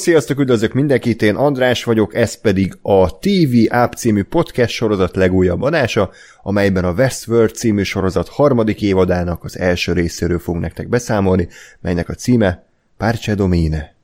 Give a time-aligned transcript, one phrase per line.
[0.00, 5.62] Sziasztok, üdvözlök mindenkit, én András vagyok, ez pedig a TV App című podcast sorozat legújabb
[5.62, 6.10] adása,
[6.42, 11.48] amelyben a Westworld című sorozat harmadik évadának az első részéről fogunk nektek beszámolni,
[11.80, 13.94] melynek a címe Párcse Domine.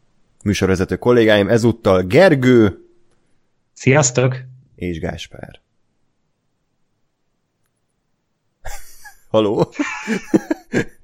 [0.45, 2.79] Műsorvezető kollégáim ezúttal Gergő
[3.73, 4.37] Sziasztok!
[4.75, 5.61] és Gáspár.
[9.31, 9.73] Haló?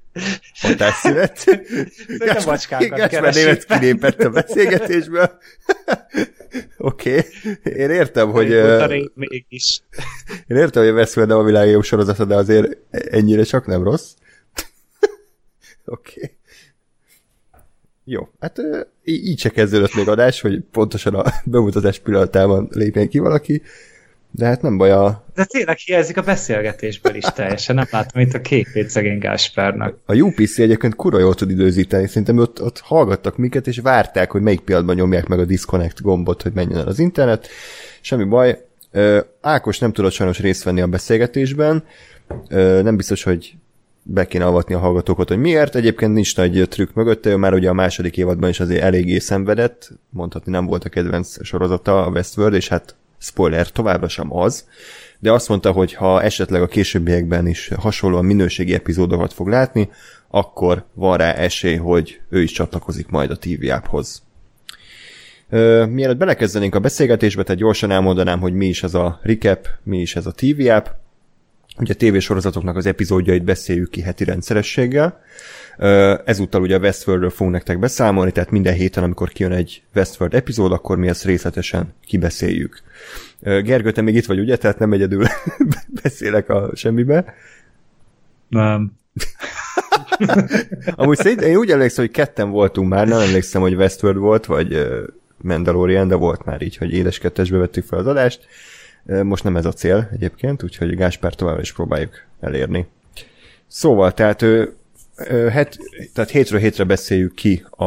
[0.61, 1.45] Hatásszünet.
[2.17, 5.37] Gáspár német kilépett a beszélgetésből.
[6.77, 7.73] Oké, okay.
[7.73, 8.47] én értem, hogy...
[9.13, 9.81] mégis.
[10.47, 14.11] Én értem, hogy a Westworld a világ jobb sorozata, de azért ennyire csak nem rossz.
[15.85, 16.13] Oké.
[16.15, 16.35] Okay.
[18.05, 18.61] Jó, hát
[19.03, 23.61] így, így se kezdődött még adás, hogy pontosan a bemutatás pillanatában lépjen ki valaki.
[24.35, 25.25] De hát nem baj a...
[25.33, 29.97] De tényleg hiányzik a beszélgetésből is teljesen, nem látom itt a képét szegény Gáspárnak.
[30.05, 34.41] A UPC egyébként kura jól tud időzíteni, szerintem ott, ott hallgattak minket, és várták, hogy
[34.41, 37.47] melyik pillanatban nyomják meg a disconnect gombot, hogy menjen el az internet.
[38.01, 38.65] Semmi baj.
[39.41, 41.83] Ákos nem tudott sajnos részt venni a beszélgetésben,
[42.83, 43.55] nem biztos, hogy
[44.03, 45.75] be kéne avatni a hallgatókat, hogy miért.
[45.75, 50.51] Egyébként nincs nagy trükk mögötte, már ugye a második évadban is azért eléggé szenvedett, mondhatni
[50.51, 54.67] nem volt a kedvenc sorozata a Westworld, és hát spoiler, továbbra sem az,
[55.19, 59.89] de azt mondta, hogy ha esetleg a későbbiekben is hasonlóan minőségi epizódokat fog látni,
[60.27, 64.23] akkor van rá esély, hogy ő is csatlakozik majd a TV apphoz.
[65.89, 70.15] Mielőtt belekezdenénk a beszélgetésbe, tehát gyorsan elmondanám, hogy mi is ez a recap, mi is
[70.15, 70.85] ez a TV app.
[71.79, 75.21] Ugye a tévésorozatoknak az epizódjait beszéljük ki heti rendszerességgel.
[76.25, 80.71] Ezúttal ugye a Westworldről fogunk nektek beszámolni, tehát minden héten, amikor kijön egy Westworld epizód,
[80.71, 82.81] akkor mi ezt részletesen kibeszéljük.
[83.39, 84.57] Gergő, te még itt vagy, ugye?
[84.57, 85.25] Tehát nem egyedül
[86.03, 87.33] beszélek a semmibe.
[88.47, 88.91] Nem.
[90.95, 94.87] Amúgy szerintem én úgy emlékszem, hogy ketten voltunk már, nem emlékszem, hogy Westworld volt, vagy
[95.37, 98.47] Mandalorian, de volt már így, hogy édes kettesbe vettük fel az adást.
[99.03, 102.87] Most nem ez a cél egyébként, úgyhogy Gáspár továbbra is próbáljuk elérni.
[103.67, 104.41] Szóval, tehát,
[105.49, 105.77] het,
[106.13, 107.85] tehát hétről hétre beszéljük ki a,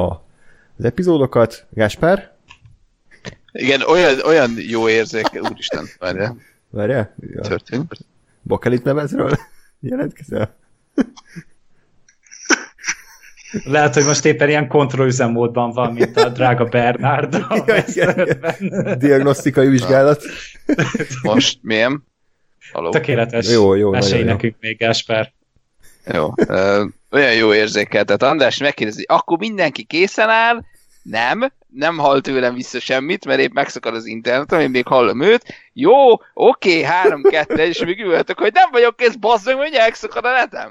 [0.78, 1.66] az epizódokat.
[1.71, 2.36] Gáspár?
[3.56, 6.37] Igen, olyan, olyan jó érzék, úristen, várjál.
[6.71, 7.15] Várjál?
[7.34, 7.41] Ja.
[7.41, 7.93] Történt.
[8.43, 9.39] Bakelit nevezről
[9.81, 10.56] jelentkezel?
[13.65, 18.99] Lehet, hogy most éppen ilyen kontrollüzemmódban van, mint a drága Bernard a ja, igen, igen.
[18.99, 20.22] Diagnosztikai vizsgálat.
[21.22, 22.05] Most milyen?
[22.72, 22.91] Haló.
[22.91, 23.50] Tökéletes.
[23.50, 23.91] Jó, jó.
[23.91, 24.69] Mesélj nekünk jó.
[24.69, 25.33] még, Gásper.
[26.12, 26.33] Jó.
[26.37, 28.05] Uh, olyan jó érzékel.
[28.05, 30.65] Tehát András megkérdezi, akkor mindenki készen áll?
[31.11, 35.44] Nem, nem hall tőlem vissza semmit, mert épp megszakad az internet, én még hallom őt.
[35.72, 35.94] Jó,
[36.34, 40.31] oké, három, kettő, és még ültök, hogy nem vagyok kész, bazd meg, hogy elszakad a
[40.31, 40.71] netem.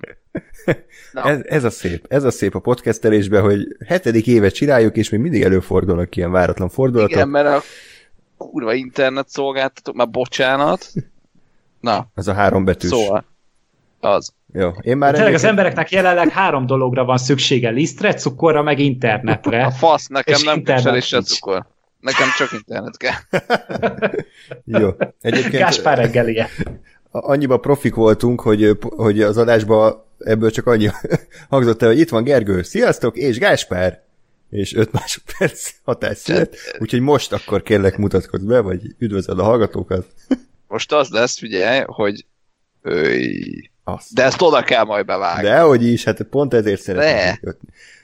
[1.13, 5.19] Ez, ez, a szép, ez a szép a podcastelésben, hogy hetedik évet csináljuk, és még
[5.19, 7.11] mindig előfordulnak ilyen váratlan fordulatok.
[7.11, 7.61] Igen, mert a
[8.37, 10.91] kurva internet szolgáltatók, már bocsánat.
[11.79, 12.07] Na.
[12.15, 12.89] Ez a három betűs.
[12.89, 13.25] Szóval.
[14.05, 14.33] Az.
[14.53, 19.65] Jó, én már Tényleg az embereknek jelenleg három dologra van szüksége, lisztre, cukorra, meg internetre.
[19.65, 21.65] A fasz, nekem nem kell a cukor.
[21.99, 23.41] Nekem csak internet kell.
[24.81, 24.89] Jó.
[25.21, 25.63] Egyébként...
[25.63, 26.49] Gáspár reggelie.
[27.11, 30.89] Annyiba profik voltunk, hogy, hogy az adásban ebből csak annyi
[31.49, 34.03] hangzott el, hogy itt van Gergő, sziasztok, és Gáspár!
[34.49, 40.05] És 5 másodperc hatásszünet, úgyhogy most akkor kérlek mutatkozz be, vagy üdvözöld a hallgatókat.
[40.67, 42.25] Most az lesz, figyelj, hogy.
[43.87, 44.13] Azt.
[44.13, 45.43] De ezt oda kell majd bevágni.
[45.43, 47.35] De hogy is, hát pont ezért szeretném.
[47.41, 47.55] De.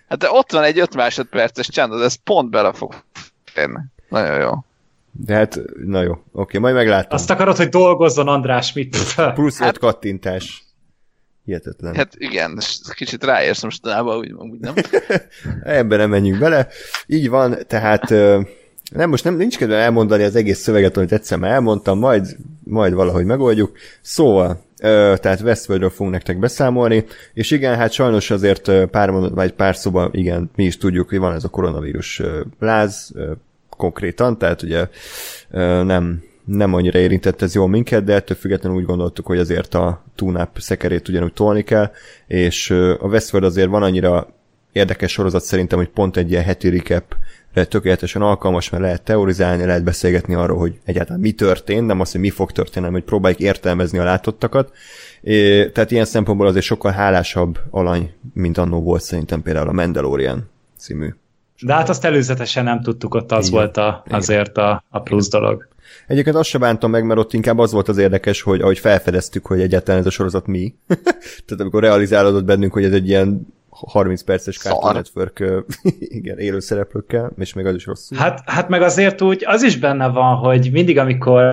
[0.07, 3.03] Hát de ott van egy 5 másodperces csend, ez pont bele fog
[3.45, 3.79] férni.
[4.09, 4.51] Nagyon jó.
[5.11, 7.17] De hát, na jó, oké, majd meglátom.
[7.17, 8.97] Azt akarod, hogy dolgozzon András, mit
[9.33, 10.63] Plusz hát, öt kattintás.
[11.45, 11.95] Hihetetlen.
[11.95, 12.59] Hát igen,
[12.95, 14.73] kicsit ráérsz mostanában, úgy, úgy nem.
[15.63, 16.67] Ebben nem menjünk bele.
[17.07, 18.09] Így van, tehát
[18.91, 23.25] nem, most nem, nincs kedve elmondani az egész szöveget, amit egyszer elmondtam, majd, majd valahogy
[23.25, 23.77] megoldjuk.
[24.01, 30.09] Szóval, tehát Westworldről fogunk nektek beszámolni, és igen, hát sajnos azért pár vagy pár szóban,
[30.13, 32.21] igen, mi is tudjuk, hogy van ez a koronavírus
[32.59, 33.11] láz
[33.69, 34.87] konkrétan, tehát ugye
[35.83, 40.03] nem, nem annyira érintett ez jól minket, de ettől függetlenül úgy gondoltuk, hogy azért a
[40.15, 41.91] túnáp szekerét ugyanúgy tolni kell,
[42.27, 42.69] és
[42.99, 44.27] a Westworld azért van annyira
[44.71, 47.15] érdekes sorozat szerintem, hogy pont egy ilyen heti recap
[47.53, 52.21] tökéletesen alkalmas, mert lehet teorizálni, lehet beszélgetni arról, hogy egyáltalán mi történt, nem az, hogy
[52.21, 54.71] mi fog történni, hanem hogy próbáljuk értelmezni a látottakat.
[55.21, 60.49] É, tehát ilyen szempontból azért sokkal hálásabb alany, mint annó volt szerintem például a Mandalorian
[60.77, 61.13] című.
[61.61, 63.59] De hát azt előzetesen nem tudtuk, ott az Igen.
[63.59, 65.41] volt a, azért a, a plusz Igen.
[65.41, 65.67] dolog.
[66.07, 69.45] Egyébként azt sem bántam meg, mert ott inkább az volt az érdekes, hogy ahogy felfedeztük,
[69.45, 70.75] hogy egyáltalán ez a sorozat mi.
[71.45, 73.47] Tehát amikor realizálódott bennünk, hogy ez egy ilyen
[73.87, 74.57] 30 perces.
[74.57, 75.43] Cartoon Network
[76.19, 78.17] igen, élő szereplőkkel, és még az is rosszul.
[78.17, 81.51] Hát, hát meg azért úgy az is benne van, hogy mindig, amikor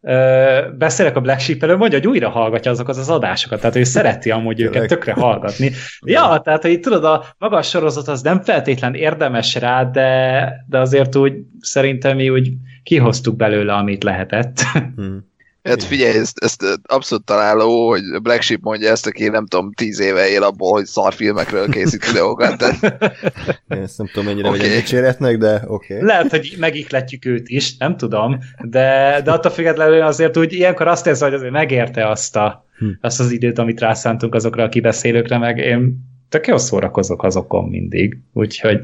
[0.00, 3.84] ö, beszélek a Black sheep elő, mondja, hogy újra hallgatja azokat az adásokat, tehát ő
[3.84, 5.70] szereti amúgy őket tökre hallgatni.
[6.00, 10.78] Ja, tehát, hogy tudod, a maga a sorozat az nem feltétlen érdemes rá, de, de
[10.78, 14.60] azért úgy szerintem mi úgy kihoztuk belőle, amit lehetett.
[14.96, 15.29] Hmm.
[15.62, 20.00] Hát figyelj, ezt, ezt abszolút találó, hogy Black Sheep mondja ezt, aki nem tudom, tíz
[20.00, 22.58] éve él abból, hogy szarfilmekről készít videókat.
[22.58, 22.82] Tehát,
[23.74, 24.60] Én ezt nem tudom, mennyire okay.
[24.60, 25.94] vegyem dicséretnek, de oké.
[25.94, 26.06] Okay.
[26.06, 31.06] Lehet, hogy megikletjük őt is, nem tudom, de, de attól függetlenül azért úgy ilyenkor azt
[31.06, 32.86] érzem, hogy azért megérte azt, a, Hm.
[33.00, 38.18] azt az időt, amit rászántunk azokra a kibeszélőkre, meg én tök jól szórakozok azokon mindig,
[38.32, 38.82] úgyhogy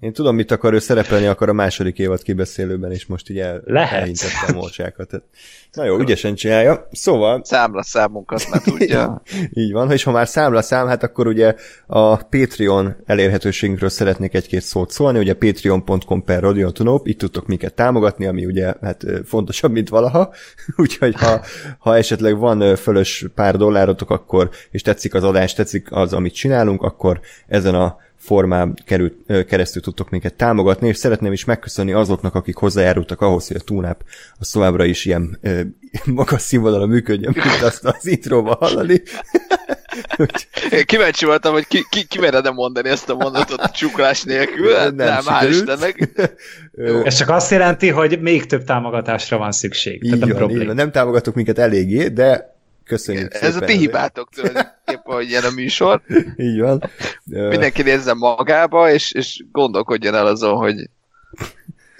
[0.00, 3.62] Én tudom, mit akar ő szerepelni, akar a második évad kibeszélőben, és most így el,
[3.64, 4.00] Lehet.
[4.00, 5.08] elhintette a morcsákat.
[5.08, 5.24] Tehát,
[5.72, 6.88] Na jó, ügyesen csinálja.
[6.92, 9.22] Szóval, számla számunkat már tudja.
[9.62, 11.54] így van, és ha már számla szám, hát akkor ugye
[11.86, 18.26] a Patreon elérhetőségünkről szeretnék egy-két szót szólni, ugye patreon.com per radiotunop, itt tudtok minket támogatni,
[18.26, 20.34] ami ugye hát fontosabb, mint valaha,
[20.76, 21.40] úgyhogy ha,
[21.78, 26.77] ha esetleg van fölös pár dollárotok, akkor, és tetszik az adás, tetszik az, amit csinálunk,
[26.82, 32.56] akkor ezen a formán került, keresztül tudtok minket támogatni, és szeretném is megköszönni azoknak, akik
[32.56, 34.04] hozzájárultak ahhoz, hogy a túnáp
[34.38, 35.60] az továbbra is ilyen ö,
[36.04, 39.02] magas színvonalon működjön, mint azt az intróban hallani.
[40.70, 44.74] Én kíváncsi voltam, hogy ki, ki, ki mered mondani ezt a mondatot csuklás nélkül.
[44.74, 45.46] Hát Nem Nem, hál'.
[45.48, 46.08] Istennek.
[47.04, 50.00] Ez csak azt jelenti, hogy még több támogatásra van szükség.
[50.02, 50.66] Tehát így nem van, így probléma.
[50.66, 50.74] van.
[50.74, 52.57] Nem támogatok minket eléggé, de
[52.88, 53.80] köszönjük Ez a ti azért.
[53.80, 56.02] hibátok tulajdonképpen, hogy ilyen a műsor.
[56.36, 56.90] Így van.
[57.24, 60.74] Mindenki nézze magába, és, és gondolkodjon el azon, hogy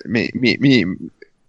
[0.05, 0.87] mi, mi, mi,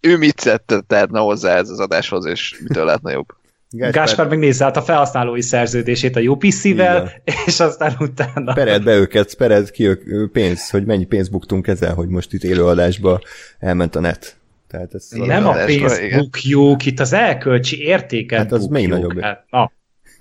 [0.01, 3.27] ő mit szedte terne hozzá ez az adáshoz, és mitől lehetne jobb.
[3.91, 7.11] Gáspár meg nézze át a felhasználói szerződését a UPC-vel,
[7.45, 8.53] és aztán utána...
[8.53, 12.43] Pered be őket, pered ki ők pénz, hogy mennyi pénzt buktunk ezzel, hogy most itt
[12.43, 13.21] élőadásba
[13.59, 14.38] elment a net.
[14.69, 15.27] Tehát ez Igen.
[15.27, 16.19] Nem a adásban, pénzt igen.
[16.19, 19.07] bukjuk, itt az elkölcsi értéket Hát az még bukjuk.
[19.07, 19.23] nagyobb.
[19.23, 19.71] Hát, na,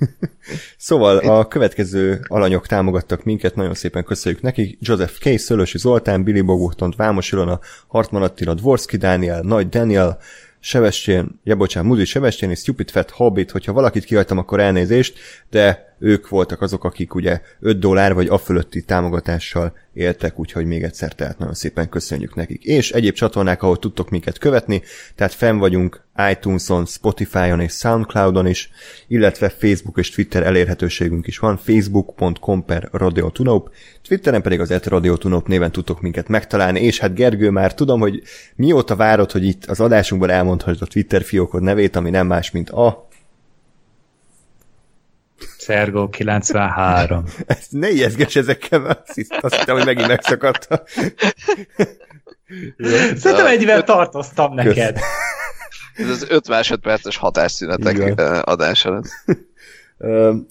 [0.76, 4.78] Szóval a következő alanyok támogattak minket, nagyon szépen köszönjük nekik.
[4.80, 5.38] Joseph K.
[5.38, 10.18] Szölösi Zoltán, Billy Bogutont, Vámos Ilona, Hartman Attila, Dvorski Dániel, Nagy Daniel,
[10.60, 15.18] Sevestjén, ja bocsánat, Muzi Sevestjén és Stupid Fat Hobbit, hogyha valakit kihagytam, akkor elnézést,
[15.50, 20.82] de ők voltak azok, akik ugye 5 dollár vagy a fölötti támogatással éltek, úgyhogy még
[20.82, 22.64] egyszer tehát nagyon szépen köszönjük nekik.
[22.64, 24.82] És egyéb csatornák, ahol tudtok minket követni,
[25.14, 28.70] tehát fenn vagyunk iTunes-on, Spotify-on és Soundcloud-on is,
[29.08, 33.70] illetve Facebook és Twitter elérhetőségünk is van, facebook.com per radiotunop,
[34.08, 38.22] Twitteren pedig az radiotunop néven tudtok minket megtalálni, és hát Gergő már tudom, hogy
[38.54, 42.70] mióta várod, hogy itt az adásunkban elmondhatod a Twitter fiókod nevét, ami nem más, mint
[42.70, 43.07] a
[45.58, 47.24] Szergó 93.
[47.46, 50.82] Ezt ne ijeszges ezekkel, mert azt azt hittem, hogy megint megszakadta.
[53.14, 54.98] Szerintem ennyivel tartoztam neked.
[55.96, 58.12] Ez az 5 másodperces hatásszünetek Igen.
[58.42, 59.02] adása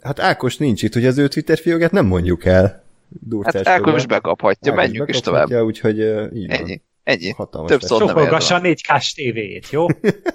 [0.02, 2.84] Hát Ákos nincs itt, hogy az ő Twitter fiókát nem mondjuk el.
[3.10, 5.52] Durcás Hát Ákos bekaphatja, Ákos menjünk is tovább.
[5.52, 6.00] Úgyhogy
[6.34, 6.58] így van.
[6.58, 6.82] Ennyi.
[7.04, 7.32] Ennyi.
[7.32, 8.62] Hatalmas Több szót nem a érdekel.
[8.64, 9.86] 4K-s tévéjét, jó?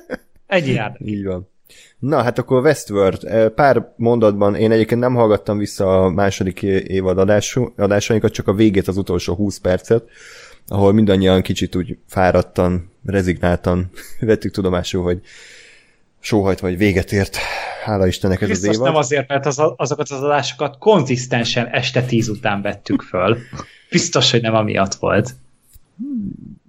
[0.46, 0.96] Ennyi jár.
[1.04, 1.51] Így van.
[1.98, 3.50] Na, hát akkor Westworld.
[3.50, 8.88] Pár mondatban én egyébként nem hallgattam vissza a második évad adású, adásainkat, csak a végét,
[8.88, 10.02] az utolsó 20 percet,
[10.68, 15.20] ahol mindannyian kicsit úgy fáradtan, rezignáltan vettük tudomásul, hogy
[16.20, 17.36] sóhajt vagy véget ért.
[17.84, 18.86] Hála Istennek ez az Biztos évad.
[18.86, 23.38] nem azért, mert az, azokat az adásokat konzisztensen este tíz után vettük föl.
[23.90, 25.30] Biztos, hogy nem amiatt volt.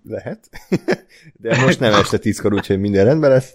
[0.09, 0.49] Lehet.
[1.41, 3.53] De most nem este tízkor, úgyhogy minden rendben lesz.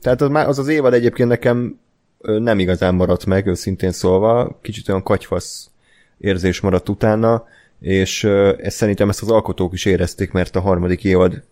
[0.00, 1.78] Tehát az, már- az az évad egyébként nekem
[2.22, 4.58] nem igazán maradt meg, őszintén szólva.
[4.62, 5.70] Kicsit olyan katyfasz
[6.18, 7.46] érzés maradt utána,
[7.80, 8.24] és
[8.58, 11.42] ezt szerintem ezt az alkotók is érezték, mert a harmadik évad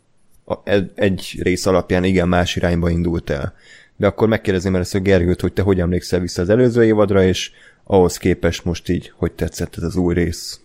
[0.94, 3.54] egy rész alapján igen más irányba indult el.
[3.96, 7.50] De akkor megkérdezném először Gergőt, hogy te hogy emlékszel vissza az előző évadra, és
[7.84, 10.60] ahhoz képest most így, hogy tetszett ez az új rész?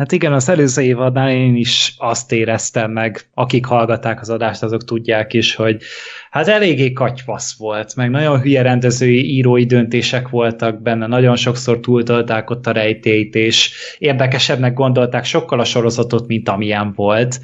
[0.00, 4.84] Hát igen, az előző évadnál én is azt éreztem meg, akik hallgatták az adást, azok
[4.84, 5.82] tudják is, hogy
[6.30, 12.50] hát eléggé katyvasz volt, meg nagyon hülye rendezői, írói döntések voltak benne, nagyon sokszor túltolták
[12.50, 17.40] ott a rejtélyt, és érdekesebbnek gondolták sokkal a sorozatot, mint amilyen volt.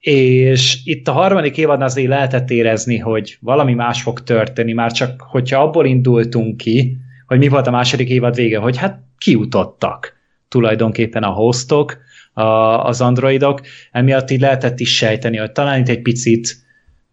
[0.00, 5.20] És itt a harmadik évadnál azért lehetett érezni, hogy valami más fog történni, már csak
[5.20, 10.16] hogyha abból indultunk ki, hogy mi volt a második évad vége, hogy hát kiutottak
[10.48, 11.98] tulajdonképpen a hostok,
[12.32, 12.42] a,
[12.84, 13.60] az androidok,
[13.92, 16.56] emiatt így lehetett is sejteni, hogy talán itt egy picit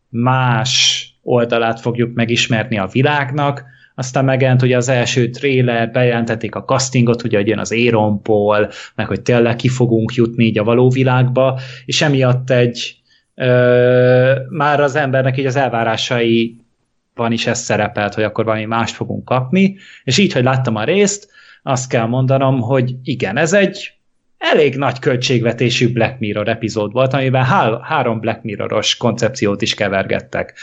[0.10, 3.64] más oldalát fogjuk megismerni a világnak,
[3.96, 7.76] aztán megjelent ugye az első trailer, bejelentették a castingot, ugye, hogy jön az
[8.24, 12.96] Paul, meg hogy tényleg ki fogunk jutni így a való világba, és emiatt egy
[13.36, 16.58] ö, már az embernek így az elvárásai
[17.16, 20.84] van is ez szerepelt, hogy akkor valami mást fogunk kapni, és így, hogy láttam a
[20.84, 21.34] részt,
[21.68, 23.94] azt kell mondanom, hogy igen, ez egy
[24.38, 30.54] elég nagy költségvetésű Black Mirror epizód volt, amiben há- három Black Mirroros koncepciót is kevergettek.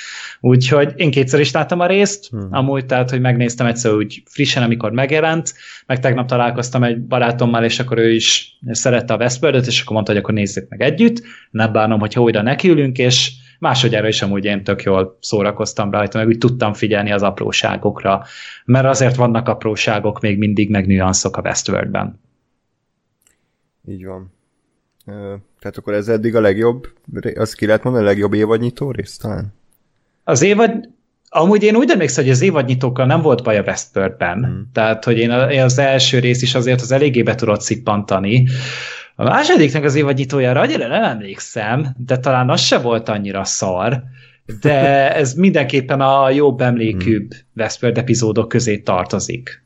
[0.41, 2.49] Úgyhogy én kétszer is láttam a részt, hmm.
[2.51, 5.55] amúgy, tehát, hogy megnéztem egyszer úgy frissen, amikor megjelent,
[5.87, 10.13] meg tegnap találkoztam egy barátommal, és akkor ő is szerette a westworld és akkor mondta,
[10.13, 11.23] hogy akkor nézzük meg együtt.
[11.51, 13.31] Nem bánom, hogyha újra nekiülünk, és
[13.63, 18.25] másodjára is amúgy én tök jól szórakoztam rajta, meg úgy tudtam figyelni az apróságokra,
[18.65, 22.21] mert azért vannak apróságok még mindig, meg nüanszok a Westworldben.
[23.89, 24.33] Így van.
[25.61, 26.89] Tehát akkor ez eddig a legjobb,
[27.35, 29.55] azt ki lehet mondani, a legjobb évadnyitó rész talán?
[30.25, 30.89] Az évad,
[31.29, 34.45] amúgy én úgy emlékszem, hogy az évadnyitókkal nem volt baj a Westworldben.
[34.45, 34.71] Hmm.
[34.73, 38.47] Tehát, hogy én az első rész is azért az eléggé be tudott szippantani.
[39.23, 44.03] A másodiknak az évadnyitójára annyira nem emlékszem, de talán az se volt annyira szar,
[44.61, 47.41] de ez mindenképpen a jobb emlékűbb hmm.
[47.57, 49.65] Westworld epizódok közé tartozik.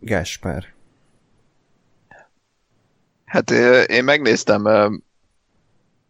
[0.00, 0.64] Gáspár.
[3.24, 3.50] Hát
[3.86, 4.68] én megnéztem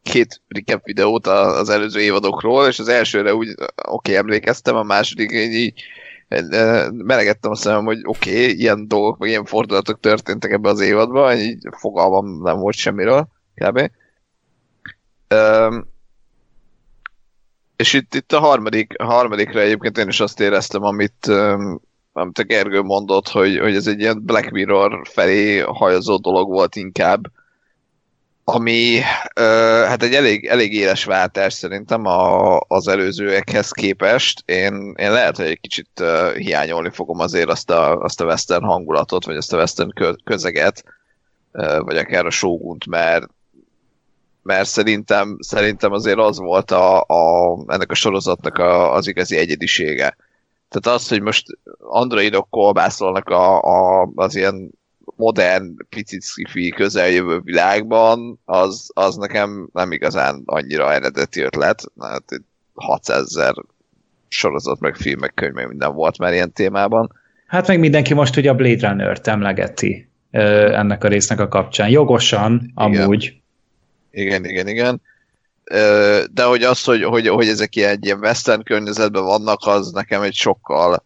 [0.03, 5.33] két recap videót az előző évadokról, és az elsőre úgy oké, okay, emlékeztem, a második
[5.33, 5.83] így
[6.93, 11.37] melegettem a szemem, hogy oké, okay, ilyen dolgok, vagy ilyen fordulatok történtek ebbe az évadban,
[11.37, 13.91] így fogalmam nem volt semmiről, kb.
[15.35, 15.91] Um,
[17.77, 21.27] és itt, itt a harmadik, a harmadikra egyébként én is azt éreztem, amit,
[22.13, 26.77] amit a Gergő mondott, hogy, hogy ez egy ilyen Black Mirror felé hajazó dolog volt
[26.77, 27.21] inkább,
[28.55, 29.01] ami
[29.35, 29.43] ö,
[29.87, 34.43] hát egy elég, elég éles váltás szerintem a, az előzőekhez képest.
[34.47, 38.65] Én, én lehet, hogy egy kicsit ö, hiányolni fogom azért azt a, azt a western
[38.65, 39.91] hangulatot, vagy azt a western
[40.25, 40.85] közeget,
[41.53, 43.27] ö, vagy akár a shogunt, mert
[44.43, 50.17] mert szerintem, szerintem azért az volt a, a, ennek a sorozatnak a, az igazi egyedisége.
[50.69, 51.47] Tehát az, hogy most
[51.79, 54.71] androidok kolbászolnak a, a, az ilyen
[55.17, 61.83] modern, picit sci közeljövő világban, az, az nekem nem igazán annyira eredeti ötlet.
[62.01, 62.25] Hát
[62.75, 63.55] 600 ezer
[64.29, 67.21] sorozat, meg filmek, könyv, meg minden volt már ilyen témában.
[67.47, 71.89] Hát meg mindenki most ugye a Blade Runner-t emlegeti ennek a résznek a kapcsán.
[71.89, 73.03] Jogosan, igen.
[73.03, 73.41] amúgy.
[74.11, 75.01] Igen, igen, igen.
[76.33, 80.35] De hogy az, hogy, hogy, hogy ezek ilyen, ilyen western környezetben vannak, az nekem egy
[80.35, 81.05] sokkal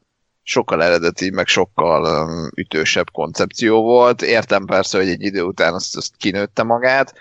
[0.49, 4.23] sokkal eredeti, meg sokkal um, ütősebb koncepció volt.
[4.23, 7.15] Értem persze, hogy egy idő után azt, azt kinőtte magát,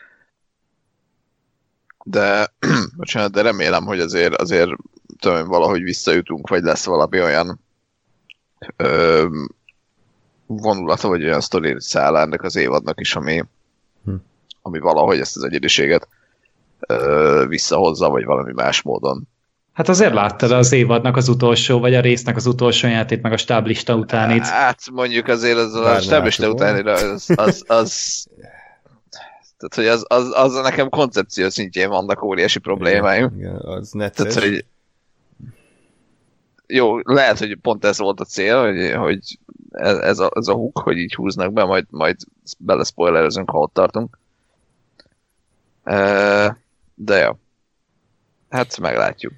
[2.03, 2.53] de,
[2.97, 4.69] bocsánat, de remélem, hogy azért, azért
[5.19, 7.59] tudom, valahogy visszajutunk, vagy lesz valami olyan
[8.75, 9.25] ö,
[10.45, 13.43] vonulata, vagy olyan sztori száll ennek az évadnak is, ami,
[14.03, 14.15] hm.
[14.61, 16.07] ami valahogy ezt az egyediséget
[16.79, 19.27] ö, visszahozza, vagy valami más módon
[19.75, 23.37] Hát azért láttad az évadnak az utolsó, vagy a résznek az utolsó játék, meg a
[23.37, 24.45] stáblista utánit.
[24.45, 28.25] Hát mondjuk azért az a stáblista utánira az, az, az,
[29.57, 33.31] tehát, hogy az, az, az nekem koncepció szintjén vannak óriási problémáim.
[33.35, 33.89] Igen, igen az.
[33.89, 34.65] Tehát, hogy
[36.67, 39.19] jó, lehet, hogy pont ez volt a cél, hogy, hogy
[39.71, 42.15] ez, ez, a, ez a hook, hogy így húznak be, majd, majd
[42.57, 44.19] belespoilerezünk, ha ott tartunk.
[46.95, 47.39] De jó.
[48.49, 49.33] Hát meglátjuk.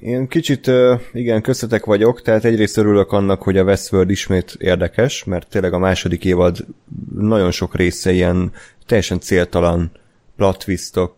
[0.00, 0.70] Én kicsit,
[1.12, 5.78] igen, köztetek vagyok, tehát egyrészt örülök annak, hogy a Westworld ismét érdekes, mert tényleg a
[5.78, 6.56] második évad
[7.18, 8.52] nagyon sok része ilyen
[8.86, 9.90] teljesen céltalan
[10.36, 11.16] platvistok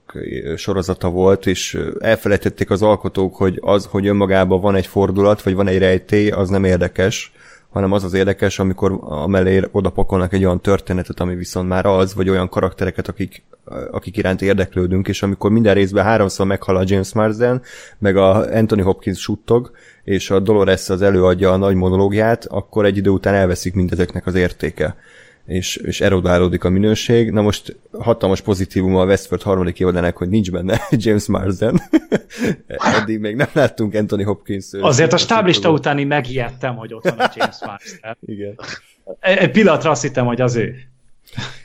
[0.57, 5.69] sorozata volt, és elfelejtették az alkotók, hogy az, hogy önmagában van egy fordulat, vagy van
[5.69, 7.33] egy rejtély, az nem érdekes,
[7.71, 12.29] hanem az az érdekes, amikor amellé odapakolnak egy olyan történetet, ami viszont már az, vagy
[12.29, 13.43] olyan karaktereket, akik,
[13.91, 17.63] akik iránt érdeklődünk, és amikor minden részben háromszor meghal a James Marsden,
[17.99, 19.71] meg a Anthony Hopkins suttog,
[20.05, 24.35] és a Dolores az előadja a nagy monológiát, akkor egy idő után elveszik mindezeknek az
[24.35, 24.97] értéke
[25.51, 27.31] és, és erodálódik a minőség.
[27.31, 31.81] Na most hatalmas pozitívum a Westworld harmadik évadának, hogy nincs benne James Marsden.
[33.01, 34.67] Eddig még nem láttunk Anthony Hopkins.
[34.73, 38.17] Azért a stáblista utáni megijedtem, hogy ott van a James Marsden.
[38.37, 38.59] Igen.
[39.21, 40.75] Egy pillanatra azt hittem, hogy az ő.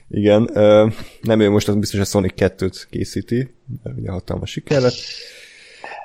[0.10, 0.50] Igen,
[1.22, 3.54] nem ő most, az biztos a Sonic 2-t készíti,
[3.98, 4.96] ugye hatalmas siker lett.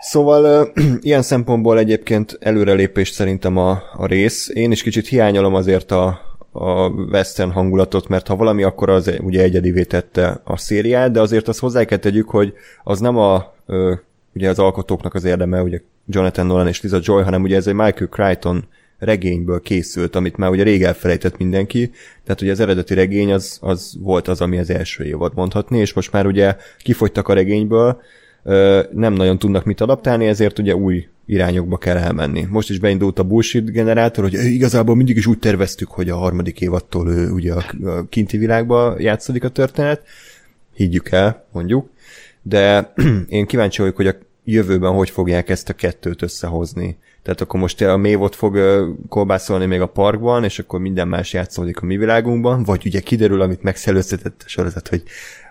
[0.01, 4.49] Szóval ilyen szempontból egyébként előrelépés szerintem a, a rész.
[4.49, 9.43] Én is kicsit hiányolom azért a, a western hangulatot, mert ha valami, akkor az ugye
[9.43, 12.53] egyedivé tette a szériát, de azért azt hozzá kell tegyük, hogy
[12.85, 13.55] az nem a
[14.35, 17.75] ugye az alkotóknak az érdeme, ugye Jonathan Nolan és Liza Joy, hanem ugye ez egy
[17.75, 18.65] Michael Crichton
[18.99, 21.91] regényből készült, amit már ugye rég elfelejtett mindenki,
[22.25, 25.93] tehát ugye az eredeti regény az, az volt az, ami az első évad mondhatni, és
[25.93, 28.01] most már ugye kifogytak a regényből,
[28.93, 32.47] nem nagyon tudnak mit adaptálni, ezért ugye új irányokba kell elmenni.
[32.51, 36.61] Most is beindult a bullshit generátor, hogy igazából mindig is úgy terveztük, hogy a harmadik
[36.61, 37.65] évattól ugye a
[38.09, 40.03] kinti világba játszódik a történet,
[40.75, 41.91] higgyük el, mondjuk,
[42.43, 42.93] de
[43.29, 46.99] én kíváncsi vagyok, hogy a jövőben hogy fogják ezt a kettőt összehozni.
[47.23, 48.59] Tehát akkor most a Mévot fog
[49.09, 53.41] kolbászolni még a parkban, és akkor minden más játszódik a mi világunkban, vagy ugye kiderül,
[53.41, 55.03] amit megszellőztetett a sorozat, hogy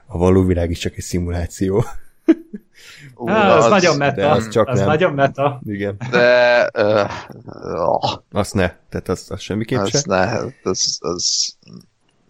[0.05, 1.83] a való világ is csak egy szimuláció.
[3.19, 4.31] Uh, Há, az, az nagyon meta.
[4.31, 4.88] Az, csak az nem.
[4.88, 5.61] nagyon meta.
[5.65, 5.97] Igen.
[6.11, 6.69] De...
[6.77, 7.09] Uh,
[7.88, 8.11] oh.
[8.31, 8.71] Azt ne.
[8.89, 10.01] Tehát az, az semmiképp az se.
[10.05, 10.38] ne.
[10.63, 11.55] Az, az...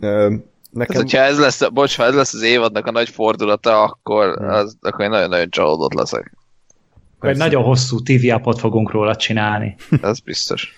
[0.01, 0.33] Uh,
[0.71, 0.95] nekem...
[0.95, 4.49] Ez, hogyha ez lesz, bocs, ha ez lesz az évadnak a nagy fordulata, akkor, hmm.
[4.49, 6.33] az, akkor én nagyon-nagyon csalódott leszek.
[7.17, 9.75] Akkor egy nagyon hosszú TV appot fogunk róla csinálni.
[10.01, 10.73] Ez biztos.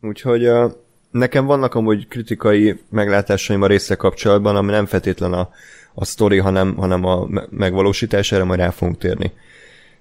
[0.00, 0.72] Úgyhogy uh,
[1.10, 5.48] nekem vannak amúgy kritikai meglátásaim a része kapcsolatban, ami nem feltétlen a,
[6.00, 9.32] a sztori, hanem, hanem a megvalósítás, erre majd rá fogunk térni.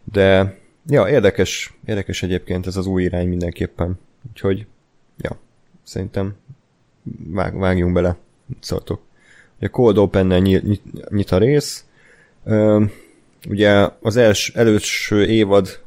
[0.03, 3.99] De ja, érdekes, érdekes egyébként ez az új irány mindenképpen.
[4.29, 4.65] Úgyhogy,
[5.17, 5.37] ja,
[5.83, 6.35] szerintem
[7.27, 8.17] vág, vágjunk bele,
[8.59, 9.01] szóltok.
[9.61, 11.85] A Cold Open-nel nyit, nyit, nyit a rész.
[12.43, 12.83] Uh,
[13.49, 15.79] ugye az els, előső évad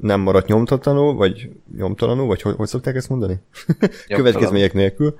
[0.00, 3.40] nem maradt nyomtatlanul, vagy nyomtalanul, vagy hogy, hogy szokták ezt mondani?
[4.08, 5.16] Következmények nélkül.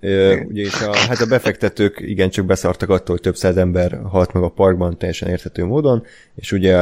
[0.00, 4.42] Ugye és a, hát a befektetők igencsak beszartak attól, hogy több száz ember halt meg
[4.42, 6.76] a parkban teljesen érthető módon, és ugye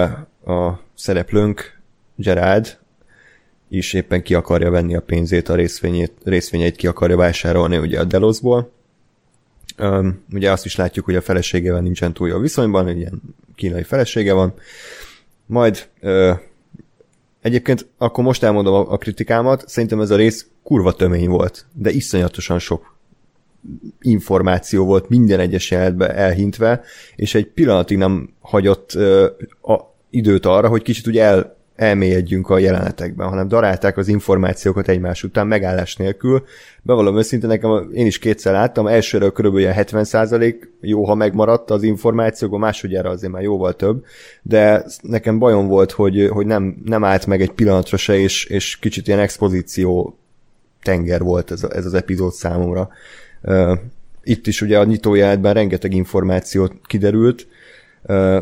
[0.47, 1.81] a szereplőnk,
[2.17, 2.79] Gerard,
[3.69, 8.05] is éppen ki akarja venni a pénzét, a részvényét, részvényeit ki akarja vásárolni ugye a
[8.05, 8.71] Delosból.
[9.79, 13.23] Um, ugye azt is látjuk, hogy a feleségével nincsen túl jó viszonyban, egy ilyen
[13.55, 14.55] kínai felesége van.
[15.47, 16.39] Majd uh,
[17.41, 21.91] egyébként akkor most elmondom a, a kritikámat, szerintem ez a rész kurva tömény volt, de
[21.91, 22.96] iszonyatosan sok
[24.01, 26.81] információ volt minden egyes jelenetben elhintve,
[27.17, 29.25] és egy pillanatig nem hagyott uh,
[29.63, 35.23] a, időt arra, hogy kicsit úgy el, elmélyedjünk a jelenetekben, hanem darálták az információkat egymás
[35.23, 36.45] után megállás nélkül.
[36.83, 42.59] Bevallom őszintén, nekem én is kétszer láttam, elsőre körülbelül 70% jó, ha megmaradt az információk,
[42.59, 44.05] másodjára azért már jóval több,
[44.43, 48.79] de nekem bajom volt, hogy, hogy nem, nem állt meg egy pillanatra se, és, és
[48.79, 50.19] kicsit ilyen expozíció
[50.83, 52.89] tenger volt ez, ez az epizód számomra.
[54.23, 57.47] Itt is ugye a nyitójelentben rengeteg információ kiderült,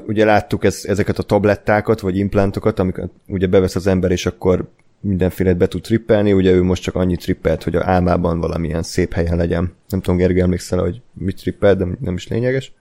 [0.06, 4.68] ugye láttuk ez, ezeket a tablettákat, vagy implántokat, amiket ugye bevesz az ember, és akkor
[5.00, 9.12] mindenféle be tud trippelni, ugye ő most csak annyit trippelt, hogy a álmában valamilyen szép
[9.12, 9.72] helyen legyen.
[9.88, 12.72] Nem tudom, Gergely, emlékszel, hogy mit trippelt, de nem is lényeges.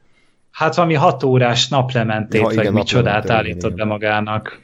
[0.52, 4.60] Hát valami hat órás naplementét, ja, igen, vagy micsodát állított be magának.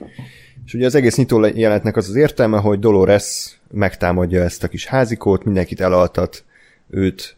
[0.66, 4.86] És ugye az egész nyitó jelentnek az az értelme, hogy Dolores megtámadja ezt a kis
[4.86, 6.44] házikót, mindenkit elaltat,
[6.90, 7.38] őt,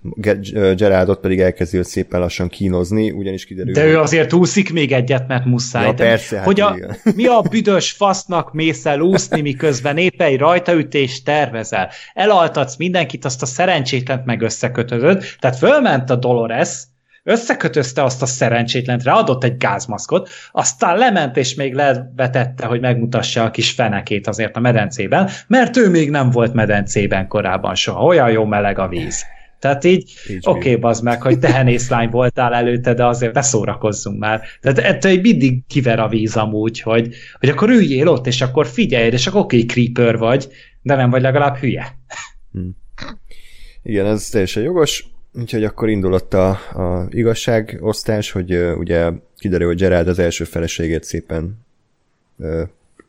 [0.76, 3.74] Gerardot pedig elkezdi szépen lassan kínozni, ugyanis kiderül.
[3.74, 5.86] De ő azért úszik még egyet, mert muszáj.
[5.86, 6.76] Ja, persze, hát hogy a,
[7.16, 11.90] mi a büdös fasznak mész el úszni, miközben éppen egy rajtaütést tervezel.
[12.14, 16.84] Elaltatsz mindenkit, azt a szerencsétlent meg összekötöd, tehát fölment a Dolores,
[17.24, 23.52] összekötözte azt a szerencsétlent, ráadott egy gázmaszkot, aztán lement és még levetette, hogy megmutassa a
[23.52, 28.04] kis fenekét azért a medencében, mert ő még nem volt medencében korábban soha.
[28.04, 29.26] Olyan jó meleg a víz.
[29.62, 34.42] Tehát így, oké, okay, bazd meg, hogy tehenészlány voltál előtte, de azért beszórakozzunk már.
[34.62, 39.12] Tehát ettől mindig kiver a víz amúgy, hogy, hogy akkor üljél ott, és akkor figyelj,
[39.12, 40.48] és akkor oké, okay, creeper vagy,
[40.82, 41.98] de nem vagy legalább hülye.
[42.52, 42.76] Hmm.
[43.84, 45.06] Igen, ez teljesen jogos.
[45.34, 51.04] Úgyhogy akkor indulott a, a igazságosztás, hogy uh, ugye kiderül, hogy Gerald az első feleségét
[51.04, 51.66] szépen
[52.36, 52.62] uh,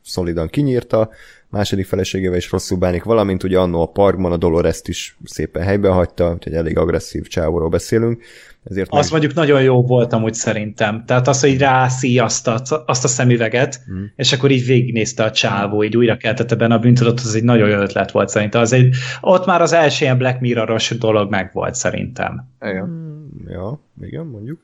[0.02, 1.10] szolidan kinyírta,
[1.52, 5.88] második feleségével is rosszul bánik, valamint ugye annó a parkban a Dolores-t is szépen helybe
[5.88, 8.22] hagyta, úgyhogy elég agresszív csávóról beszélünk.
[8.64, 9.10] Ezért az meg...
[9.10, 11.04] mondjuk nagyon jó volt amúgy szerintem.
[11.06, 14.04] Tehát az, hogy rászi azt a, azt a szemüveget, mm.
[14.16, 17.68] és akkor így végignézte a csávó, így újra keltette benne a bűntudat, az egy nagyon
[17.68, 18.60] jó ötlet volt szerintem.
[18.60, 22.48] Az egy, ott már az első ilyen Black Mirror-os dolog meg volt szerintem.
[22.60, 22.84] Igen.
[22.84, 24.60] Mm, ja, igen, mondjuk.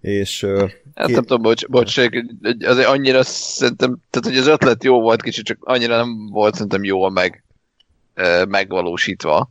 [0.00, 0.46] És
[0.94, 1.14] Hát két...
[1.14, 1.98] nem tudom, bocs, bocs,
[2.60, 6.84] azért annyira szerintem, tehát hogy az ötlet jó volt kicsit, csak annyira nem volt szerintem
[6.84, 7.44] jól meg,
[8.48, 9.50] megvalósítva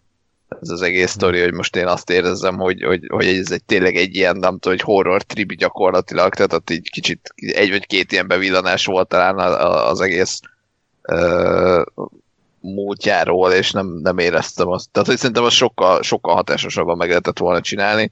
[0.62, 3.95] ez az egész sztori, hogy most én azt érezzem, hogy, hogy, hogy ez egy tényleg
[3.95, 8.12] egy ilyen, nem tudom, hogy horror tribi gyakorlatilag, tehát ott így kicsit egy vagy két
[8.12, 10.39] ilyen bevillanás volt talán az egész
[11.03, 11.83] uh,
[12.59, 14.89] múltjáról, és nem, nem éreztem azt.
[14.91, 18.12] Tehát hogy szerintem az sokkal, sokkal hatásosabban meg lehetett volna csinálni.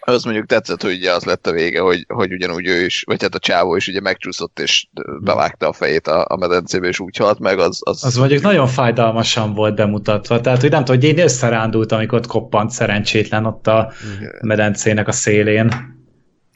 [0.00, 3.22] Az mondjuk tetszett, hogy ugye az lett a vége, hogy, hogy ugyanúgy ő is, vagy
[3.22, 4.86] hát a csávó is ugye megcsúszott és
[5.20, 7.80] bevágta a fejét a, a medencébe, és úgy halt meg, az...
[7.84, 12.18] Az, az mondjuk nagyon fájdalmasan volt bemutatva, tehát hogy nem tudom, hogy én összerándult, amikor
[12.18, 13.92] ott koppant szerencsétlen ott a
[14.40, 15.98] medencének a szélén.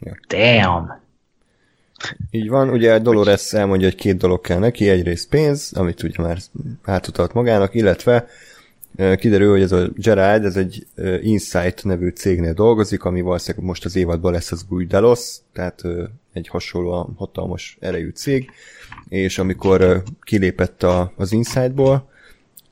[0.01, 0.17] Ja.
[0.29, 1.03] Damn!
[2.31, 6.39] Így van, ugye Dolores elmondja, hogy két dolog kell neki, egyrészt pénz, amit ugye már
[6.83, 8.27] átutalt magának, illetve
[9.17, 10.87] kiderül, hogy ez a Gerard, ez egy
[11.23, 15.83] Insight nevű cégnél dolgozik, ami valószínűleg most az évadban lesz az új Delos, tehát
[16.33, 18.51] egy hasonlóan hatalmas erejű cég,
[19.09, 22.09] és amikor kilépett a, az Insightból,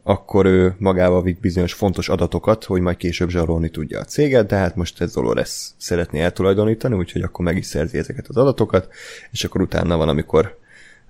[0.03, 4.57] akkor ő magával vitt bizonyos fontos adatokat, hogy majd később zsarolni tudja a céget, de
[4.57, 8.89] hát most ez Dolores szeretné eltulajdonítani, úgyhogy akkor meg is szerzi ezeket az adatokat,
[9.31, 10.59] és akkor utána van, amikor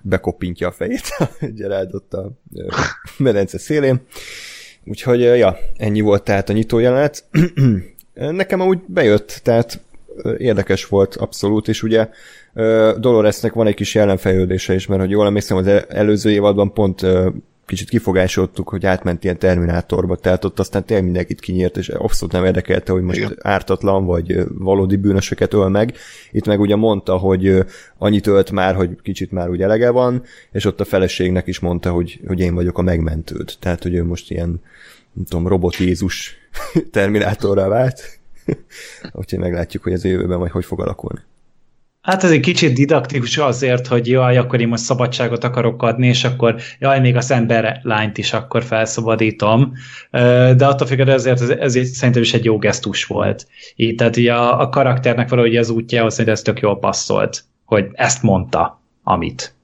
[0.00, 2.32] bekopintja a fejét a Gerard ott a
[3.18, 4.00] medence szélén.
[4.84, 7.24] Úgyhogy, ja, ennyi volt tehát a nyitó jelenet.
[8.14, 9.80] Nekem úgy bejött, tehát
[10.36, 12.08] érdekes volt abszolút, és ugye
[12.98, 17.06] Doloresnek van egy kis jelenfejlődése is, mert hogy jól emlékszem, az előző évadban pont
[17.66, 22.44] kicsit kifogásoltuk, hogy átment ilyen Terminátorba, tehát ott aztán tényleg mindenkit kinyírt, és abszolút nem
[22.44, 23.36] érdekelte, hogy most Igen.
[23.42, 25.94] ártatlan vagy valódi bűnösöket öl meg.
[26.30, 27.64] Itt meg ugye mondta, hogy
[27.98, 30.22] annyit ölt már, hogy kicsit már úgy elege van,
[30.52, 33.52] és ott a feleségnek is mondta, hogy, hogy én vagyok a megmentőd.
[33.58, 34.60] Tehát, hogy ő most ilyen,
[35.12, 36.36] nem tudom, robot Jézus
[36.90, 38.20] Terminátorra vált.
[39.12, 41.20] Úgyhogy meglátjuk, hogy az jövőben majd hogy fog alakulni.
[42.02, 46.24] Hát ez egy kicsit didaktikus azért, hogy jaj, akkor én most szabadságot akarok adni, és
[46.24, 49.72] akkor jaj, még az ember lányt is akkor felszabadítom.
[50.56, 53.46] De attól függően ezért ez, ez szerintem is egy jó gesztus volt.
[53.76, 57.88] Így, tehát így a, a karakternek valahogy az útjához hogy ez tök jól passzolt, hogy
[57.92, 59.54] ezt mondta, amit.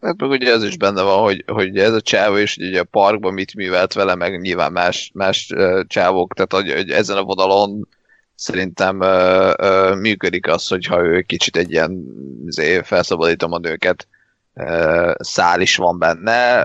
[0.00, 2.84] Hát meg ugye ez is benne van, hogy, hogy ez a csávó is ugye a
[2.84, 5.52] parkban mit művelt vele, meg nyilván más, más
[5.86, 7.88] csávók, tehát hogy, hogy ezen a vonalon
[8.36, 12.04] szerintem ö, ö, működik az, hogyha ő kicsit egy ilyen
[12.46, 14.08] izé, felszabadítom a nőket,
[14.54, 16.64] ö, szál is van benne,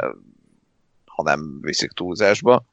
[1.05, 2.65] ha nem viszik túlzásba,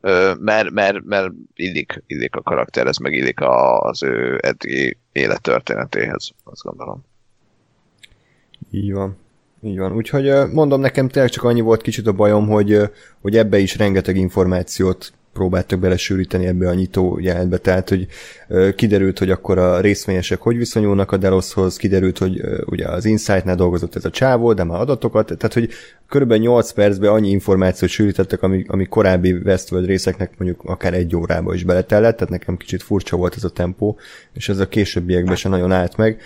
[0.00, 6.30] ö, mert, mert, mert illik, illik a karakter, ez meg illik az ő eddigi élettörténetéhez,
[6.44, 7.04] azt gondolom.
[8.70, 9.16] Így van.
[9.62, 9.92] Így van.
[9.92, 12.80] Úgyhogy mondom, nekem tényleg csak annyi volt kicsit a bajom, hogy,
[13.20, 18.06] hogy ebbe is rengeteg információt próbáltak belesűríteni ebbe a nyitó jelentbe, tehát hogy
[18.76, 23.96] kiderült, hogy akkor a részvényesek hogy viszonyulnak a Deloshoz, kiderült, hogy ugye az Insight-nál dolgozott
[23.96, 25.68] ez a csávó, de már adatokat, tehát hogy
[26.08, 31.54] körülbelül 8 percben annyi információt sűrítettek, ami, ami korábbi Westworld részeknek mondjuk akár egy órába
[31.54, 33.98] is beletellett, tehát nekem kicsit furcsa volt ez a tempó,
[34.32, 36.20] és ez a későbbiekben sem nagyon állt meg.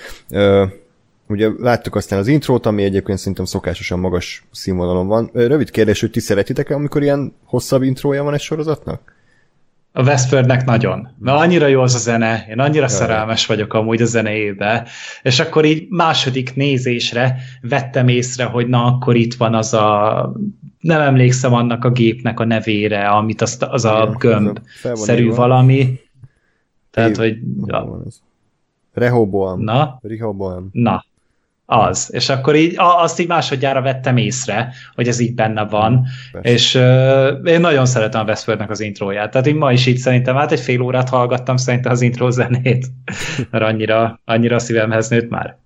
[1.29, 5.31] Ugye láttuk aztán az intrót, ami egyébként szerintem szokásosan magas színvonalon van.
[5.33, 9.17] Rövid kérdés, hogy ti szeretitek amikor ilyen hosszabb intrója van egy sorozatnak?
[9.93, 11.09] A Westfordnek nagyon.
[11.19, 12.89] Mert annyira jó az a zene, én annyira Jaj.
[12.89, 14.87] szerelmes vagyok amúgy a zenéjébe,
[15.23, 20.33] és akkor így második nézésre vettem észre, hogy na, akkor itt van az a
[20.81, 26.01] nem emlékszem annak a gépnek a nevére, amit az, az a gömb-szerű valami.
[26.91, 27.39] Tehát, hogy...
[27.67, 28.03] Ja.
[28.93, 29.61] Rehoboam.
[29.61, 29.99] Na?
[30.03, 30.69] Rehoboam.
[30.73, 31.05] Na,
[31.71, 32.09] az.
[32.13, 36.51] És akkor így, azt így másodjára vettem észre, hogy ez így benne van, Persze.
[36.51, 39.31] és uh, én nagyon szeretem a Westworldnek az intróját.
[39.31, 42.87] Tehát én ma is így szerintem, hát egy fél órát hallgattam szerintem az intro zenét,
[43.51, 45.59] mert annyira, annyira a szívemhez nőtt már.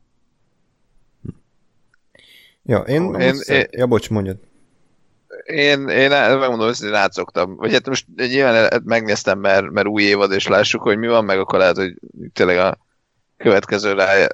[2.65, 4.37] Ja, én, én, én ja, bocs, mondjad.
[5.45, 7.57] Én, én megmondom, hogy én átszoktam.
[7.57, 11.38] Vagy hát most nyilván megnéztem, mert, mert új évad, és lássuk, hogy mi van, meg
[11.38, 11.95] akkor lehet, hogy
[12.33, 12.79] tényleg a
[13.42, 14.26] következő, rá,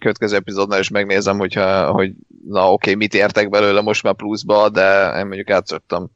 [0.00, 2.12] következő epizódnál is megnézem, hogyha, hogy
[2.48, 6.10] na oké, okay, mit értek belőle most már pluszba, de én mondjuk átszoktam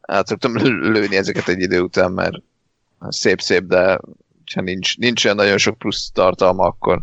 [0.00, 0.56] átszoktam
[0.94, 2.36] lőni ezeket egy idő után, mert
[3.08, 3.98] szép-szép, de
[4.54, 7.02] ha nincs, nincs olyan nagyon sok plusz tartalma, akkor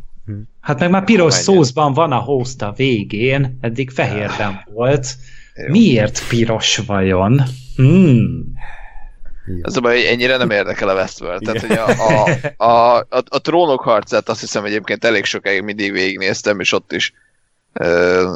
[0.62, 5.15] Hát meg már piros szószban van a host a végén, eddig fehérben volt.
[5.67, 7.41] Miért piros vajon?
[7.75, 8.54] Hmm.
[9.62, 11.42] Az a baj, hogy ennyire nem érdekel a Westworld.
[11.42, 12.30] Tehát, hogy a, a,
[12.64, 17.14] a, a, a trónok harcát azt hiszem egyébként elég sokáig mindig végignéztem, és ott is,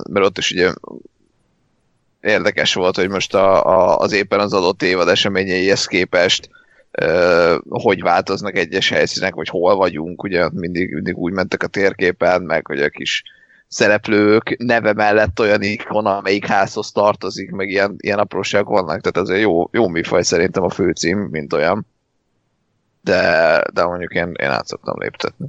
[0.08, 0.74] mert ott is ugye
[2.22, 6.50] érdekes volt, hogy most a, a, az éppen az adott évad eseményeihez képest
[7.70, 12.68] hogy változnak egyes helyszínek, vagy hol vagyunk, ugye mindig, mindig úgy mentek a térképen, meg
[12.68, 13.24] hogy a kis
[13.74, 19.36] szereplők neve mellett olyan ikon, amelyik házhoz tartozik, meg ilyen, ilyen apróságok vannak, tehát ez
[19.36, 21.86] egy jó, jó műfaj szerintem a főcím, mint olyan.
[23.02, 25.48] De, de mondjuk én, én át szoktam léptetni.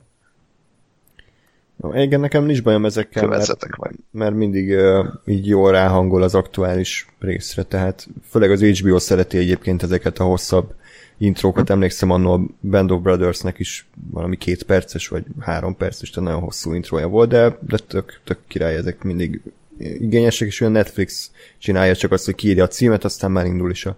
[1.83, 3.67] Jó, igen, nekem nincs bajom ezekkel, mert,
[4.11, 9.83] mert mindig uh, így jól ráhangol az aktuális részre, tehát főleg az HBO szereti egyébként
[9.83, 10.75] ezeket a hosszabb
[11.19, 16.29] intrókat, emlékszem annól a Band of Brothersnek is valami két perces, vagy három perces, tehát
[16.29, 19.41] nagyon hosszú intrója volt, de, de tök, tök király, ezek mindig
[19.79, 23.87] igényesek, és olyan Netflix csinálja csak azt, hogy kiírja a címet, aztán már indul is
[23.87, 23.97] a,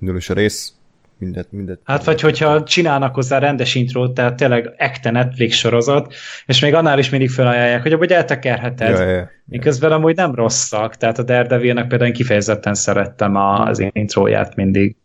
[0.00, 0.72] indul is a rész.
[1.18, 1.80] Mindet, mindet.
[1.84, 6.14] Hát vagy hogyha csinálnak hozzá rendes intrót, tehát tényleg ekte Netflix sorozat,
[6.46, 8.98] és még annál is mindig felajánlják, hogy abban eltekerheted.
[8.98, 9.30] Ja, ja, ja.
[9.44, 14.96] Miközben amúgy nem rosszak, tehát a Daredevilnek például kifejezetten szerettem az intróját mindig.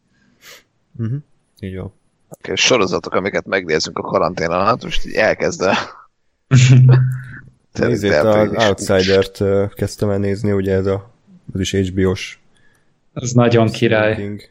[0.97, 1.17] Uh-huh.
[1.59, 1.93] Így van.
[2.29, 5.77] Okay, sorozatok, amiket megnézünk a karantén alatt, most így elkezdve.
[7.73, 9.43] Nézzét, az Outsider-t
[9.73, 11.11] kezdtem el nézni, ugye ez a,
[11.53, 12.39] az is HBO-s.
[13.13, 14.15] Ez nagyon király.
[14.15, 14.41] King.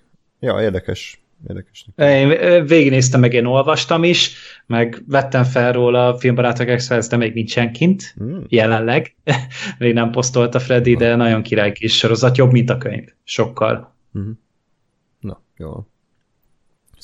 [0.41, 1.21] Ja, érdekes.
[1.49, 1.87] érdekes.
[1.97, 2.29] Én
[2.67, 4.35] végignéztem, meg én olvastam is,
[4.67, 8.45] meg vettem fel róla a Filmbarátok Express, de még nincsen kint, hmm.
[8.49, 9.15] jelenleg.
[9.79, 13.09] még nem posztolta Freddy, de nagyon király kis sorozat, jobb, mint a könyv.
[13.25, 13.95] Sokkal.
[14.13, 14.33] Uh-huh.
[15.21, 15.87] Na, jó.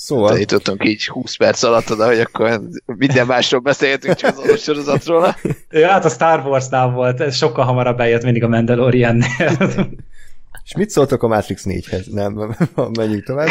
[0.04, 0.30] Szóval...
[0.30, 4.58] Hát, jutottunk így 20 perc alatt oda, hogy akkor minden másról beszélgetünk, csak az adott
[4.58, 5.36] sorozatról.
[5.70, 9.58] ja, hát a Star Wars-nál volt, ez sokkal hamarabb bejött mindig a Mandalorian-nél.
[10.64, 12.10] És mit szóltok a Matrix 4-hez?
[12.10, 12.56] Nem,
[12.98, 13.48] menjünk tovább.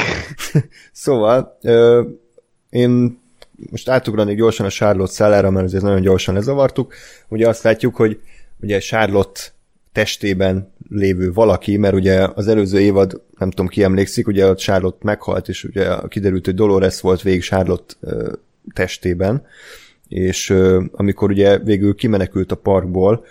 [0.92, 2.04] szóval, ö,
[2.70, 3.22] én
[3.70, 6.94] most átugranék gyorsan a Charlotte szállára, mert azért nagyon gyorsan lezavartuk.
[7.28, 8.20] Ugye azt látjuk, hogy
[8.62, 9.42] ugye Charlotte
[9.94, 15.00] testében lévő valaki, mert ugye az előző évad, nem tudom ki emlékszik, ugye a Charlotte
[15.02, 17.94] meghalt, és ugye kiderült, hogy Dolores volt végig Charlotte
[18.74, 19.46] testében,
[20.08, 20.50] és
[20.92, 23.26] amikor ugye végül kimenekült a parkból,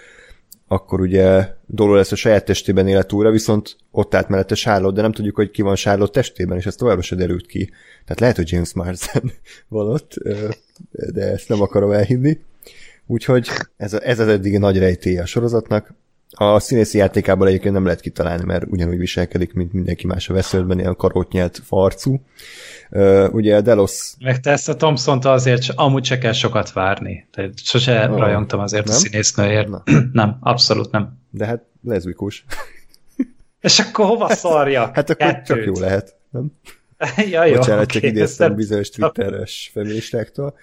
[0.69, 5.13] akkor ugye Dolores a saját testében élet újra, viszont ott állt mellette Charlotte, de nem
[5.13, 7.71] tudjuk, hogy ki van Charlotte testében, és ez továbbra se derült ki.
[8.05, 9.33] Tehát lehet, hogy James Marsden
[9.69, 10.15] van ott,
[11.13, 12.41] de ezt nem akarom elhinni.
[13.07, 15.95] Úgyhogy ez, ez az eddigi nagy rejtélye a sorozatnak.
[16.35, 20.79] A színészi játékában egyébként nem lehet kitalálni, mert ugyanúgy viselkedik, mint mindenki más a veszőben,
[20.79, 22.23] ilyen karótnyelt farcú.
[22.91, 24.15] Uh, ugye Delos...
[24.21, 27.27] Meg te ezt a thompson azért amúgy se kell sokat várni.
[27.31, 28.95] Tehát sose oh, rajongtam azért nem?
[28.95, 29.69] a színésznőért.
[29.69, 29.83] Na.
[30.13, 31.19] nem, abszolút nem.
[31.31, 32.45] De hát leszbikus.
[33.61, 34.91] És akkor hova szarja?
[34.95, 35.47] hát akkor Kettőt.
[35.47, 36.53] csak jó lehet, nem?
[37.33, 38.57] ja, jó, Bocsánat, okay, csak idéztem nem...
[38.57, 40.55] bizonyos twitteres feministáktól.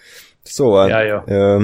[0.41, 1.17] Szóval, ja, jó.
[1.55, 1.63] Uh,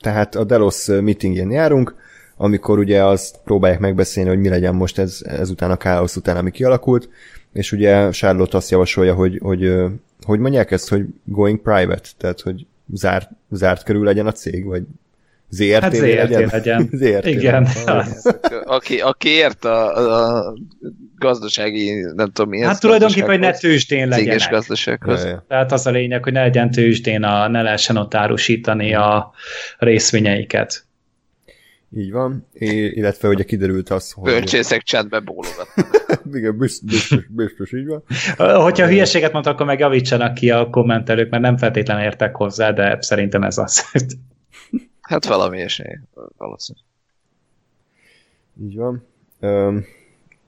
[0.00, 1.94] tehát a Delos meetingén járunk,
[2.40, 6.50] amikor ugye azt próbálják megbeszélni, hogy mi legyen most ez, ezután a káosz után, ami
[6.50, 7.08] kialakult,
[7.52, 9.72] és ugye Charlotte azt javasolja, hogy, hogy
[10.28, 14.82] hogy mondják ezt, hogy going private, tehát hogy zárt, zárt körül legyen a cég, vagy
[15.50, 16.48] ZRT, hát ZRT legyen.
[16.52, 16.88] legyen.
[17.00, 17.66] ZRT Igen.
[18.76, 20.54] aki, aki ért a, a
[21.18, 24.50] gazdasági, nem tudom mi Hát tulajdonképpen, hogy ne tőzsdén legyenek.
[24.50, 25.22] gazdasághoz.
[25.22, 25.44] Ja, ja.
[25.48, 29.32] Tehát az a lényeg, hogy ne legyen tőzsdén, a, ne lehessen ott árusítani a
[29.78, 30.86] részvényeiket.
[31.96, 34.32] Így van, é, illetve ugye kiderült az, hogy...
[34.32, 36.02] Bölcsészek csendben bólogatnak.
[36.34, 38.02] Igen, biztos, biztos, biztos, így van.
[38.62, 42.98] Hogyha hülyeséget mondtak, akkor meg javítsanak ki a kommentelők, mert nem feltétlenül értek hozzá, de
[43.00, 43.84] szerintem ez az.
[45.00, 45.98] hát valami ilyesmi,
[46.36, 46.86] valószínűleg.
[48.62, 49.06] Így van.
[49.40, 49.84] Um,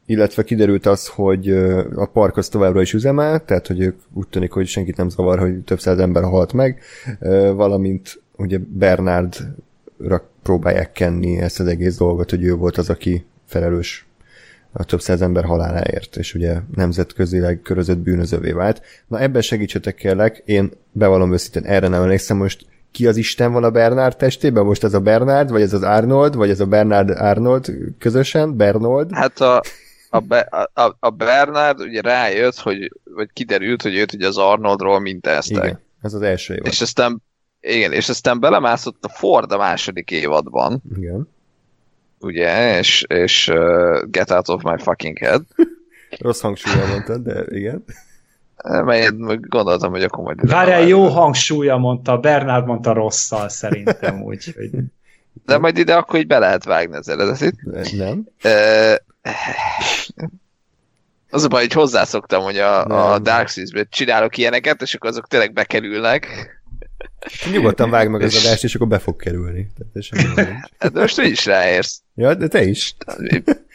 [0.06, 1.50] illetve kiderült az, hogy
[1.94, 5.38] a park az továbbra is üzemel, tehát hogy ők úgy tűnik, hogy senkit nem zavar,
[5.38, 6.82] hogy több száz ember halt meg,
[7.54, 14.06] valamint ugye Bernardra próbálják kenni ezt az egész dolgot, hogy ő volt az, aki felelős
[14.72, 18.82] a több száz ember haláláért, és ugye nemzetközileg körözött bűnözővé vált.
[19.06, 23.64] Na ebben segítsetek kérlek, én bevallom őszintén, erre nem emlékszem most, ki az Isten van
[23.64, 24.64] a Bernard testében?
[24.64, 28.56] Most ez a Bernard, vagy ez az Arnold, vagy ez a Bernard Arnold közösen?
[28.56, 29.12] Bernold?
[29.12, 29.62] Hát a,
[30.10, 30.38] a, Be,
[30.74, 35.64] a, a Bernard ugye rájött, hogy, vagy kiderült, hogy őt ugye az Arnoldról mintázták.
[35.64, 36.66] Igen, ez az első évad.
[36.66, 37.22] És aztán
[37.60, 40.82] igen, és aztán belemászott a Ford a második évadban.
[40.96, 41.28] Igen.
[42.20, 45.42] Ugye, és, és uh, get out of my fucking head.
[46.18, 47.84] Rossz hangsúlya mondtad, de igen.
[48.62, 50.48] Mert gondoltam, hogy akkor majd...
[50.48, 54.54] Várjál, jó hangsúlya mondta, Bernard mondta rosszal szerintem úgy.
[54.56, 54.70] Hogy...
[55.46, 57.54] De majd ide akkor így be lehet vágni az eredetit.
[57.92, 58.26] Nem.
[58.44, 58.94] Uh,
[61.30, 65.26] az a baj, hogy hozzászoktam, hogy a, a Dark Seas-ben csinálok ilyeneket, és akkor azok
[65.26, 66.26] tényleg bekerülnek.
[67.52, 69.70] Nyugodtan vág meg az adást, és akkor be fog kerülni.
[70.78, 72.02] hát de most te is ráérsz.
[72.14, 72.94] Ja, de te is.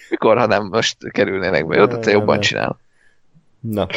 [0.10, 2.80] Mikor, ha nem most kerülnének be, jó, de te jobban csinál.
[3.60, 3.88] Na.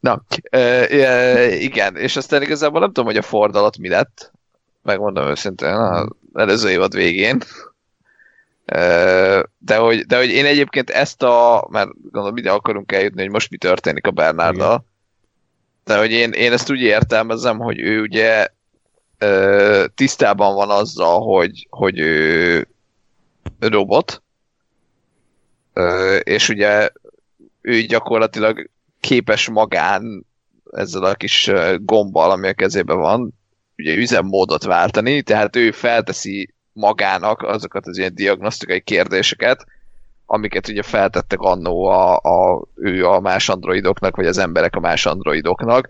[0.00, 4.32] Na, e, igen, és aztán igazából nem tudom, hogy a Ford alatt mi lett,
[4.82, 7.42] megmondom őszintén, az előző évad végén.
[9.58, 13.50] De hogy, de hogy én egyébként ezt a, mert gondolom ide akarunk eljutni, hogy most
[13.50, 14.86] mi történik a Bernarddal,
[15.84, 18.48] de hogy én, én ezt úgy értelmezem, hogy ő ugye
[19.94, 22.68] tisztában van azzal, hogy, hogy ő
[23.58, 24.22] robot,
[26.22, 26.88] és ugye
[27.60, 30.26] ő gyakorlatilag képes magán
[30.70, 33.34] ezzel a kis gombbal, ami a kezében van,
[33.76, 39.66] ugye üzemmódot váltani, tehát ő felteszi magának azokat az ilyen diagnosztikai kérdéseket,
[40.26, 45.06] amiket ugye feltettek annó a, a, ő a más androidoknak, vagy az emberek a más
[45.06, 45.88] androidoknak,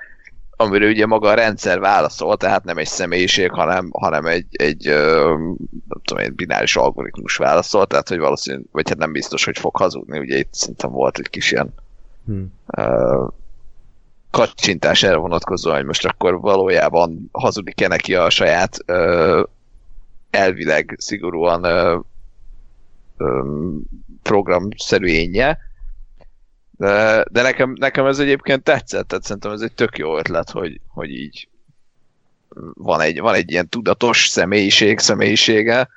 [0.62, 4.84] amire ugye maga a rendszer válaszol, tehát nem egy személyiség, hanem, hanem egy, egy
[5.88, 9.76] nem tudom, egy bináris algoritmus válaszol, tehát hogy valószínű, vagy hát nem biztos, hogy fog
[9.76, 11.74] hazudni, ugye itt szerintem volt egy kis ilyen
[12.26, 12.52] hmm.
[12.76, 13.28] uh,
[14.30, 19.42] kacsintás erre vonatkozóan, hogy most akkor valójában hazudik-e neki a saját uh,
[20.30, 22.04] elvileg szigorúan uh,
[23.18, 23.82] um,
[24.22, 25.58] programszerű énje,
[26.78, 30.80] de, de nekem, nekem ez egyébként tetszett, tehát szerintem ez egy tök jó ötlet, hogy,
[30.88, 31.48] hogy így
[32.74, 35.88] van egy, van egy ilyen tudatos személyiség, személyisége,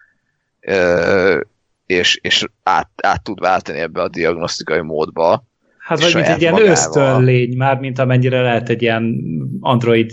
[1.85, 5.43] és, és át, át tud váltani ebbe a diagnosztikai módba.
[5.77, 9.23] Hát vagy mint egy ilyen ösztönlény, már mint amennyire lehet egy ilyen
[9.59, 10.11] Android,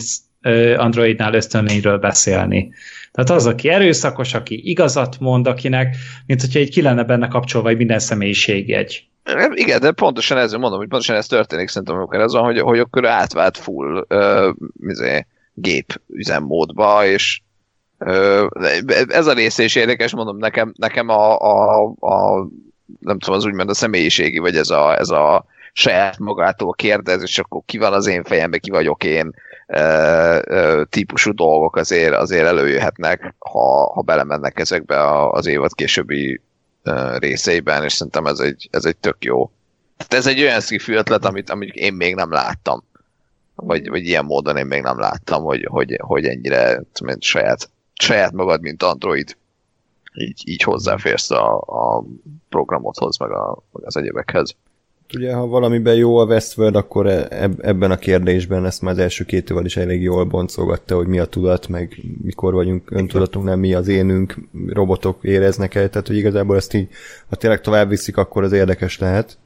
[0.76, 2.72] Androidnál ösztönlényről beszélni.
[3.12, 5.96] Tehát az, aki erőszakos, aki igazat mond, akinek,
[6.26, 9.06] mint hogyha egy ki lenne benne kapcsolva egy minden személyiségjegy.
[9.54, 12.78] Igen, de pontosan ez, mondom, hogy pontosan ez történik szerintem, amikor ez van, hogy, hogy
[12.78, 17.40] akkor átvált full uh, mizé, gép üzemmódba, és
[17.98, 18.46] uh,
[19.08, 22.46] ez a része is érdekes, mondom, nekem, nekem a, a, a
[23.00, 27.38] nem tudom, az úgymond a személyiségi, vagy ez a, ez a saját magától kérdez, és
[27.38, 29.34] akkor ki van az én fejemben, ki vagyok én,
[30.88, 36.40] típusú dolgok azért, azért előjöhetnek, ha, ha belemennek ezekbe az évad későbbi
[37.18, 39.50] részeiben, és szerintem ez egy, ez egy tök jó.
[39.96, 42.84] Tehát ez egy olyan sci ötlet, amit, amit én még nem láttam.
[43.54, 48.32] Vagy, vagy ilyen módon én még nem láttam, hogy, hogy, hogy ennyire mint saját, saját
[48.32, 49.36] magad, mint Android
[50.14, 52.04] így, így hozzáférsz a, a
[52.48, 54.56] programodhoz, meg, a, meg az egyébekhez.
[55.14, 59.24] Ugye, ha valamiben jó a Westworld, akkor e- ebben a kérdésben ezt már az első
[59.24, 63.58] két évvel is elég jól boncolgatta, hogy mi a tudat, meg mikor vagyunk öntudatunk, nem
[63.58, 64.34] mi az énünk,
[64.68, 66.88] robotok éreznek el, tehát hogy igazából ezt így,
[67.28, 69.38] ha tényleg tovább viszik, akkor az érdekes lehet.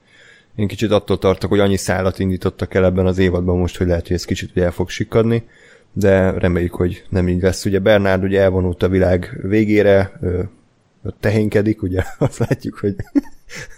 [0.56, 4.06] Én kicsit attól tartok, hogy annyi szállat indítottak el ebben az évadban most, hogy lehet,
[4.06, 5.44] hogy ez kicsit el fog sikadni,
[5.92, 7.64] de reméljük, hogy nem így lesz.
[7.64, 10.20] Ugye Bernard ugye elvonult a világ végére,
[11.20, 12.94] tehénkedik, ugye azt látjuk, hogy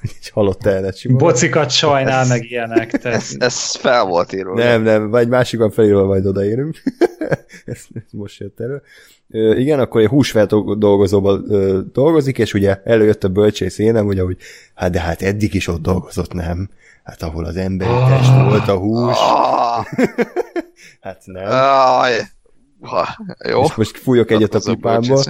[0.02, 1.18] egy halott simon.
[1.18, 3.04] Bocikat sajnál, ez, meg ilyenek.
[3.04, 4.54] Ez, ez fel volt írva.
[4.54, 6.82] Nem, nem, vagy másikban felírva majd odaérünk.
[7.64, 8.82] ez, ez most jött elő.
[9.30, 11.44] Ö, igen, akkor egy húsfeldolgozóban
[11.92, 14.36] dolgozik, és ugye előjött a bölcsész énem, ugye, hogy
[14.74, 16.70] hát de hát eddig is ott dolgozott, nem?
[17.02, 18.08] Hát ahol az emberi oh.
[18.08, 19.16] test volt a hús.
[19.18, 19.84] Oh.
[21.00, 21.44] hát nem.
[21.44, 22.06] Oh.
[22.80, 23.08] Ha,
[23.48, 23.62] jó.
[23.62, 25.22] És most fújok egyet a pipámból.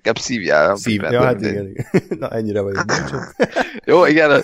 [0.00, 0.76] Inkább szívjál.
[0.76, 1.86] Szív, ja, hát igen, igen.
[2.20, 2.84] Na, ennyire vagyok
[3.84, 4.42] Jó, igen,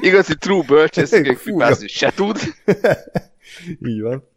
[0.00, 2.38] igazi true bölcsész, még fipázni se tud.
[3.86, 4.28] Így van.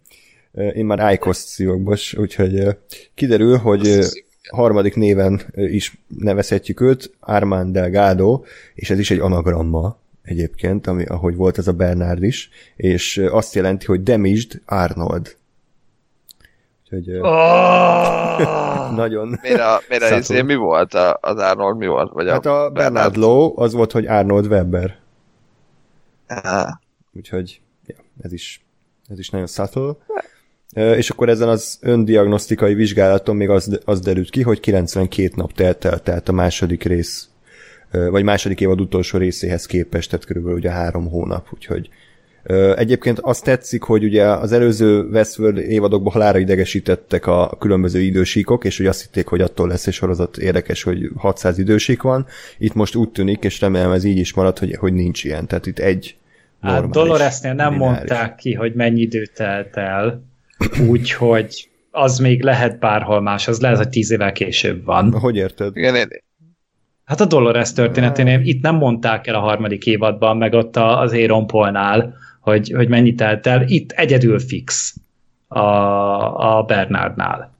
[0.73, 2.77] Én már Icos szívok, bos, úgyhogy
[3.15, 4.05] kiderül, hogy
[4.49, 8.43] harmadik néven is nevezhetjük őt, Armand Delgado,
[8.73, 13.55] és ez is egy anagramma egyébként, ami, ahogy volt ez a Bernard is, és azt
[13.55, 15.37] jelenti, hogy Damaged Arnold.
[16.91, 18.91] Úgyhogy oh!
[19.01, 22.11] nagyon Mire, a, mire izé, mi volt a, az Arnold, mi volt?
[22.11, 24.97] Vagy hát a, a Bernard Low az volt, hogy Arnold Webber.
[26.27, 26.69] Ah.
[27.13, 28.65] Úgyhogy ja, ez is,
[29.09, 29.95] ez is nagyon subtle.
[30.73, 35.85] És akkor ezen az öndiagnosztikai vizsgálaton még az, az derült ki, hogy 92 nap telt
[35.85, 37.29] el, tehát a második rész,
[37.91, 41.89] vagy második évad utolsó részéhez képest, tehát körülbelül ugye három hónap, úgyhogy
[42.75, 48.77] Egyébként azt tetszik, hogy ugye az előző Westworld évadokban halára idegesítettek a különböző idősíkok, és
[48.77, 52.25] hogy azt hitték, hogy attól lesz egy sorozat érdekes, hogy 600 idősík van.
[52.57, 55.47] Itt most úgy tűnik, és remélem ez így is marad, hogy, hogy nincs ilyen.
[55.47, 56.17] Tehát itt egy
[56.61, 57.97] Hát Doloresnél nem lineáris.
[57.97, 60.23] mondták ki, hogy mennyi idő telt el,
[60.87, 65.11] úgyhogy az még lehet bárhol más, az lehet, hogy tíz évvel később van.
[65.11, 65.77] Hogy érted?
[65.77, 66.07] Igen, én...
[67.05, 71.47] Hát a Dolores történeténél itt nem mondták el a harmadik évadban, meg ott az Aaron
[71.47, 72.13] Paulnál,
[72.49, 73.63] hogy, hogy mennyi telt el.
[73.67, 74.95] Itt egyedül fix
[75.47, 75.59] a,
[76.57, 77.53] a Bernardnál,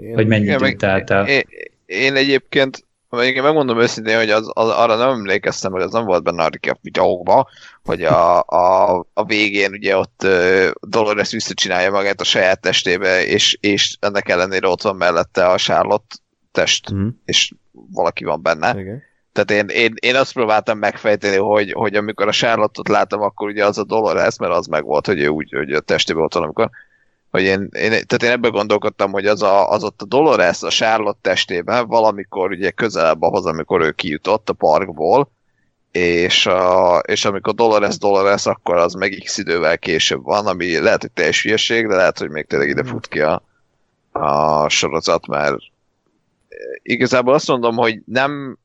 [0.00, 1.26] én, hogy mennyi idő telt el.
[1.26, 1.42] Én,
[1.86, 2.84] én egyébként
[3.22, 6.78] én megmondom őszintén, hogy az, az, arra nem emlékeztem, meg az nem volt benne a
[6.80, 7.46] videókban,
[7.84, 13.56] hogy a, a, a végén ugye ott uh, Dolores visszacsinálja magát a saját testébe, és,
[13.60, 16.16] és ennek ellenére ott van mellette a Charlotte
[16.52, 17.08] test, mm.
[17.24, 17.52] és
[17.92, 18.80] valaki van benne.
[18.80, 19.02] Igen.
[19.36, 23.64] Tehát én, én, én azt próbáltam megfejteni, hogy, hogy amikor a Charlotte-ot láttam, akkor ugye
[23.64, 26.42] az a Dolores, mert az meg volt, hogy ő úgy, hogy a testében ott van,
[26.42, 26.70] amikor
[27.30, 30.68] hogy én, én, tehát én ebben gondolkodtam, hogy az, a, az ott a Dolores a
[30.68, 35.30] Charlotte testében valamikor ugye közelebb ahhoz, amikor ő kijutott a parkból,
[35.90, 41.00] és, a, és amikor Dolores Dolores, akkor az meg x idővel később van, ami lehet,
[41.00, 43.42] hogy teljes hülyeség, de lehet, hogy még tényleg ide fut ki a,
[44.12, 45.56] a sorozat, mert
[46.82, 48.58] igazából azt mondom, hogy nem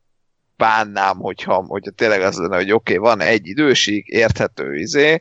[0.62, 5.20] bánnám, hogyha, hogyha tényleg az lenne, hogy oké, okay, van egy időség, érthető izé,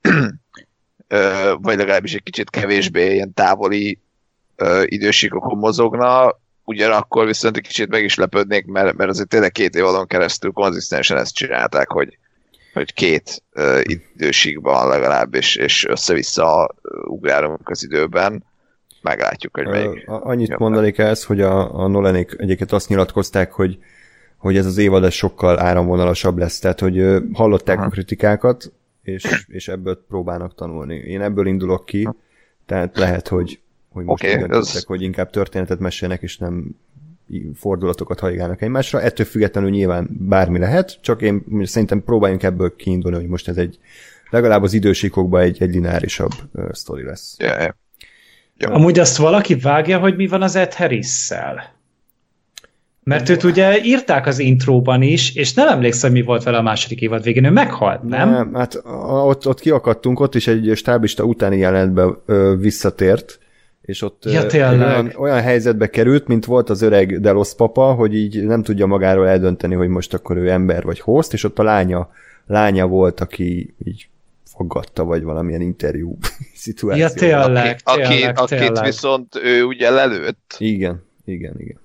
[1.66, 3.98] vagy legalábbis egy kicsit kevésbé ilyen távoli
[4.84, 9.84] időségokon mozogna, ugyanakkor viszont egy kicsit meg is lepődnék, mert, mert azért tényleg két év
[9.84, 12.18] adon keresztül konzisztensen ezt csinálták, hogy,
[12.72, 16.74] hogy két uh, időségban legalább, és, és össze-vissza
[17.04, 18.44] ugrálunk az időben.
[19.02, 20.04] Meglátjuk, hogy még.
[20.06, 23.78] Annyit jobb mondanék ezt, hogy a, a Nolanék egyébként azt nyilatkozták, hogy
[24.40, 27.86] hogy ez az évad ez sokkal áramvonalasabb lesz, tehát hogy hallották Aha.
[27.86, 28.72] a kritikákat,
[29.02, 30.94] és, és ebből próbálnak tanulni.
[30.94, 32.08] Én ebből indulok ki,
[32.66, 33.60] tehát lehet, hogy,
[33.92, 34.84] hogy most okay, ez...
[34.84, 36.76] hogy inkább történetet mesélnek, és nem
[37.54, 39.00] fordulatokat hajgálnak egymásra.
[39.00, 43.78] Ettől függetlenül nyilván bármi lehet, csak én szerintem próbáljunk ebből kiindulni, hogy most ez egy
[44.30, 47.36] legalább az idősíkokban egy, egy lineárisabb uh, sztori lesz.
[47.38, 47.58] Yeah,
[48.58, 48.74] yeah.
[48.74, 51.78] Amúgy azt valaki vágja, hogy mi van az Ed Harris-szel?
[53.04, 57.00] Mert őt ugye írták az intróban is, és nem emlékszem, mi volt vele a második
[57.00, 58.30] évad végén, ő meghalt, nem?
[58.30, 63.38] Nem, hát ott, ott kiakadtunk, ott is egy stábista utáni jelentbe ö, visszatért,
[63.82, 68.44] és ott ja, olyan, olyan helyzetbe került, mint volt az öreg Delos papa, hogy így
[68.44, 72.10] nem tudja magáról eldönteni, hogy most akkor ő ember vagy host, és ott a lánya,
[72.46, 74.08] lánya volt, aki így
[74.44, 76.18] fogadta, vagy valamilyen interjú
[76.54, 77.02] szituáció.
[77.02, 78.84] Ja, tényleg, aki, tényleg, akit tényleg.
[78.84, 80.54] viszont ő ugye lelőtt.
[80.58, 81.78] Igen, igen, igen.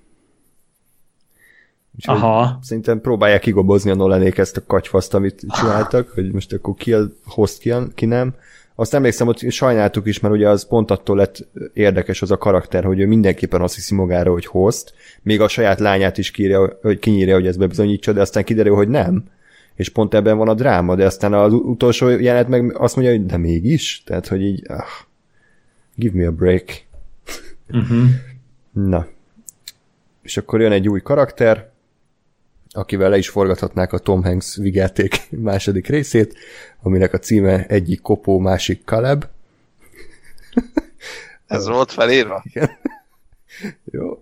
[1.96, 2.58] Úgyhogy Aha.
[2.62, 7.06] Szerintem próbálják kigobozni a Nolanék ezt a katyfaszt, amit csináltak, hogy most akkor ki a
[7.24, 8.34] host, ki, ki nem.
[8.74, 12.84] Azt emlékszem, hogy sajnáltuk is, mert ugye az pont attól lett érdekes az a karakter,
[12.84, 16.98] hogy ő mindenképpen azt hiszi magára, hogy host, még a saját lányát is kírja, hogy
[16.98, 19.24] kinyírja, hogy ezt bebizonyítsa, de aztán kiderül, hogy nem.
[19.74, 23.26] És pont ebben van a dráma, de aztán az utolsó jelenet meg azt mondja, hogy
[23.26, 24.02] de mégis.
[24.04, 24.84] Tehát, hogy így, ah,
[25.94, 26.64] give me a break.
[27.70, 28.04] Uh-huh.
[28.72, 29.06] Na.
[30.22, 31.70] És akkor jön egy új karakter,
[32.76, 35.20] akivel le is forgathatnák a Tom Hanks vigyáték
[35.50, 36.34] második részét,
[36.82, 39.26] aminek a címe egyik kopó, másik Caleb.
[41.46, 42.42] Ez volt felírva?
[42.44, 42.70] Igen.
[43.92, 44.20] Jó.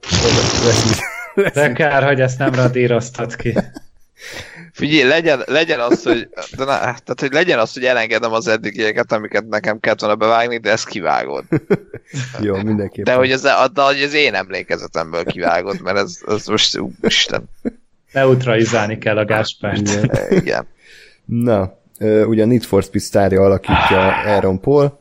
[1.35, 3.55] De kár, hogy ezt nem radíroztat ki.
[4.73, 9.13] Figyelj, legyen, legyen az, hogy, de na, tehát, hogy legyen az, hogy elengedem az eddigieket,
[9.13, 11.45] amiket nekem kellett volna bevágni, de ezt kivágod.
[12.41, 13.05] Jó, mindenképpen.
[13.05, 13.41] De hogy az,
[13.73, 17.49] de, hogy az én emlékezetemből kivágod, mert ez, ez most, Isten.
[18.15, 19.79] Neutralizálni kell a Gáspárt.
[19.79, 20.11] Igen.
[20.43, 20.67] Igen.
[21.25, 21.79] Na,
[22.27, 24.99] ugye a Need for Speed sztárja alakítja Aaron Paul,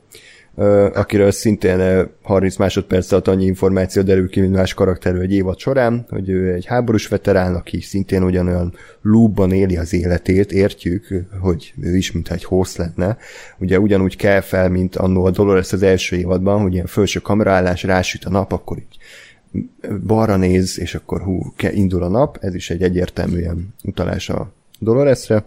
[0.93, 6.05] akiről szintén 30 másodperc alatt annyi információ derül ki, mint más karakterű egy évad során,
[6.09, 11.07] hogy ő egy háborús veterán, aki szintén ugyanolyan lúbban éli az életét, értjük,
[11.39, 13.17] hogy ő is, mintha egy host lenne.
[13.57, 17.83] Ugye ugyanúgy kell fel, mint annó a Dolores az első évadban, hogy ilyen felső kameraállás,
[17.83, 18.97] rásüt a nap, akkor így
[20.07, 25.45] balra néz, és akkor hú, indul a nap, ez is egy egyértelműen utalás a Doloresre.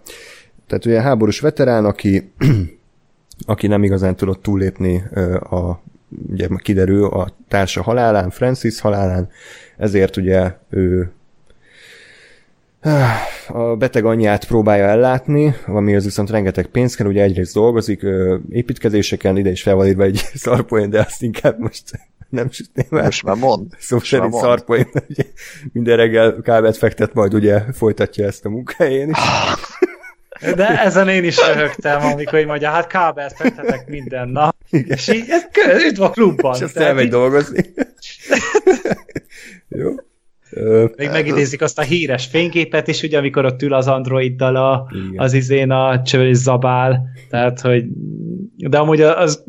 [0.67, 2.31] Tehát ugye háborús veterán, aki,
[3.47, 5.03] aki nem igazán tudott túllépni
[5.51, 5.81] a,
[6.29, 9.29] ugye kiderül a társa halálán, Francis halálán,
[9.77, 11.11] ezért ugye ő
[13.49, 18.07] a beteg anyját próbálja ellátni, ami az viszont rengeteg pénz kell, ugye egyrészt dolgozik,
[18.51, 21.91] építkezéseken, ide is fel van írva egy szarpoén, de azt inkább most
[22.29, 23.05] nem sütném el.
[23.05, 23.67] Most már mond.
[23.79, 25.25] Szó szerint szarpoén, ugye
[25.73, 29.19] minden reggel kábelt fektet, majd ugye folytatja ezt a munkájén is.
[30.55, 34.57] De ezen én is röhögtem, amikor így mondja, hát kábelt fektetek minden nap.
[34.71, 34.97] Igen.
[34.97, 35.25] És így,
[35.69, 36.55] ez üdv a klubban.
[36.55, 37.11] És azt elmegy így...
[37.11, 37.65] dolgozni.
[39.69, 39.95] Jó.
[40.97, 45.33] Még megidézik azt a híres fényképet is, ugye, amikor ott ül az androiddal a, az
[45.33, 47.85] izén a cső zabál, tehát, hogy
[48.57, 49.45] de amúgy az,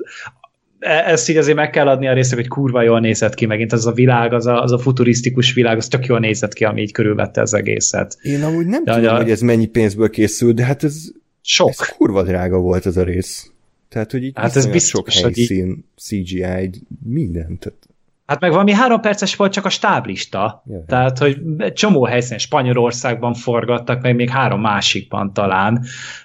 [0.80, 3.86] ezt így azért meg kell adni a részek, hogy kurva jól nézett ki megint, az
[3.86, 6.92] a világ, az a, az a futurisztikus világ, az tök jól nézett ki, ami így
[6.92, 8.18] körülvette az egészet.
[8.22, 9.18] Én amúgy nem de tudom, a...
[9.18, 11.04] hogy ez mennyi pénzből készült, de hát ez,
[11.42, 11.70] sok.
[11.70, 13.52] ez kurva drága volt ez a rész.
[13.90, 16.72] Tehát, hogy így hát ez biztos, sok helyszín, CGI,
[17.04, 17.60] mindent.
[17.60, 17.87] Tehát
[18.28, 20.64] Hát meg valami három perces volt csak a stáblista.
[20.66, 20.86] Yeah.
[20.86, 21.38] Tehát, hogy
[21.74, 25.84] csomó helyszínen Spanyolországban forgattak, meg még három másikban talán.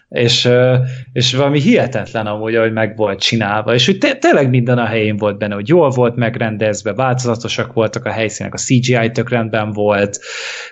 [0.09, 0.49] És,
[1.13, 3.75] és valami hihetetlen amúgy, hogy meg volt csinálva.
[3.75, 8.11] És hogy tényleg minden a helyén volt benne, hogy jól volt megrendezve, változatosak voltak a
[8.11, 10.19] helyszínek, a CGI tök rendben volt.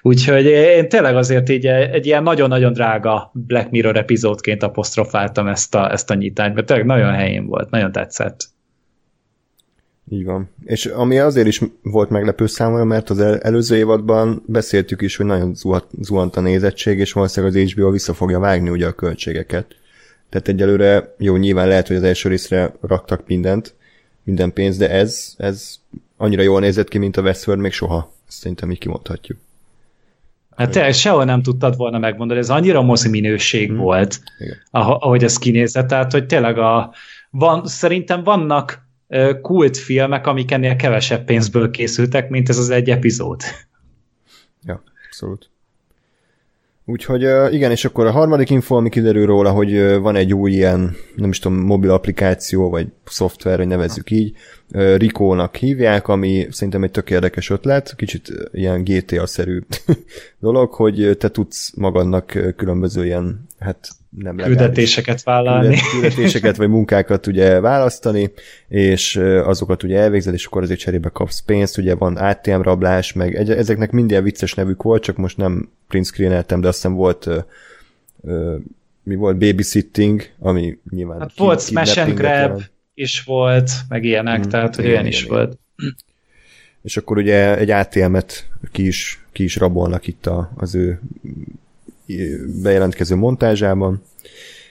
[0.02, 5.92] Úgyhogy én tényleg azért így egy ilyen nagyon-nagyon drága Black Mirror epizódként apostrofáltam ezt a,
[5.92, 8.58] ezt a nyitányt, mert tényleg nagyon helyén volt, nagyon tetszett.
[10.12, 10.50] Így van.
[10.64, 15.54] És ami azért is volt meglepő számomra, mert az előző évadban beszéltük is, hogy nagyon
[16.00, 19.76] zuhant a nézettség, és valószínűleg az HBO vissza fogja vágni ugye a költségeket.
[20.28, 23.74] Tehát egyelőre jó, nyilván lehet, hogy az első részre raktak mindent,
[24.22, 25.74] minden pénzt, de ez, ez
[26.16, 28.12] annyira jól nézett ki, mint a Westworld még soha.
[28.28, 29.38] Ezt szerintem így kimondhatjuk.
[30.56, 33.78] Hát te sehol nem tudtad volna megmondani, ez annyira mozi minőség hmm.
[33.78, 34.56] volt, Igen.
[34.70, 36.94] ahogy ez kinézett, tehát hogy tényleg a,
[37.30, 38.88] van, szerintem vannak
[39.42, 43.40] kultfilmek, amik ennél kevesebb pénzből készültek, mint ez az egy epizód.
[44.64, 45.50] Ja, abszolút.
[46.84, 50.96] Úgyhogy igen, és akkor a harmadik info, ami kiderül róla, hogy van egy új ilyen,
[51.16, 54.36] nem is tudom, mobil applikáció, vagy szoftver, hogy nevezzük így,
[54.70, 59.60] Rikónak hívják, ami szerintem egy tök érdekes ötlet, kicsit ilyen GTA-szerű
[60.40, 65.76] dolog, hogy te tudsz magadnak különböző ilyen, hát nem Küldetéseket vállalni.
[65.92, 68.32] Küldetéseket vagy munkákat ugye választani,
[68.68, 73.34] és azokat ugye elvégzed, és akkor azért cserébe kapsz pénzt, ugye van ATM rablás, meg
[73.34, 76.94] egy, ezeknek mind ilyen vicces nevük volt, csak most nem print screeneltem, de azt hiszem
[76.94, 77.28] volt
[79.02, 81.20] mi volt, babysitting, ami nyilván...
[81.20, 82.62] Hát volt Smash and Grab
[82.94, 85.36] is volt, meg ilyenek, hmm, tehát hogy ilyen is igen.
[85.36, 85.58] volt.
[86.82, 91.00] És akkor ugye egy ATM-et ki is, ki is rabolnak itt a, az ő
[92.62, 94.02] bejelentkező montázsában.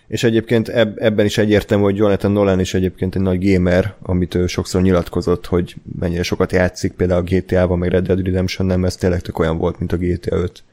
[0.07, 4.35] És egyébként eb- ebben is egyértelmű, hogy Jonathan Nolan is egyébként egy nagy gamer, amit
[4.35, 8.85] ő sokszor nyilatkozott, hogy mennyire sokat játszik, például a GTA-ban, meg Red Dead Redemption nem,
[8.85, 10.63] ez tényleg tök olyan volt, mint a GTA 5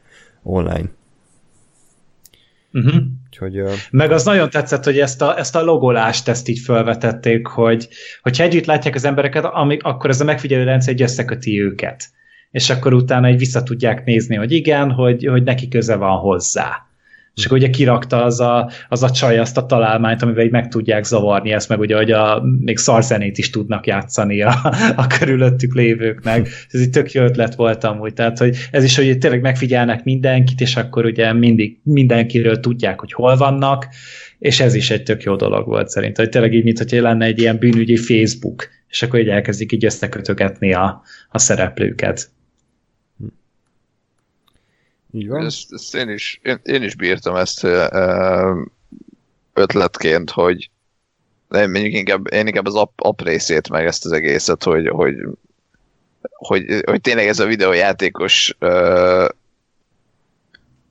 [0.42, 0.88] online.
[2.72, 3.02] Uh-huh.
[3.26, 3.72] Úgyhogy, uh...
[3.90, 7.88] Meg az nagyon tetszett, hogy ezt a, ezt a logolást ezt így felvetették, hogy
[8.22, 12.04] hogyha együtt látják az embereket, ami, akkor ez a megfigyelő rendszer egy összeköti őket.
[12.50, 16.86] És akkor utána egy vissza tudják nézni, hogy igen, hogy, hogy neki köze van hozzá.
[17.36, 20.68] És akkor ugye kirakta az a, az a csaj azt a találmányt, amivel így meg
[20.68, 24.54] tudják zavarni ezt, meg ugye, hogy a, még szarzenét is tudnak játszani a,
[24.96, 26.48] a körülöttük lévőknek.
[26.70, 28.14] Ez egy tök jó ötlet volt amúgy.
[28.14, 33.12] Tehát, hogy ez is, hogy tényleg megfigyelnek mindenkit, és akkor ugye mindig mindenkiről tudják, hogy
[33.12, 33.86] hol vannak,
[34.38, 37.24] és ez is egy tök jó dolog volt szerintem, hogy tényleg így, mint hogy lenne
[37.24, 42.30] egy ilyen bűnügyi Facebook, és akkor így elkezdik így összekötögetni a, a szereplőket.
[45.16, 45.44] Így van.
[45.44, 47.66] Ezt, ezt én, is, én, én is bírtam ezt
[49.52, 50.70] ötletként, hogy
[51.48, 55.14] nem, mondjuk inkább, én inkább az app, app részét, meg ezt az egészet, hogy, hogy,
[56.20, 58.56] hogy, hogy tényleg ez a videójátékos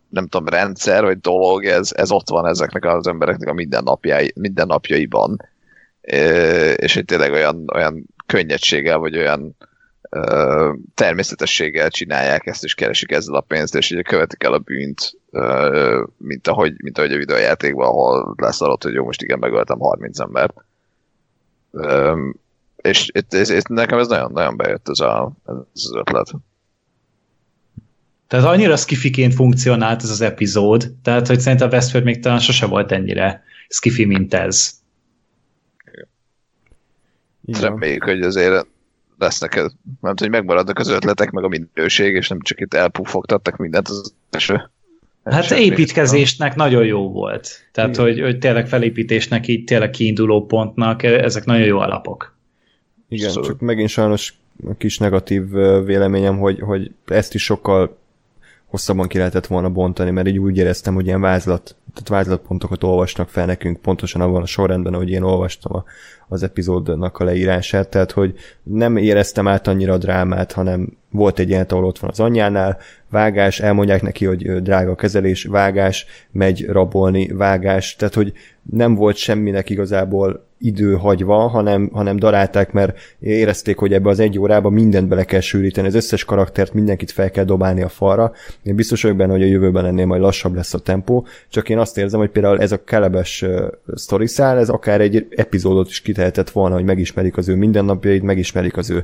[0.10, 5.50] nem tudom, rendszer, vagy dolog, ez, ez ott van ezeknek az embereknek a mindennapjai, mindennapjaiban.
[6.76, 9.56] És hogy tényleg olyan, olyan könnyedséggel, vagy olyan
[10.94, 15.18] természetességgel csinálják ezt, és keresik ezzel a pénzt, és ugye követik el a bűnt,
[16.18, 20.20] mint ahogy, mint ahogy a videójátékban, ahol lesz adott, hogy jó, most igen, megöltem 30
[20.20, 20.66] embert.
[22.76, 26.32] És itt, ez, ez, nekem ez nagyon, nagyon bejött ez, a, ez az ötlet.
[28.28, 32.66] Tehát annyira skifiként funkcionált ez az epizód, tehát hogy szerintem a Westworld még talán sose
[32.66, 34.74] volt ennyire skifi, mint ez.
[37.60, 38.68] Reméljük, hogy azért
[39.18, 43.88] lesznek, mert hogy megmaradnak az ötletek, meg a minőség, és nem csak itt elpufogtattak mindent
[43.88, 44.70] az első.
[45.24, 47.50] Hát építkezésnek nagyon jó volt.
[47.72, 52.36] Tehát, hogy, hogy tényleg felépítésnek, így tényleg kiinduló pontnak, ezek nagyon jó alapok.
[53.10, 53.50] Igen, szóval.
[53.50, 54.34] csak megint sajnos
[54.78, 55.50] kis negatív
[55.86, 57.98] véleményem, hogy, hogy ezt is sokkal
[58.66, 63.30] hosszabban ki lehetett volna bontani, mert így úgy éreztem, hogy ilyen vázlat, tehát vázlatpontokat olvasnak
[63.30, 65.84] fel nekünk pontosan abban a sorrendben, ahogy én olvastam a,
[66.28, 68.34] az epizódnak a leírását, tehát hogy
[68.64, 72.78] nem éreztem át annyira a drámát, hanem volt egy ilyen, ahol ott van az anyjánál,
[73.10, 78.34] vágás, elmondják neki, hogy drága kezelés, vágás, megy rabolni, vágás, tehát hogy
[78.72, 84.40] nem volt semminek igazából idő hagyva, hanem, hanem darálták, mert érezték, hogy ebbe az egy
[84.40, 88.32] órába mindent bele kell sűríteni, az összes karaktert, mindenkit fel kell dobálni a falra.
[88.64, 91.78] Én biztos vagyok benne, hogy a jövőben ennél majd lassabb lesz a tempó, csak én
[91.86, 96.02] azt érzem, hogy például ez a kelebes uh, story szál, ez akár egy epizódot is
[96.02, 99.04] kitehetett volna, hogy megismerik az ő mindennapjait, megismerik az ő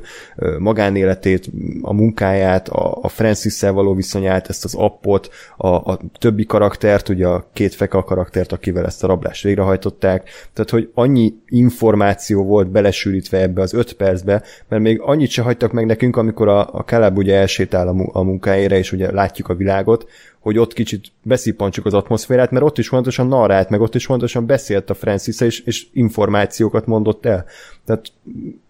[0.58, 1.50] magánéletét,
[1.82, 7.26] a munkáját, a, a francis való viszonyát, ezt az appot, a, a többi karaktert, ugye
[7.26, 13.40] a két feka karaktert, akivel ezt a rablást végrehajtották, tehát hogy annyi információ volt belesűrítve
[13.40, 17.16] ebbe az öt percbe, mert még annyit se hagytak meg nekünk, amikor a, a Caleb
[17.16, 20.08] ugye elsétál a, a munkájára, és ugye látjuk a világot,
[20.42, 24.46] hogy ott kicsit beszippantsuk az atmoszférát, mert ott is fontosan narrált, meg ott is fontosan
[24.46, 27.44] beszélt a Francis és, és információkat mondott el.
[27.84, 28.12] Tehát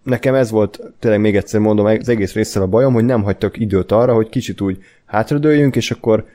[0.03, 3.59] nekem ez volt, tényleg még egyszer mondom, az egész részsel a bajom, hogy nem hagytak
[3.59, 6.25] időt arra, hogy kicsit úgy hátradőljünk, és akkor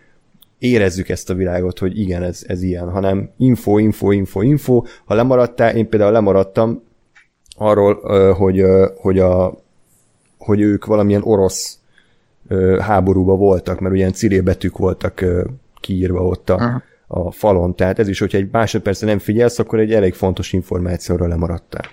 [0.59, 4.84] érezzük ezt a világot, hogy igen, ez, ez ilyen, hanem info, info, info, info.
[5.05, 6.82] Ha lemaradtál, én például lemaradtam,
[7.57, 7.95] arról,
[8.32, 8.62] hogy,
[8.97, 9.62] hogy, a,
[10.39, 11.78] hogy ők valamilyen orosz
[12.80, 15.24] háborúba voltak, mert ilyen cirébetűk voltak
[15.80, 19.92] kiírva ott a, a falon, tehát ez is, hogyha egy másodpercre nem figyelsz, akkor egy
[19.92, 21.84] elég fontos információról lemaradtál.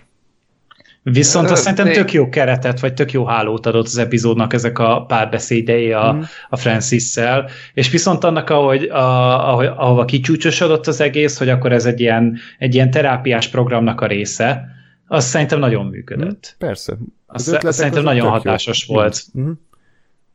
[1.11, 5.05] Viszont azt szerintem tök jó keretet, vagy tök jó hálót adott az epizódnak ezek a
[5.07, 6.21] párbeszédei a, mm.
[6.49, 11.85] a Francis-szel, és viszont annak, ahogy, a, ahogy, ahova kicsúcsosodott az egész, hogy akkor ez
[11.85, 14.65] egy ilyen, egy ilyen terápiás programnak a része,
[15.07, 16.55] az szerintem nagyon működött.
[16.55, 16.97] Mm, persze.
[17.25, 18.95] Az azt szerintem nagyon hatásos jó.
[18.95, 19.23] volt.
[19.39, 19.51] Mm.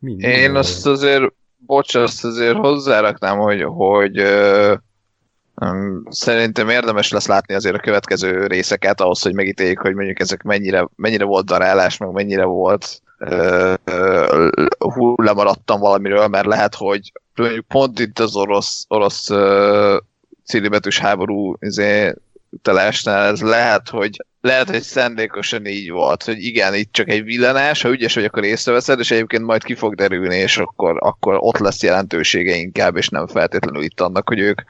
[0.00, 1.32] Mind, Én azt azért,
[1.66, 4.22] bocs, azt azért hozzáraknám, hogy, hogy
[6.08, 10.88] Szerintem érdemes lesz látni azért a következő részeket ahhoz, hogy megítéljük, hogy mondjuk ezek mennyire,
[10.96, 13.74] mennyire volt darálás, meg mennyire volt uh,
[14.78, 19.96] uh, lemaradtam valamiről, mert lehet, hogy mondjuk pont itt az orosz, orosz uh,
[20.44, 22.14] cilibetűs háború izé,
[22.62, 27.82] telesnál, ez lehet, hogy lehet, hogy szándékosan így volt, hogy igen, itt csak egy villanás,
[27.82, 31.58] ha ügyes vagy, akkor észreveszed, és egyébként majd ki fog derülni, és akkor, akkor ott
[31.58, 34.60] lesz jelentősége inkább, és nem feltétlenül itt annak, hogy ők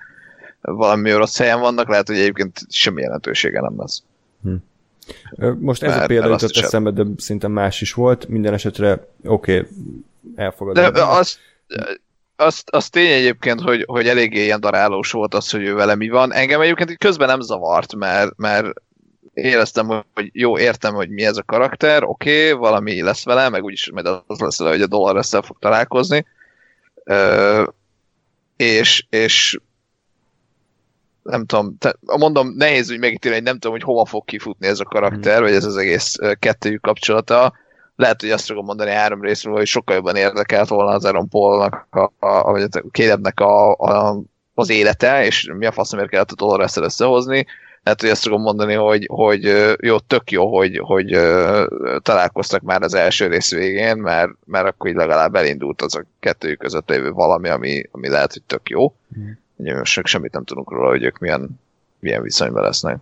[0.60, 4.02] valami rossz helyen vannak, lehet, hogy egyébként semmi jelentősége nem lesz.
[4.42, 4.54] Hm.
[5.58, 8.28] Most ez mert, a példa jutott eszembe, de szinte más is volt.
[8.28, 9.68] Minden esetre oké, okay,
[10.34, 10.92] elfogadom.
[10.92, 11.38] De azt,
[12.36, 16.08] azt, azt tény egyébként, hogy, hogy eléggé ilyen darálós volt az, hogy ő vele mi
[16.08, 16.32] van.
[16.32, 18.66] Engem egyébként közben nem zavart, mert, mert
[19.40, 23.64] éreztem, hogy jó, értem, hogy mi ez a karakter, oké, okay, valami lesz vele, meg
[23.64, 26.26] úgyis majd az lesz vele, hogy a dollár fog találkozni.
[27.04, 27.64] Ö,
[28.56, 29.58] és, és
[31.22, 34.80] nem tudom, te, mondom, nehéz úgy megítélni, hogy nem tudom, hogy hova fog kifutni ez
[34.80, 35.42] a karakter, mm.
[35.42, 37.52] vagy ez az egész kettőjük kapcsolata.
[37.96, 41.86] Lehet, hogy azt fogom mondani három részről, hogy sokkal jobban érdekelt volna az Aaron Paulnak,
[41.90, 44.22] a, a, vagy a Calebnek a, a,
[44.54, 47.46] az élete, és mi a faszomért kellett a dolores összehozni.
[47.82, 51.18] Lehet, hogy azt fogom mondani, hogy, hogy jó, tök jó, hogy, hogy
[52.02, 56.58] találkoztak már az első rész végén, mert, mert akkor így legalább elindult az a kettőjük
[56.58, 58.94] között lévő valami, ami, ami lehet, hogy tök jó.
[59.18, 61.60] Mm ugye most semmit nem tudunk róla, hogy ők milyen,
[61.98, 62.98] milyen viszonyban lesznek.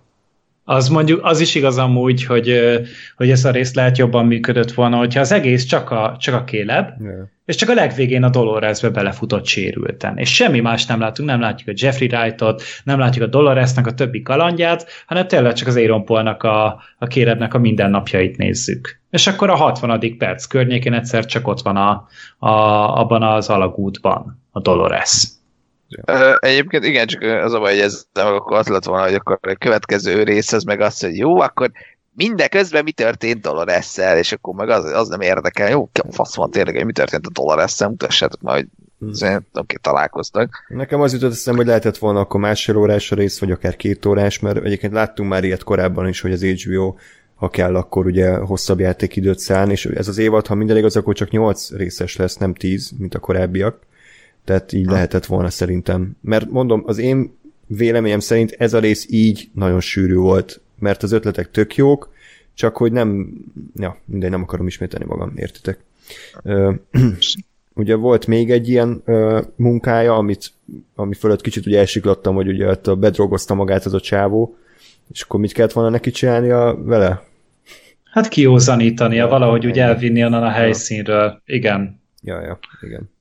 [0.71, 2.61] Az mondjuk, az is igaz amúgy, hogy,
[3.17, 6.45] hogy ez a rész lehet jobban működött volna, hogyha az egész csak a, csak a
[6.45, 7.27] kéleb, yeah.
[7.45, 10.19] és csak a legvégén a Doloresbe belefutott sérülten.
[10.19, 13.95] És semmi más nem látunk, nem látjuk a Jeffrey Wrightot, nem látjuk a Doloresnek a
[13.95, 19.01] többi kalandját, hanem tényleg csak az Aaron Paulnak a, a kélebnek a mindennapjait nézzük.
[19.11, 20.17] És akkor a 60.
[20.19, 22.07] perc környékén egyszer csak ott van a,
[22.39, 22.51] a,
[23.01, 25.38] abban az alagútban a Dolores.
[26.39, 29.55] Egyébként igen, csak az a baj, hogy ez akkor az lett volna, hogy akkor a
[29.55, 31.71] következő rész az meg az, hogy jó, akkor
[32.13, 35.71] mindeközben mi történt Dolores-szel, és akkor meg az, az nem érdekel.
[35.71, 38.67] Jó, fasz van tényleg, hogy mi történt a Dolores-szel, mutassátok majd,
[38.99, 39.47] hogy hmm.
[39.53, 40.65] oké, találkoztak.
[40.69, 44.07] Nekem az jutott eszem, hogy lehetett volna akkor másfél órás a rész, vagy akár két
[44.07, 46.95] órás, mert egyébként láttunk már ilyet korábban is, hogy az HBO
[47.39, 51.15] ha kell, akkor ugye hosszabb játékidőt szállni, és ez az évad, ha minden igaz, akkor
[51.15, 53.79] csak 8 részes lesz, nem 10, mint a korábbiak.
[54.49, 54.93] Tehát így ha.
[54.93, 56.17] lehetett volna szerintem.
[56.21, 57.37] Mert mondom, az én
[57.67, 62.13] véleményem szerint ez a rész így nagyon sűrű volt, mert az ötletek tök jók,
[62.55, 63.33] csak hogy nem,
[63.75, 65.79] ja, mindegy, nem akarom ismételni magam, értitek.
[66.43, 66.73] Ö,
[67.75, 70.53] ugye volt még egy ilyen ö, munkája, amit,
[70.95, 74.57] ami fölött kicsit ugye elsiklottam, hogy ugye ott bedrogozta magát az a csávó,
[75.13, 77.23] és akkor mit kellett volna neki csinálnia vele?
[78.05, 81.43] Hát kiózanítania, valahogy úgy elvinni onnan a helyszínről.
[81.45, 82.01] Igen.
[82.23, 83.17] Ja, ja, igen.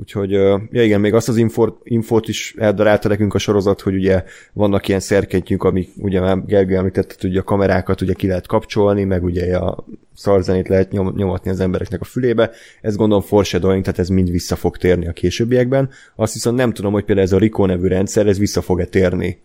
[0.00, 4.24] Úgyhogy, ja igen, még azt az infort, infót is eldarálta nekünk a sorozat, hogy ugye
[4.52, 9.04] vannak ilyen szerkentjük, amik ugye már Gergő említette, hogy a kamerákat ugye ki lehet kapcsolni,
[9.04, 9.84] meg ugye a
[10.14, 12.50] szarzenét lehet nyom, nyomatni az embereknek a fülébe.
[12.80, 15.90] Ez gondolom foreshadowing, tehát ez mind vissza fog térni a későbbiekben.
[16.16, 19.40] Azt viszont nem tudom, hogy például ez a Rico nevű rendszer, ez vissza fog-e térni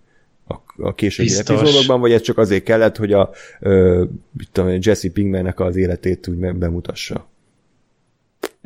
[0.48, 1.60] a, a későbbi Biztos.
[1.60, 3.30] epizódokban, vagy ez csak azért kellett, hogy a,
[3.60, 4.04] ö,
[4.52, 7.28] tudom, Jesse Pinkmannek az életét úgy bemutassa.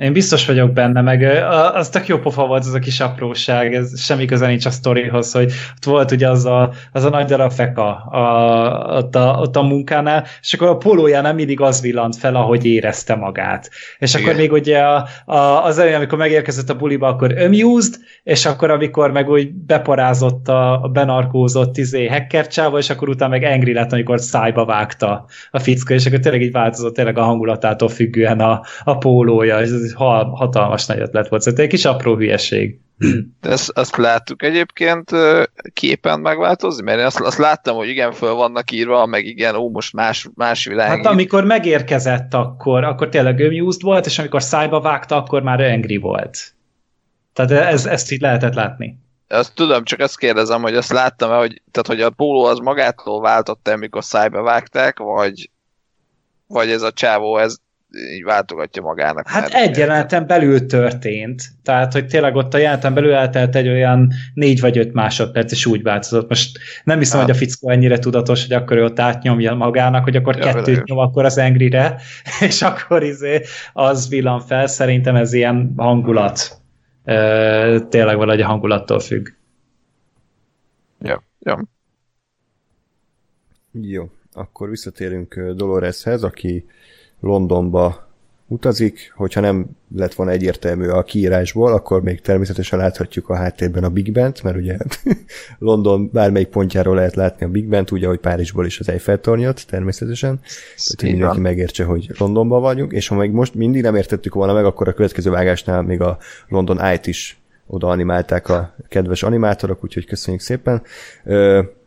[0.02, 1.24] Én biztos vagyok benne, meg
[1.74, 5.32] az tök jó pofa volt ez a kis apróság, ez semmi köze nincs a sztorihoz,
[5.32, 9.56] hogy ott volt ugye az a, az a nagy darab feka a, ott, a, ott
[9.56, 13.70] a munkánál, és akkor a pólójánál mindig az villant fel, ahogy érezte magát.
[14.00, 14.26] És Igen.
[14.26, 18.72] akkor még ugye a, a, az elején, amikor megérkezett a buliba, akkor amused, és akkor
[18.72, 23.92] amikor meg úgy beparázott a, a benarkózott izé hackercsába, és akkor utána meg angry lett,
[23.92, 28.62] amikor szájba vágta a fickó, és akkor tényleg így változott tényleg a hangulatától függően a,
[28.84, 32.80] a pólója, és ez hatalmas nagy ötlet volt, szóval egy kis apró hülyeség.
[33.42, 35.12] Ezt, azt láttuk egyébként
[35.74, 36.84] képen megváltozni?
[36.84, 40.30] Mert én azt, azt láttam, hogy igen, föl vannak írva, meg igen, ó, most más,
[40.36, 40.88] más világ.
[40.88, 45.98] Hát amikor megérkezett akkor, akkor tényleg amused volt, és amikor szájba vágta, akkor már angry
[45.98, 46.54] volt.
[47.34, 48.98] Tehát ez, ezt így lehetett látni.
[49.28, 53.22] azt tudom, csak azt kérdezem, hogy azt láttam-e, hogy, tehát, hogy a póló az magától
[53.22, 55.50] váltott el, mikor szájba vágták, vagy,
[56.48, 57.58] vagy ez a csávó, ez
[58.14, 59.28] így váltogatja magának.
[59.28, 64.12] Hát egy jeleneten belül történt, tehát hogy tényleg ott a jeleneten belül eltelt egy olyan
[64.34, 66.30] négy vagy öt másodperc, és úgy változott.
[66.30, 67.28] Most nem hiszem, hát.
[67.28, 70.66] hogy a fickó ennyire tudatos, hogy akkor ő ott átnyomja magának, hogy akkor ja, kettőt
[70.66, 70.84] velem.
[70.86, 72.02] nyom akkor az Engri-re,
[72.48, 73.42] és akkor izé
[73.74, 74.68] az villan fel.
[74.68, 76.62] Szerintem ez ilyen hangulat.
[77.90, 79.28] Tényleg valahogy a hangulattól függ.
[81.02, 81.66] Ja, ja.
[83.72, 86.66] Jó, akkor visszatérünk Doloreshez, aki
[87.22, 88.10] Londonba
[88.52, 89.66] utazik, hogyha nem
[89.96, 94.56] lett volna egyértelmű a kiírásból, akkor még természetesen láthatjuk a háttérben a Big Bent, mert
[94.56, 94.78] ugye
[95.60, 99.68] London bármelyik pontjáról lehet látni a Big Bent, úgy, ahogy Párizsból is az Eiffel tornyot,
[99.68, 100.40] természetesen.
[100.40, 104.54] Tehát, hogy mindenki megértse, hogy Londonban vagyunk, és ha még most mindig nem értettük volna
[104.54, 106.18] meg, akkor a következő vágásnál még a
[106.48, 110.82] London Eye-t is oda animálták a kedves animátorok, úgyhogy köszönjük szépen.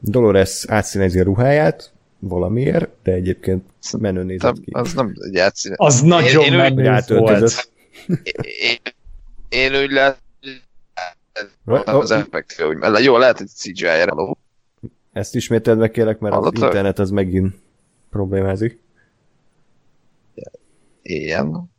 [0.01, 1.94] Dolores átszínezi a ruháját,
[2.29, 3.65] valamiért, de egyébként
[3.99, 4.71] menő nézett ki.
[4.73, 5.75] Az nem egy átszíne.
[5.79, 7.69] Az nagyon én, menő úgy, volt.
[8.43, 8.79] Én,
[9.49, 10.23] én úgy lehet,
[11.85, 14.39] az effekt, hogy jó, lehet, hogy CGI-re való.
[15.13, 16.63] Ezt ismételd meg kérlek, mert Hallottak?
[16.63, 17.55] az internet az megint
[18.11, 18.79] problémázik.
[21.03, 21.71] Ilyen.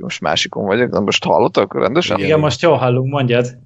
[0.00, 2.16] Most másikon vagyok, de most hallottak rendesen?
[2.16, 3.58] Igen, Igen most jól hallunk, mondjad.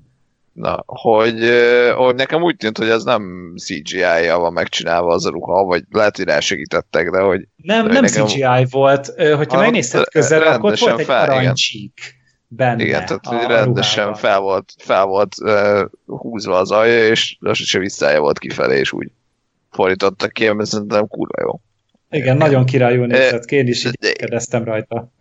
[0.54, 1.50] Na, hogy,
[1.96, 6.16] hogy nekem úgy tűnt, hogy ez nem CGI-jal van megcsinálva az a ruha, vagy lehet,
[6.16, 7.48] hogy segítettek, de hogy...
[7.56, 8.26] Nem, de nem nekem...
[8.26, 9.06] CGI volt.
[9.36, 14.72] Hogyha megnézted közel, akkor volt egy fel, aranycsík benne Igen, tehát hogy rendesen fel volt,
[14.78, 19.10] fel volt uh, húzva az alja, és lassan se visszája volt kifelé, és úgy
[19.70, 21.60] fordítottak ki, mert szerintem kurva jó.
[22.14, 25.12] Igen, nagyon királyul nézett ki, én is így kérdeztem rajta.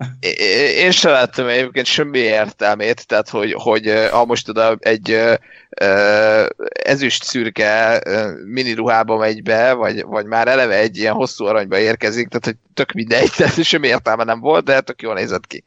[0.77, 5.19] Én sem láttam egyébként semmi értelmét, tehát hogy, hogy ha most oda egy
[6.83, 8.03] ezüst szürke
[8.45, 12.57] mini ruhába megy be, vagy, vagy már eleve egy ilyen hosszú aranyba érkezik, tehát hogy
[12.73, 15.63] tök mindegy, tehát semmi értelme nem volt, de tök jól nézett ki.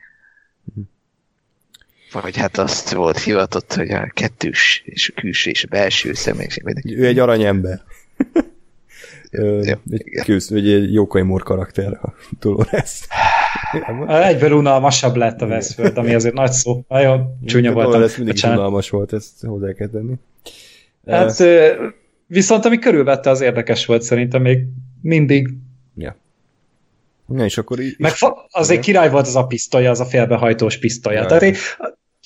[2.12, 6.64] Vagy hát azt volt hivatott, hogy a kettős, és a külső és a belső személyiség.
[6.84, 7.82] Ő egy aranyember.
[9.36, 9.78] egy,
[10.24, 13.06] kősz, egy Jókai Mór karakter a Dolores.
[14.06, 16.84] Egyből unalmasabb lett a Westworld, ami azért nagy szó.
[16.88, 17.86] Nagyon csúnya volt.
[17.86, 18.58] Dolores mindig Bocsánat.
[18.58, 20.14] unalmas volt, ezt hozzá kell tenni.
[21.06, 21.42] Hát,
[22.26, 24.58] viszont ami körülvette, az érdekes volt szerintem még
[25.02, 25.48] mindig.
[25.96, 26.16] Ja.
[27.26, 27.94] Na és akkor így...
[27.98, 28.12] Meg
[28.50, 31.20] azért király volt az a pisztolya, az a félbehajtós pisztolya.
[31.20, 31.26] Ja.
[31.26, 31.56] Tehát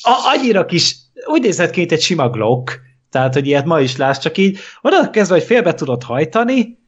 [0.02, 2.80] a, annyira kis, úgy nézett ki, mint egy sima Glock,
[3.10, 6.78] tehát, hogy ilyet ma is látsz, csak így oda kezdve, hogy félbe tudod hajtani,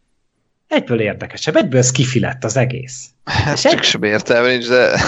[0.72, 3.06] egyből érdekesebb, egyből skifi lett az egész.
[3.24, 3.82] Hát csak egy...
[3.82, 4.98] sem értelme nincs, de...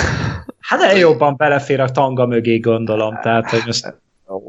[0.60, 3.94] Hát el jobban belefér a tanga mögé, gondolom, tehát, hogy most...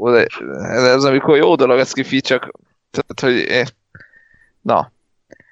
[0.03, 0.28] De
[0.70, 2.51] ez amikor jó dolog a skifi, csak
[2.91, 3.63] tehát, hogy
[4.61, 4.91] na,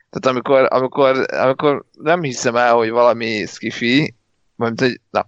[0.09, 4.13] tehát amikor, amikor, amikor nem hiszem el, hogy valami skifi,
[4.55, 5.27] mert hogy, na,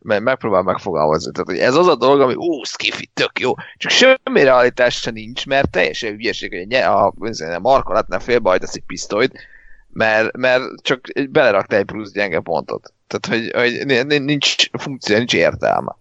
[0.00, 1.32] megpróbál megfogalmazni.
[1.32, 3.52] Tehát, hogy ez az a dolog, ami ú, skifi, tök jó.
[3.76, 7.12] Csak semmi realitása nincs, mert teljesen hülyeség, hogy a, a,
[7.54, 9.46] a markolatnál félbehajtasz egy pisztolyt,
[9.94, 12.92] mert, mert csak belerakta egy plusz gyenge pontot.
[13.06, 15.96] Tehát, hogy, hogy nincs funkció, nincs értelme.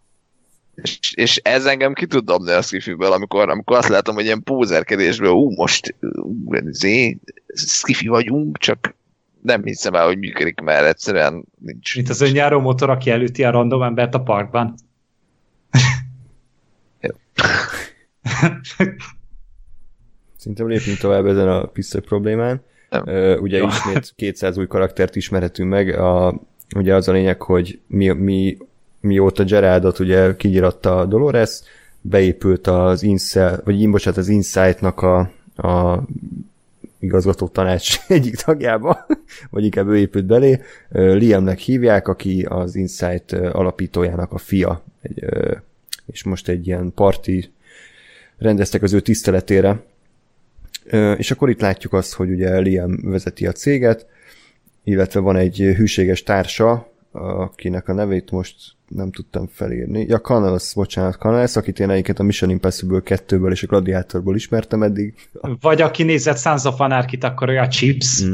[0.76, 4.44] És, és ez engem ki tud dobni a skifiből, amikor, amikor azt látom, hogy ilyen
[4.44, 7.20] pózerkedésből, ú, most ú, zé,
[7.56, 8.96] skifi vagyunk, csak
[9.42, 11.96] nem hiszem el, hogy működik, mert egyszerűen nincs.
[11.96, 14.76] Mint az önjáró motor, aki előtti a random embert a parkban.
[20.38, 22.62] Szerintem lépjünk tovább ezen a pisztoly problémán.
[22.94, 23.68] Uh, ugye ja.
[23.68, 26.00] ismét 200 új karaktert ismerhetünk meg.
[26.00, 26.42] A,
[26.76, 28.58] ugye az a lényeg, hogy mi, mi,
[29.00, 31.60] mióta Geraldot ugye kinyiratta Dolores,
[32.02, 35.20] beépült az Insight, vagy bocsánat, az Insight-nak a,
[35.56, 36.04] a
[37.00, 39.06] igazgató tanács egyik tagjába,
[39.50, 40.62] vagy inkább ő épült belé.
[40.90, 45.26] Liamnek hívják, aki az Insight alapítójának a fia, egy,
[46.06, 47.52] és most egy ilyen parti
[48.38, 49.84] rendeztek az ő tiszteletére,
[51.18, 54.06] és akkor itt látjuk azt, hogy ugye Liam vezeti a céget,
[54.84, 58.56] illetve van egy hűséges társa, akinek a nevét most
[58.88, 60.06] nem tudtam felírni.
[60.08, 64.84] Ja, Canals, bocsánat, Canals, akit én egyiket a Mission Impossible 2-ből és a Gladiatorból ismertem
[64.84, 65.14] eddig.
[65.62, 68.24] Vagy aki nézett Sons of Anarchy-t, akkor olyan Chips.
[68.24, 68.34] Mm.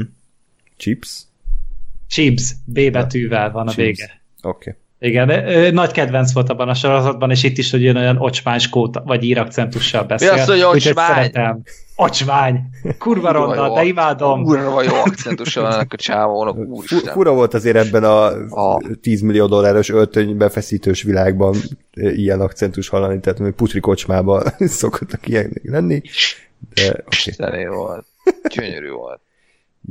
[0.77, 1.21] Chips?
[2.07, 3.85] Chips, B betűvel van a Chips.
[3.85, 4.21] vége.
[4.41, 4.69] Oké.
[4.69, 4.81] Okay.
[4.99, 8.99] Igen, ö, nagy kedvenc volt abban a sorozatban, és itt is, hogy olyan ocsmány skót,
[9.03, 10.33] vagy ír akcentussal beszél.
[10.33, 11.13] Mi az, hogy ocsmány?
[11.13, 11.61] szeretem.
[12.01, 12.59] Ocsmány!
[12.97, 13.73] Kurva ronda, jó.
[13.73, 14.43] de imádom.
[14.43, 17.13] Kurva jó akcentusa van ennek a csávónak, úristen.
[17.13, 18.81] Fura volt azért ebben a Ah.
[19.01, 21.55] 10 millió dolláros öltöny befeszítős világban
[21.93, 24.43] ilyen akcentus hallani, tehát még putri kocsmában
[24.81, 26.01] szokottak ilyenek lenni.
[26.73, 26.89] De.
[26.89, 27.01] Okay.
[27.25, 28.05] Istené volt.
[28.49, 29.19] Gyönyörű volt.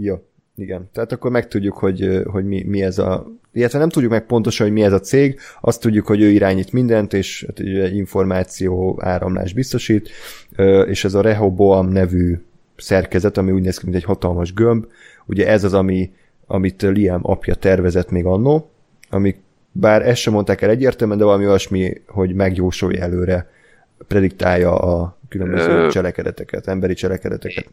[0.01, 0.17] Jó,
[0.59, 0.89] igen.
[0.93, 3.27] Tehát akkor megtudjuk, hogy, hogy mi, mi ez a...
[3.53, 6.73] Illetve nem tudjuk meg pontosan, hogy mi ez a cég, azt tudjuk, hogy ő irányít
[6.73, 10.11] mindent, és hát ugye információ áramlás biztosít,
[10.87, 12.39] és ez a Rehoboam nevű
[12.77, 14.87] szerkezet, ami úgy néz ki, mint egy hatalmas gömb,
[15.27, 16.11] ugye ez az, ami,
[16.47, 18.71] amit Liam apja tervezett még annó,
[19.11, 19.37] ami
[19.73, 23.51] bár ezt sem mondták el egyértelműen, de valami olyasmi, hogy megjósolja előre,
[24.07, 27.67] prediktálja a különböző Ö, cselekedeteket, emberi cselekedeteket.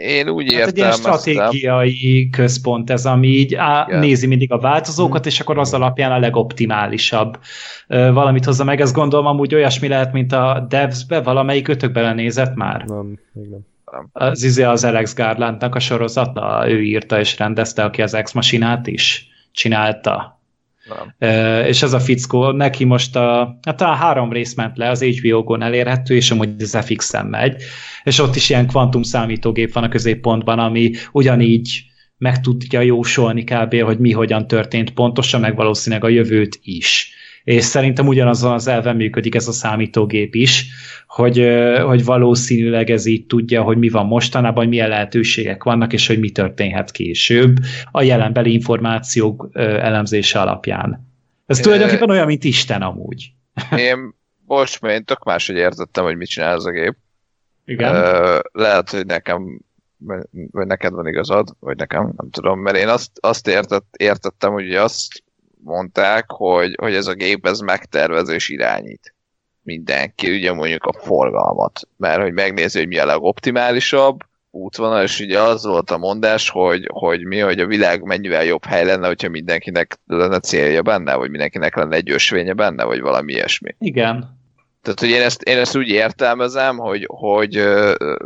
[0.00, 5.26] Én úgy Hát egy ilyen stratégiai központ ez, ami így á, nézi mindig a változókat,
[5.26, 7.38] és akkor az alapján a legoptimálisabb
[7.86, 8.80] ö, valamit hozza meg.
[8.80, 12.84] Ezt gondolom amúgy olyasmi lehet, mint a Devs-be, valamelyik ötök belenézett már.
[12.84, 13.66] Nem, még nem.
[14.12, 18.86] Az, izé az Alex Garlandnak a sorozata, ő írta és rendezte, aki az Ex Machinát
[18.86, 20.39] is csinálta.
[21.66, 25.62] És ez a fickó, neki most a, hát talán három rész ment le, az HBO-gon
[25.62, 27.62] elérhető, és amúgy az FX-en megy,
[28.04, 31.84] és ott is ilyen kvantum számítógép van a középpontban, ami ugyanígy
[32.18, 33.80] meg tudja jósolni kb.
[33.80, 37.14] hogy mi hogyan történt pontosan, meg valószínűleg a jövőt is.
[37.44, 40.66] És szerintem ugyanazon az elven működik ez a számítógép is,
[41.10, 41.48] hogy,
[41.82, 46.18] hogy valószínűleg ez így tudja, hogy mi van mostanában, hogy milyen lehetőségek vannak, és hogy
[46.18, 47.56] mi történhet később
[47.90, 51.08] a jelenbeli információk elemzése alapján.
[51.46, 53.32] Ez tulajdonképpen olyan, mint Isten amúgy.
[53.76, 54.14] Én
[54.46, 56.96] most már én tök máshogy értettem, hogy mit csinál ez a gép.
[57.64, 57.94] Igen.
[58.52, 59.60] Lehet, hogy nekem
[60.50, 64.74] vagy neked van igazad, vagy nekem, nem tudom, mert én azt, azt értett, értettem, hogy
[64.74, 65.22] azt
[65.64, 69.14] mondták, hogy, hogy ez a gép ez megtervez és irányít
[69.62, 75.40] mindenki, ugye mondjuk a forgalmat, mert hogy megnézi, hogy mi a legoptimálisabb útvonal, és ugye
[75.40, 79.28] az volt a mondás, hogy, hogy mi, hogy a világ mennyivel jobb hely lenne, hogyha
[79.28, 83.74] mindenkinek lenne célja benne, vagy mindenkinek lenne egy ösvénye benne, vagy valami ilyesmi.
[83.78, 84.38] Igen.
[84.82, 87.64] Tehát, hogy én ezt, én ezt úgy értelmezem, hogy, hogy,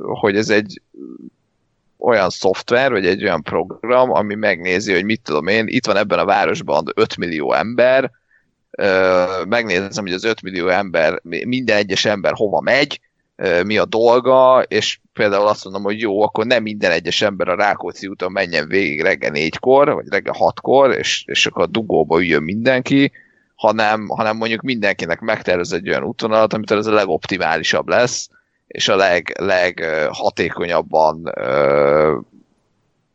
[0.02, 0.82] hogy ez egy
[1.98, 6.18] olyan szoftver, vagy egy olyan program, ami megnézi, hogy mit tudom én, itt van ebben
[6.18, 8.10] a városban 5 millió ember,
[9.48, 13.00] megnézem, hogy az 5 millió ember, minden egyes ember hova megy,
[13.64, 17.54] mi a dolga, és például azt mondom, hogy jó, akkor nem minden egyes ember a
[17.54, 22.42] Rákóczi úton menjen végig reggel négykor, vagy reggel hatkor, és, és akkor a dugóba üljön
[22.42, 23.12] mindenki,
[23.54, 28.28] hanem, hanem mondjuk mindenkinek megtervez egy olyan útvonalat, amitől ez a legoptimálisabb lesz,
[28.66, 31.32] és a leg, leghatékonyabban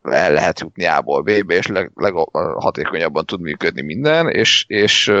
[0.02, 5.12] el lehet jutni A-ból B-be, és leg, leghatékonyabban tud működni minden, és, és,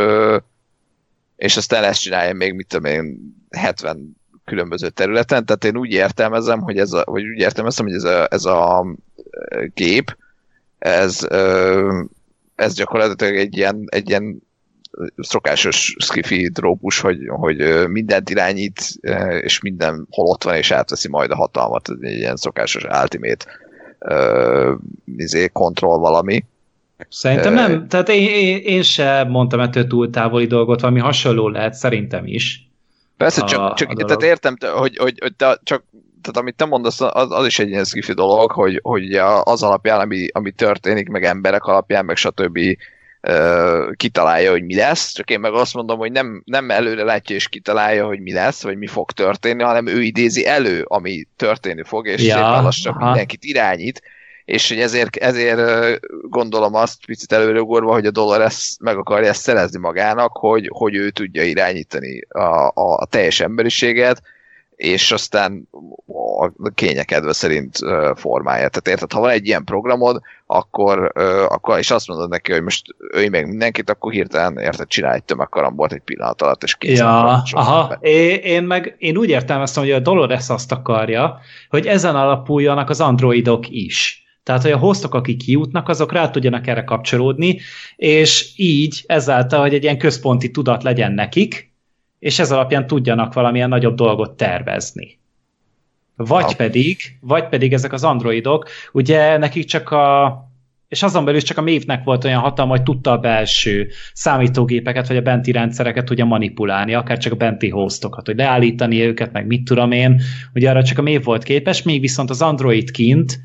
[1.36, 6.60] és aztán ezt csinálja még, mit tudom én, 70 különböző területen, tehát én úgy értelmezem,
[6.60, 8.86] hogy ez a, vagy úgy értelmezem, hogy ez a, ez a
[9.74, 10.16] gép,
[10.78, 11.26] ez,
[12.54, 14.42] ez gyakorlatilag egy ilyen, egy ilyen
[15.16, 18.80] szokásos skifi drópus, hogy, hogy mindent irányít,
[19.40, 23.44] és minden hol ott van, és átveszi majd a hatalmat, ez egy ilyen szokásos ultimate
[24.00, 24.74] ö,
[25.16, 26.44] izé, kontroll valami.
[27.08, 31.74] Szerintem nem, tehát én, én, én se mondtam ettől túl távoli dolgot, valami hasonló lehet,
[31.74, 32.68] szerintem is.
[33.16, 35.84] Persze, a- csak, csak a tehát értem, te- hogy, hogy, hogy te csak
[36.22, 40.00] tehát amit te mondasz, az, az is egy ilyen skifi dolog, hogy, hogy az alapján,
[40.00, 42.58] ami, ami történik, meg emberek alapján, meg stb.
[43.20, 47.36] Ö, kitalálja, hogy mi lesz, csak én meg azt mondom, hogy nem, nem előre látja
[47.36, 51.82] és kitalálja, hogy mi lesz, vagy mi fog történni, hanem ő idézi elő, ami történni
[51.84, 53.04] fog, és Ja, szépen lassan aha.
[53.04, 54.02] mindenkit irányít,
[54.44, 59.78] és hogy ezért, ezért gondolom azt picit előreugorva, hogy a Dolores meg akarja ezt szerezni
[59.78, 64.22] magának, hogy, hogy ő tudja irányítani a, a teljes emberiséget,
[64.80, 65.68] és aztán
[66.36, 67.78] a kényekedve szerint
[68.14, 68.68] formálja.
[68.68, 71.12] Tehát érted, ha van egy ilyen programod, akkor,
[71.48, 75.24] akkor és azt mondod neki, hogy most ölj meg mindenkit, akkor hirtelen érted, csinálj egy
[75.24, 76.98] tömegkarambort egy pillanat alatt, és kész.
[76.98, 77.98] Ja, aha.
[78.00, 83.00] Én, én meg én úgy értelmeztem, hogy a Dolores azt akarja, hogy ezen alapuljanak az
[83.00, 84.24] androidok is.
[84.42, 87.60] Tehát, hogy a hostok, akik kijutnak, azok rá tudjanak erre kapcsolódni,
[87.96, 91.69] és így ezáltal, hogy egy ilyen központi tudat legyen nekik,
[92.20, 95.18] és ez alapján tudjanak valamilyen nagyobb dolgot tervezni.
[96.16, 100.34] Vagy pedig, vagy pedig ezek az androidok, ugye nekik csak a
[100.88, 105.08] és azon belül is csak a mévnek volt olyan hatalma, hogy tudta a belső számítógépeket,
[105.08, 109.46] vagy a benti rendszereket tudja manipulálni, akár csak a benti hostokat, hogy leállítani őket, meg
[109.46, 110.20] mit tudom én,
[110.54, 113.40] ugye arra csak a mév volt képes, még viszont az Android kint,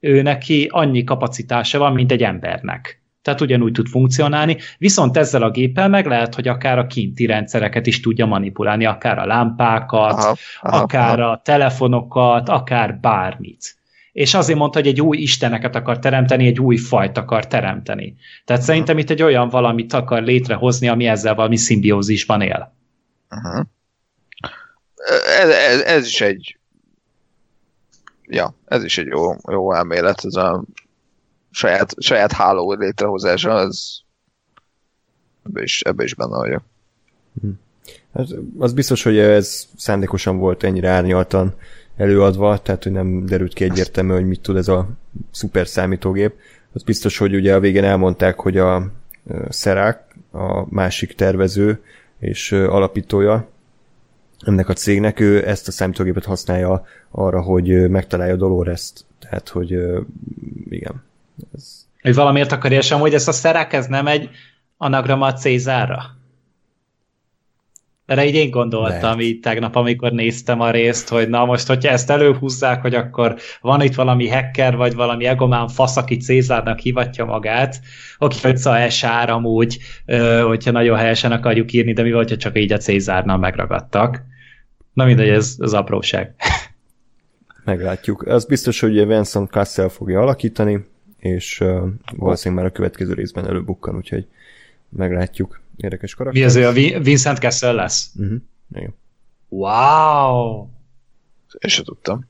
[0.00, 3.02] ő neki annyi kapacitása van, mint egy embernek.
[3.28, 7.86] Tehát ugyanúgy tud funkcionálni, viszont ezzel a géppel meg lehet, hogy akár a kinti rendszereket
[7.86, 11.30] is tudja manipulálni, akár a lámpákat, aha, aha, akár aha.
[11.30, 13.76] a telefonokat, akár bármit.
[14.12, 18.04] És azért mondta, hogy egy új isteneket akar teremteni, egy új fajt akar teremteni.
[18.04, 18.64] Tehát uh-huh.
[18.64, 22.74] szerintem itt egy olyan valamit akar létrehozni, ami ezzel valami szimbiózisban él.
[23.30, 23.66] Uh-huh.
[25.40, 26.58] Ez, ez, ez is egy
[28.28, 30.64] ja, ez is egy jó, jó elmélet, ez a
[31.50, 34.02] saját, saját háló létrehozása, az
[35.46, 36.62] ebbe is, ebbe is benne vagyok.
[37.40, 37.48] Hm.
[38.14, 38.26] Hát,
[38.58, 41.54] az biztos, hogy ez szándékosan volt ennyire árnyaltan
[41.96, 44.88] előadva, tehát hogy nem derült ki egyértelmű, hogy mit tud ez a
[45.30, 46.34] szuper számítógép.
[46.72, 48.92] Az biztos, hogy ugye a végén elmondták, hogy a
[49.48, 51.82] Szerák, a másik tervező
[52.18, 53.48] és alapítója
[54.38, 59.04] ennek a cégnek, ő ezt a számítógépet használja arra, hogy megtalálja Dolores-t.
[59.18, 59.70] Tehát, hogy
[60.68, 61.02] igen,
[61.54, 61.86] ez...
[62.02, 64.30] Hogy valamiért akarja sem, hogy ez a szerek, ez nem egy
[64.76, 66.16] anagrama a Cézárra?
[68.06, 69.20] Erre így én gondoltam Lehet.
[69.20, 73.82] így tegnap, amikor néztem a részt, hogy na most, hogyha ezt előhúzzák, hogy akkor van
[73.82, 77.80] itt valami hacker, vagy valami egomán fasz, aki Cézárnak hivatja magát,
[78.18, 79.78] hogy szóval SR amúgy,
[80.46, 84.22] hogyha nagyon helyesen akarjuk írni, de mi volt, hogy csak így a Cézárnál megragadtak.
[84.92, 86.34] Na mindegy, ez az apróság.
[87.64, 88.22] Meglátjuk.
[88.26, 90.86] Az biztos, hogy Vincent Cassel fogja alakítani,
[91.18, 94.26] és uh, valószínűleg már a következő részben előbukkan, úgyhogy
[94.88, 95.60] meglátjuk.
[95.76, 96.42] Érdekes karakter.
[96.42, 98.10] Mi az, a Vincent Kessel lesz?
[98.16, 98.38] Uh-huh.
[98.74, 98.94] Igen.
[99.48, 100.66] Wow!
[101.58, 102.26] Én sem tudtam.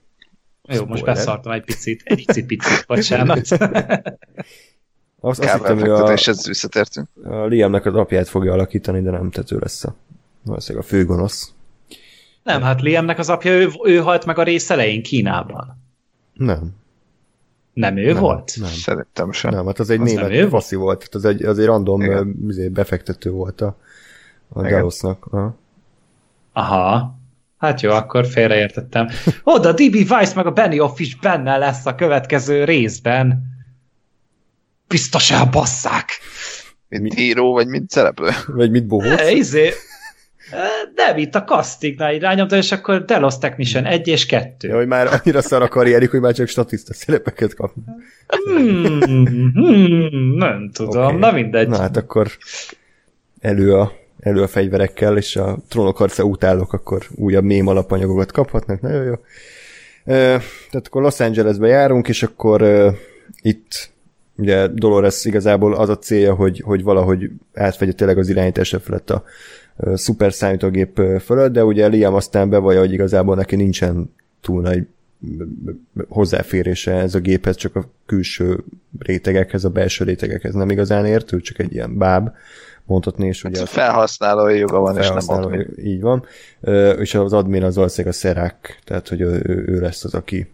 [0.62, 0.89] Jó, Spoiler.
[0.89, 3.39] most beszartam egy picit, egy picit, bocsánat.
[5.20, 6.14] Azt, azt hittem, hogy a,
[6.47, 7.09] visszatértünk.
[7.24, 9.95] a Liamnek az apját fogja alakítani, de nem tető lesz a,
[10.43, 11.53] valószínűleg a főgonosz.
[12.43, 15.82] Nem, hát Liamnek az apja, ő, ő halt meg a rész elején Kínában.
[16.32, 16.76] Nem.
[17.79, 18.53] Nem ő nem, volt?
[18.57, 18.68] Nem.
[18.68, 19.51] Szerintem sem.
[19.51, 21.03] Nem, hát az egy az német faszi volt.
[21.03, 22.72] Hát az egy, az egy random Igen.
[22.72, 23.76] befektető volt a,
[24.49, 25.26] a Dalosnak.
[25.31, 25.57] Aha.
[26.53, 27.18] Aha.
[27.59, 29.09] Hát jó, akkor félreértettem.
[29.45, 29.95] Oda D.B.
[30.11, 33.43] Weiss meg a Benioff is benne lesz a következő részben.
[34.87, 36.11] Biztos elbasszák.
[36.89, 38.31] Mint író, vagy mint szereplő?
[38.47, 39.31] Vagy mint bohóc?
[39.31, 39.70] Izé,
[40.94, 44.68] nem, itt a castingnál irányomta, és akkor Delos Technician 1 és 2.
[44.68, 47.72] Ja, hogy már annyira szar a karrierjük, hogy már csak statiszta szerepeket kap.
[48.26, 49.01] Hmm,
[49.55, 51.18] hmm, nem tudom, okay.
[51.18, 51.68] na mindegy.
[51.68, 52.30] Na hát akkor
[53.40, 58.80] elő a, elő a fegyverekkel, és a trónok harca utálok, akkor újabb mém alapanyagokat kaphatnak,
[58.80, 59.14] nagyon jó.
[60.05, 62.62] Tehát akkor Los Angelesbe járunk, és akkor
[63.42, 63.90] itt
[64.36, 69.24] ugye Dolores igazából az a célja, hogy, hogy valahogy átvegye tényleg az irányításra felett a,
[69.95, 74.87] szuper számítógép fölött, de ugye Liam aztán bevallja, hogy igazából neki nincsen túl nagy
[76.09, 78.64] hozzáférése ez a géphez, csak a külső
[78.99, 82.31] rétegekhez, a belső rétegekhez nem igazán ért, ő csak egy ilyen báb,
[82.85, 83.59] mondhatni, és ugye...
[83.59, 85.66] Hát felhasználói joga van, és nem admin.
[85.76, 86.24] Így van.
[86.99, 90.51] És az admin az valószínűleg a szerák, tehát hogy ő, ő lesz az, aki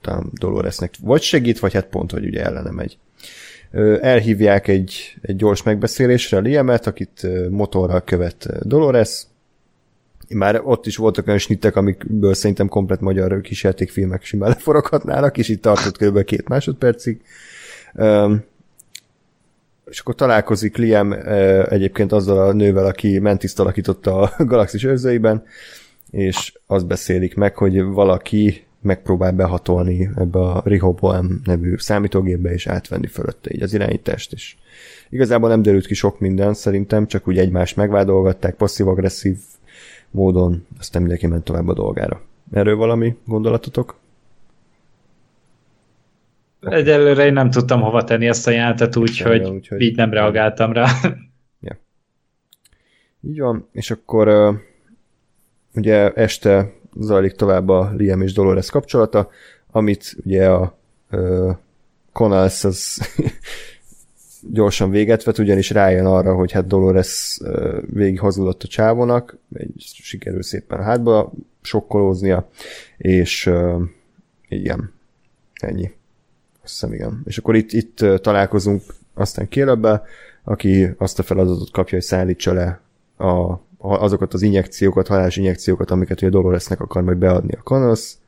[0.00, 2.98] talán Doloresnek vagy segít, vagy hát pont, hogy ugye ellene megy
[4.00, 9.26] elhívják egy, egy gyors megbeszélésre Liemet, akit motorral követ Dolores.
[10.28, 15.62] Már ott is voltak olyan snittek, amikből szerintem komplet magyar kísértékfilmek simán leforoghatnának, és itt
[15.62, 16.24] tartott kb.
[16.24, 17.20] két másodpercig.
[19.84, 21.12] És akkor találkozik Liam
[21.68, 25.44] egyébként azzal a nővel, aki Mentiszt alakította a Galaxis őrzőiben,
[26.10, 33.06] és azt beszélik meg, hogy valaki megpróbál behatolni ebbe a Rehoboam nevű számítógépbe, és átvenni
[33.06, 34.58] fölötte így az irányítást is.
[35.10, 39.36] Igazából nem derült ki sok minden, szerintem csak úgy egymást megvádolgatták passzív-agresszív
[40.10, 42.20] módon, aztán mindenki ment tovább a dolgára.
[42.52, 43.98] Erről valami gondolatotok?
[46.60, 50.72] Egyelőre én nem tudtam hova tenni ezt a jelentet, úgyhogy ja, úgy, így nem reagáltam
[50.72, 50.86] rá.
[51.60, 51.78] Ja.
[53.20, 54.56] Így van, és akkor
[55.74, 59.30] ugye este zajlik tovább a Liam és Dolores kapcsolata,
[59.70, 60.78] amit ugye a
[61.10, 61.56] uh,
[62.12, 63.00] Conals az
[64.52, 69.72] gyorsan véget vet, ugyanis rájön arra, hogy hát Dolores uh, végig hazudott a csávónak, egy
[69.78, 71.32] sikerül szépen hátba
[71.62, 72.48] sokkolóznia,
[72.96, 73.82] és uh,
[74.48, 74.92] igen,
[75.54, 75.90] ennyi.
[76.62, 77.22] Azt hiszem, igen.
[77.24, 78.82] És akkor itt, itt találkozunk
[79.14, 80.02] aztán Kélebbe,
[80.44, 82.80] aki azt a feladatot kapja, hogy szállítsa le
[83.18, 88.18] a azokat az injekciókat, halálos injekciókat, amiket ugye Doloresnek akar majd beadni a Kanosz.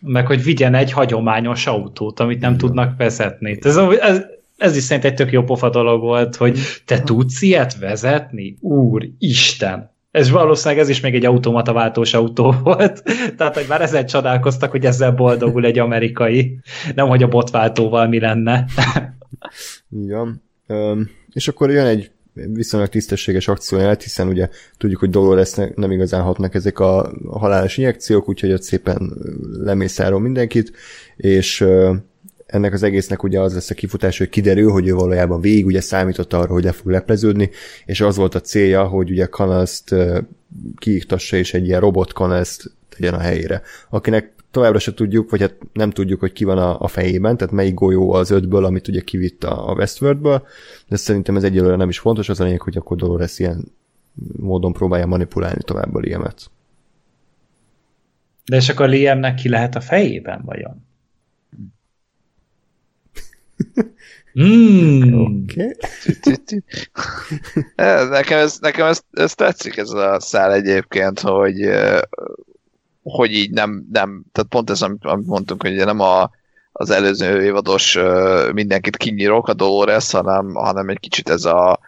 [0.00, 2.66] Meg hogy vigyen egy hagyományos autót, amit nem Igen.
[2.66, 3.58] tudnak vezetni.
[3.60, 4.24] Ez, ez,
[4.56, 8.56] ez is szerint egy tök jó pofa dolog volt, hogy te tudsz ilyet vezetni?
[8.60, 9.96] Úr, Isten!
[10.10, 13.02] Ez valószínűleg ez is még egy automata váltós autó volt.
[13.36, 16.58] Tehát, hogy már ezzel csodálkoztak, hogy ezzel boldogul egy amerikai.
[16.94, 18.64] Nem, hogy a botváltóval mi lenne.
[20.02, 20.42] Igen.
[20.66, 22.10] Öm, és akkor jön egy
[22.46, 28.28] viszonylag tisztességes akcióját, hiszen ugye tudjuk, hogy Dolores nem igazán hatnak ezek a halálos injekciók,
[28.28, 29.12] úgyhogy ott szépen
[29.62, 30.72] lemészárol mindenkit,
[31.16, 31.66] és
[32.46, 35.80] ennek az egésznek ugye az lesz a kifutás, hogy kiderül, hogy ő valójában végig ugye
[35.80, 37.50] számított arra, hogy le fog lepleződni,
[37.84, 39.94] és az volt a célja, hogy ugye Kanaszt
[40.76, 45.54] kiiktassa, és egy ilyen robot Kanaszt tegyen a helyére, akinek továbbra se tudjuk, vagy hát
[45.72, 49.00] nem tudjuk, hogy ki van a, a fejében, tehát melyik golyó az ötből, amit ugye
[49.00, 50.46] kivitt a, a Westworldből,
[50.88, 53.72] de szerintem ez egyelőre nem is fontos, az a lényeg, hogy akkor Dolores ilyen
[54.36, 56.50] módon próbálja manipulálni tovább a Liemet.
[58.44, 60.86] De és akkor Liamnek ki lehet a fejében, vajon?
[64.40, 65.14] Mm.
[65.14, 65.76] Okay.
[68.10, 71.60] nekem ez, nekem ez, ez tetszik ez a szál egyébként, hogy
[73.12, 76.30] hogy így nem, nem tehát pont ez, amit, amit mondtunk, hogy nem a,
[76.72, 77.98] az előző évados
[78.52, 81.80] mindenkit kinyírok a Dolores, hanem, hanem egy kicsit ez a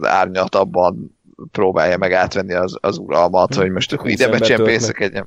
[0.00, 1.18] árnyatabban
[1.52, 5.22] próbálja meg átvenni az, az uralmat, hogy most akkor ide becsempészek egy...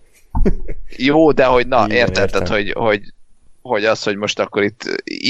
[0.98, 3.02] Jó, de hogy na, érted, tehát, hogy, hogy
[3.62, 4.84] hogy az, hogy most akkor itt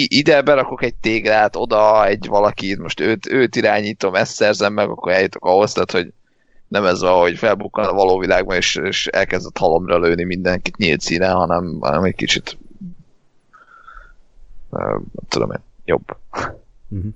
[0.07, 5.11] ide berakok egy téglát, oda egy valakit, most őt, őt irányítom, ezt szerzem meg, akkor
[5.11, 6.13] eljutok ahhoz, tehát hogy
[6.71, 11.01] nem ez van, hogy felbukkan a való világban, és, és elkezdett halomra lőni mindenkit nyílt
[11.01, 12.57] színen, hanem, hanem egy kicsit
[14.69, 16.17] uh, tudom én, jobb.
[16.89, 17.13] Uh-huh.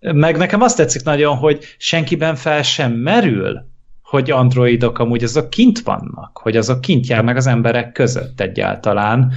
[0.00, 3.68] Meg nekem azt tetszik nagyon, hogy senkiben fel sem merül,
[4.02, 9.32] hogy androidok amúgy azok kint vannak, hogy azok kint járnak az emberek között egyáltalán.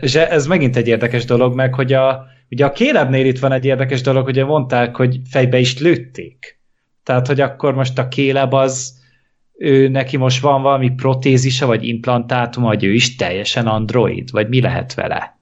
[0.00, 3.64] És ez megint egy érdekes dolog, meg hogy a, ugye a Kélebnél itt van egy
[3.64, 6.57] érdekes dolog, hogy mondták, hogy fejbe is lőtték.
[7.08, 8.94] Tehát, hogy akkor most a Kéleb az,
[9.58, 14.60] ő neki most van valami protézisa, vagy implantátum, vagy ő is teljesen android, vagy mi
[14.60, 15.38] lehet vele?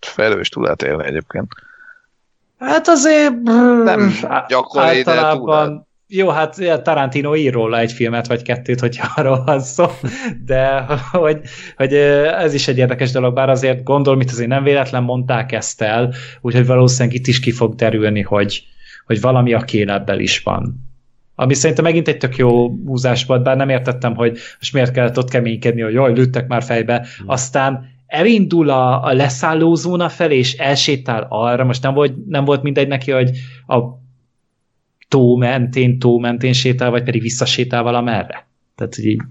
[0.00, 1.46] Felős túl lehet élni egyébként.
[2.58, 3.42] Hát azért
[3.84, 4.12] nem
[4.48, 9.86] gyakori, általában jó, hát Tarantino ír róla egy filmet, vagy kettőt, hogyha arról van szó,
[10.44, 10.80] de
[11.12, 11.40] hogy,
[11.76, 15.82] hogy ez is egy érdekes dolog, bár azért gondolom, itt azért nem véletlen mondták ezt
[15.82, 18.73] el, úgyhogy valószínűleg itt is ki fog derülni, hogy,
[19.06, 20.82] hogy valami a kélebbel is van.
[21.34, 25.18] Ami szerintem megint egy tök jó húzás volt, bár nem értettem, hogy most miért kellett
[25.18, 26.96] ott keménykedni, hogy jaj, lőttek már fejbe.
[26.96, 27.28] Hmm.
[27.28, 32.88] Aztán elindul a, a leszállózóna felé, és elsétál arra, most nem volt, nem volt mindegy
[32.88, 33.30] neki, hogy
[33.66, 33.78] a
[35.08, 38.46] tó mentén, tó mentén sétál, vagy pedig visszasétál valamerre.
[38.74, 39.22] Tehát így...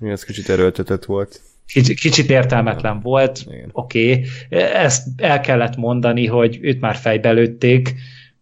[0.00, 1.40] Igen, ez kicsit erőltetett volt.
[1.66, 4.10] Kicsit, kicsit értelmetlen volt, oké.
[4.10, 4.26] Okay.
[4.72, 7.94] Ezt el kellett mondani, hogy őt már fejbe lőtték,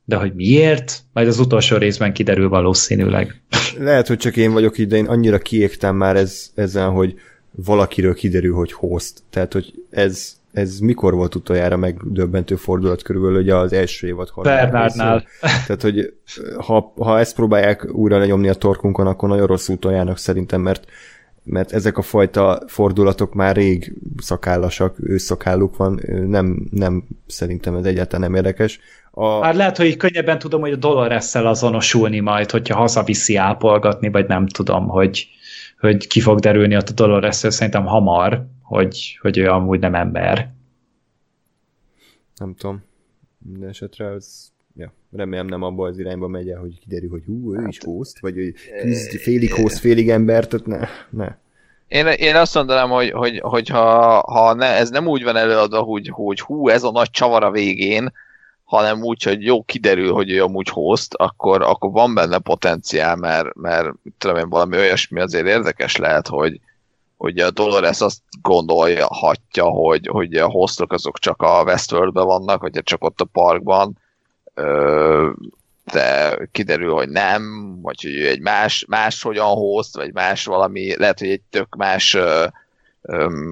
[0.04, 1.02] de hogy miért?
[1.12, 3.40] Majd az utolsó részben kiderül valószínűleg.
[3.78, 7.14] Lehet, hogy csak én vagyok így, de én annyira kiégtem már ez, ezzel, hogy
[7.50, 9.22] valakiről kiderül, hogy host.
[9.30, 15.24] Tehát, hogy ez, ez mikor volt utoljára megdöbbentő fordulat körülbelül ugye az első évad Bernardnál.
[15.40, 16.14] Tehát, hogy
[16.58, 20.86] ha, ha ezt próbálják újra lenyomni a torkunkon, akkor nagyon rossz utoljának szerintem, mert
[21.44, 27.84] mert ezek a fajta fordulatok már rég szakállasak, ő szakálluk van, nem, nem szerintem ez
[27.84, 28.80] egyáltalán nem érdekes.
[29.14, 29.42] A...
[29.42, 34.26] Hát lehet, hogy így könnyebben tudom, hogy a dolores azonosulni majd, hogyha hazaviszi ápolgatni, vagy
[34.26, 35.28] nem tudom, hogy,
[35.80, 40.52] hogy ki fog derülni ott a dolores szerintem hamar, hogy, hogy ő amúgy nem ember.
[42.36, 42.84] Nem tudom.
[43.38, 47.54] Minden esetre az ja, remélem nem abba az irányba megy el, hogy kiderül, hogy hú,
[47.54, 51.36] ő hát, is host, vagy hogy küzd félig host, félig ember, tehát ne, ne.
[51.88, 55.80] Én, én azt mondanám, hogy, hogy, hogy ha, ha ne, ez nem úgy van előadva,
[55.80, 58.12] hogy, hogy hú, ez a nagy csavar a végén,
[58.76, 63.54] hanem úgy, hogy jó, kiderül, hogy ő amúgy host, akkor, akkor van benne potenciál, mert,
[63.54, 63.88] mert
[64.18, 66.60] tudom én, valami olyasmi azért érdekes lehet, hogy,
[67.16, 72.80] hogy a Dolores azt gondolhatja, hogy, hogy a hostok azok csak a Westworldben vannak, vagy
[72.82, 73.98] csak ott a parkban,
[75.92, 77.42] de kiderül, hogy nem,
[77.82, 82.16] vagy hogy egy más, más hogyan host, vagy más valami, lehet, hogy egy tök más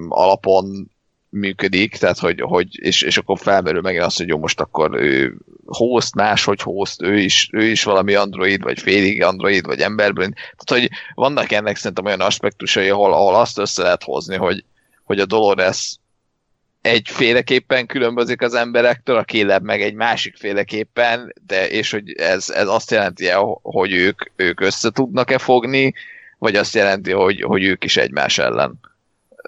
[0.09, 0.91] alapon
[1.31, 5.37] működik, tehát hogy, hogy és, és akkor felmerül megint az, hogy jó, most akkor ő
[5.65, 10.29] host, máshogy host, ő is, ő is valami android, vagy félig android, vagy emberből.
[10.33, 14.63] Tehát, hogy vannak ennek szerintem olyan aspektusai, ahol, ahol azt össze lehet hozni, hogy,
[15.03, 15.95] hogy a Dolores
[16.81, 22.67] egyféleképpen különbözik az emberektől, a Caleb meg egy másik féleképpen, de és hogy ez, ez
[22.67, 23.29] azt jelenti
[23.61, 25.93] hogy ők, ők össze tudnak-e fogni,
[26.37, 28.79] vagy azt jelenti, hogy, hogy ők is egymás ellen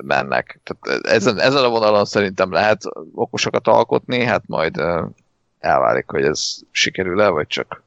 [0.01, 0.59] mennek.
[0.63, 2.81] Tehát ezen, ezen a vonalon szerintem lehet
[3.13, 4.81] okosokat alkotni, hát majd
[5.59, 7.83] elválik, hogy ez sikerül-e, vagy csak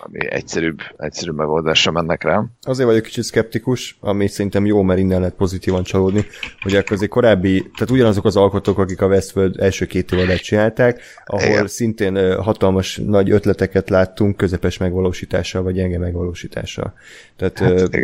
[0.00, 2.44] ami egyszerűbb, egyszerűbb megoldásra mennek rá.
[2.62, 6.24] Azért vagyok kicsit szkeptikus, ami szerintem jó, mert innen lehet pozitívan csalódni,
[6.60, 11.00] hogy akkor azért korábbi, tehát ugyanazok az alkotók, akik a Westworld első két évadát csinálták,
[11.24, 11.66] ahol Igen.
[11.66, 16.94] szintén hatalmas nagy ötleteket láttunk közepes megvalósítással, vagy gyenge megvalósítással.
[17.36, 18.00] Tehát hát,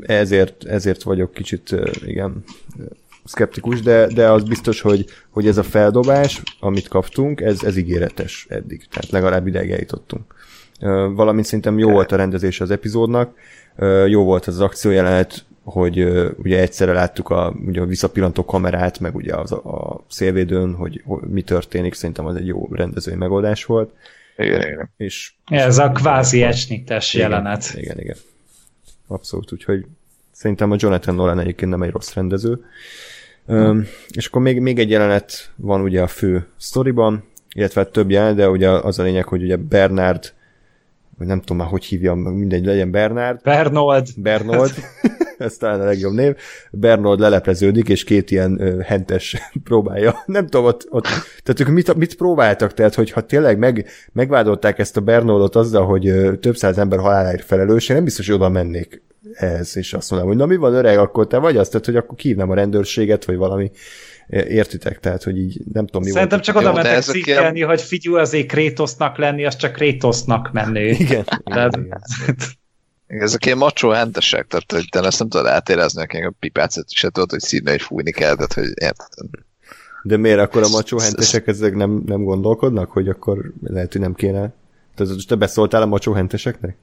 [0.00, 2.44] ezért, ezért vagyok kicsit, igen,
[3.24, 8.46] szkeptikus, de, de az biztos, hogy, hogy ez a feldobás, amit kaptunk, ez, ez ígéretes
[8.48, 8.86] eddig.
[8.90, 10.38] Tehát legalább ideig eljutottunk
[11.14, 13.34] valamint szerintem jó volt a rendezés az epizódnak,
[14.06, 16.04] jó volt az akciójelenet, hogy
[16.36, 21.28] ugye egyszerre láttuk a, ugye a visszapillantó kamerát, meg ugye az, a szélvédőn, hogy, hogy
[21.28, 23.92] mi történik, szerintem az egy jó rendezői megoldás volt.
[24.36, 24.90] Igen, igen.
[24.96, 27.72] És, Ez a kvázi esnites jelenet.
[27.76, 28.16] Igen, igen.
[29.06, 29.84] Abszolút, úgyhogy
[30.30, 32.64] szerintem a Jonathan Nolan egyébként nem egy rossz rendező.
[33.46, 33.86] Hmm.
[34.08, 38.48] és akkor még, még egy jelenet van ugye a fő sztoriban, illetve több jelenet, de
[38.48, 40.32] ugye az a lényeg, hogy ugye Bernard
[41.20, 43.42] vagy nem tudom már, hogy hívja, mindegy, legyen Bernard.
[43.42, 44.06] Bernold.
[44.16, 44.70] Bernold,
[45.38, 46.36] ez talán a legjobb név.
[46.70, 50.22] Bernold lelepleződik, és két ilyen ö, hentes próbálja.
[50.26, 51.06] Nem tudom, ott, ott
[51.42, 52.74] tehát ők mit, mit próbáltak?
[52.74, 57.44] Tehát, hogyha tényleg meg, megvádolták ezt a Bernoldot azzal, hogy ö, több száz ember haláláért
[57.44, 59.02] felelős, én nem biztos, hogy oda mennék
[59.32, 61.96] ehhez, és azt mondanám, hogy na mi van öreg, akkor te vagy azt, tehát, hogy
[61.96, 63.70] akkor kívnám a rendőrséget, vagy valami
[64.30, 65.00] Értitek?
[65.00, 66.44] Tehát, hogy így nem tudom, mi Szerintem volt.
[66.44, 67.68] csak oda mentek szikkelni, ilyen...
[67.68, 70.88] hogy figyelj, azért Krétosznak lenni, az csak Krétosznak menni.
[71.04, 71.24] Igen.
[71.44, 71.76] Tehát...
[71.76, 72.00] igen, igen.
[73.06, 77.00] Ezek ilyen macsó hentesek, tehát hogy te ezt nem tudod átérezni, akik a pipácot is
[77.00, 79.28] tudod, hogy szívne, hogy fújni kell, tehát hogy érted.
[80.02, 84.14] De miért akkor a macsó hentesek ezek nem, nem gondolkodnak, hogy akkor lehet, hogy nem
[84.14, 84.52] kéne?
[84.94, 86.76] Tehát te beszóltál a macsó henteseknek?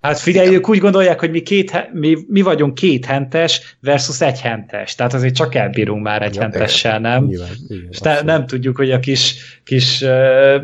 [0.00, 4.40] Hát figyelj, ők úgy gondolják, hogy mi, két, mi, mi vagyunk két hentes versus egy
[4.40, 4.94] hentes.
[4.94, 7.24] Tehát azért csak elbírunk már egy ja, hentessel, nem?
[7.24, 10.54] Nyilván, igen, És nem tudjuk, hogy a kis, kis uh,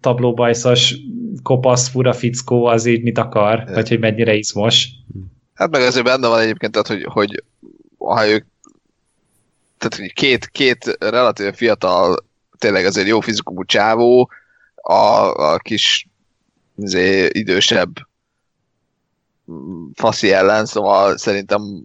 [0.00, 0.94] tablóbajszos
[1.42, 3.74] kopasz fura fickó az így mit akar, igen.
[3.74, 4.88] vagy hogy mennyire izmos.
[5.54, 7.42] Hát meg azért benne van egyébként, tehát, hogy, hogy
[7.98, 8.44] ha ők
[9.78, 12.24] tehát hogy két, két relatív fiatal,
[12.58, 14.30] tényleg azért jó fizikumú csávó,
[14.74, 14.94] a,
[15.52, 16.08] a kis
[16.82, 17.90] azért, idősebb
[19.94, 21.84] faszi ellen, szóval szerintem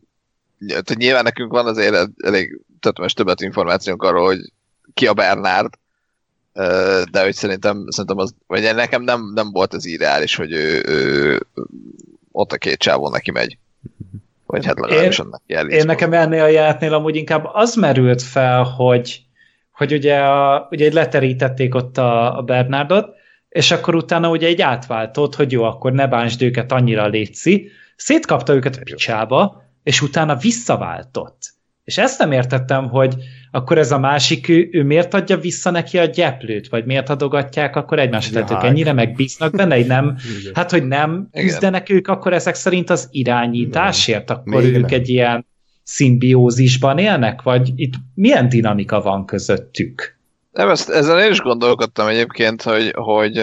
[0.85, 2.61] hogy nyilván nekünk van azért elég
[2.99, 4.39] most többet információnk arról, hogy
[4.93, 5.73] ki a Bernard,
[7.11, 11.39] de hogy szerintem, szerintem az, vagy nekem nem, nem volt az ideális, hogy ő, ő
[12.31, 13.57] ott a két csávó neki megy.
[14.45, 18.63] Vagy hát legalábbis annak Én, én nekem ennél a játnél amúgy inkább az merült fel,
[18.63, 19.21] hogy,
[19.71, 23.15] hogy ugye, a, ugye leterítették ott a, a Bernardot,
[23.49, 28.53] és akkor utána ugye egy átváltott, hogy jó, akkor ne bánsd őket annyira létszi, szétkapta
[28.53, 31.55] őket a picsába, és utána visszaváltott.
[31.83, 33.15] És ezt nem értettem, hogy
[33.51, 37.75] akkor ez a másik, ő, ő miért adja vissza neki a gyeplőt, vagy miért adogatják
[37.75, 40.17] akkor egymásra, tehát ők ennyire megbíznak benne, hogy nem,
[40.53, 44.99] hát hogy nem küzdenek ők akkor ezek szerint az irányításért, akkor Még ők nem.
[44.99, 45.45] egy ilyen
[45.83, 50.16] szimbiózisban élnek, vagy itt milyen dinamika van közöttük?
[50.57, 53.35] Nem, ezt, ezen én is gondolkodtam egyébként, hogy, hogy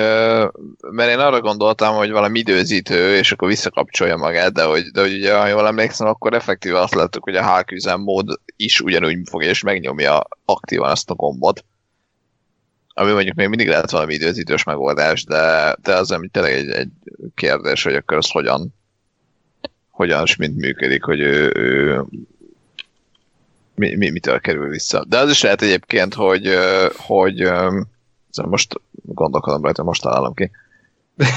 [0.91, 5.13] mert én arra gondoltam, hogy valami időzítő, és akkor visszakapcsolja magát, de hogy, de hogy
[5.13, 9.49] ugye, ha jól emlékszem, akkor effektíve azt láttuk, hogy a Hulk üzemmód is ugyanúgy fogja,
[9.49, 11.65] és megnyomja aktívan azt a gombot.
[12.95, 16.91] Ami mondjuk még mindig lehet valami időzítős megoldás, de, de az ami tényleg egy, egy
[17.35, 18.75] kérdés, hogy akkor az hogyan
[19.91, 22.05] hogyan és mint működik, hogy ő, ő
[23.75, 25.05] mi, mi, mitől kerül vissza.
[25.05, 26.55] De az is lehet egyébként, hogy,
[26.97, 27.51] hogy
[28.45, 30.51] most gondolkodom rajta, most találom ki.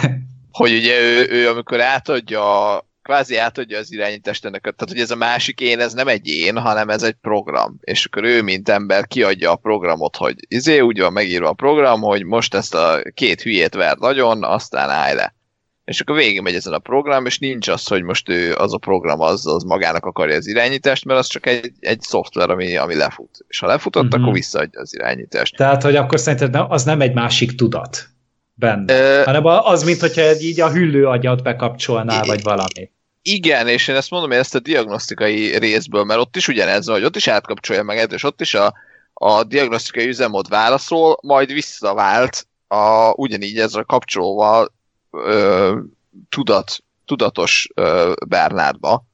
[0.52, 5.16] hogy ugye ő, ő, amikor átadja kvázi átadja az irányítást ennek, tehát hogy ez a
[5.16, 7.78] másik én, ez nem egy én, hanem ez egy program.
[7.82, 12.02] És akkor ő, mint ember kiadja a programot, hogy izé úgy van megírva a program,
[12.02, 15.37] hogy most ezt a két hülyét ver nagyon, aztán állj le
[15.88, 18.78] és akkor végig megy ezen a program, és nincs az, hogy most ő, az a
[18.78, 22.96] program az, az magának akarja az irányítást, mert az csak egy, egy szoftver, ami, ami
[22.96, 23.46] lefut.
[23.48, 24.22] És ha lefutott, uh-huh.
[24.22, 25.56] akkor visszaadja az irányítást.
[25.56, 28.10] Tehát, hogy akkor szerinted az nem egy másik tudat
[28.54, 32.92] benne, uh, hanem az, mint hogyha így a hüllő agyat bekapcsolnál, vagy valami.
[33.22, 36.96] Igen, és én ezt mondom, hogy ezt a diagnosztikai részből, mert ott is ugyanez van,
[36.96, 38.74] hogy ott is átkapcsolja meg, és ott is a,
[39.14, 44.76] a diagnosztikai üzemmód válaszol, majd visszavált a, ugyanígy ezzel kapcsolóval
[45.26, 45.80] ö,
[46.30, 49.06] tudat, tudatos ö, Bernardba.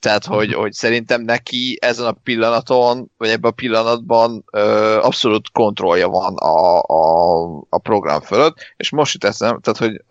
[0.00, 6.08] Tehát, hogy, hogy szerintem neki ezen a pillanaton, vagy ebben a pillanatban ö, abszolút kontrollja
[6.08, 10.02] van a, a, a program fölött, és most itt eszem, tehát, hogy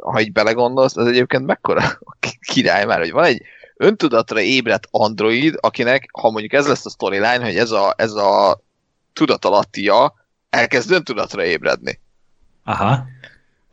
[0.00, 1.82] ha így belegondolsz, ez egyébként mekkora
[2.52, 3.42] király már, hogy van egy
[3.76, 8.60] öntudatra ébredt android, akinek, ha mondjuk ez lesz a storyline, hogy ez a, ez a
[9.12, 10.14] tudatalattia
[10.50, 12.00] elkezd öntudatra ébredni.
[12.64, 13.04] Aha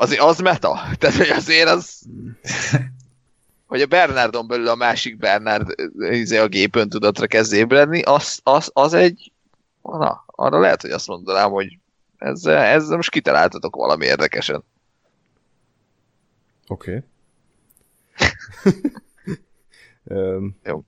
[0.02, 0.82] azért az meta.
[0.98, 2.02] Tehát, hogy azért az...
[3.68, 8.69] hogy a Bernardon belül a másik Bernard izé, a gépön tudatra kezd ébredni, az, az,
[8.73, 9.32] az egy...
[9.82, 11.78] Na, arra lehet, hogy azt mondanám, hogy
[12.18, 14.64] ezzel, ezzel most kitaláltatok valami érdekesen.
[16.68, 17.03] Oké.
[20.06, 20.56] Okay.
[20.64, 20.84] Jó.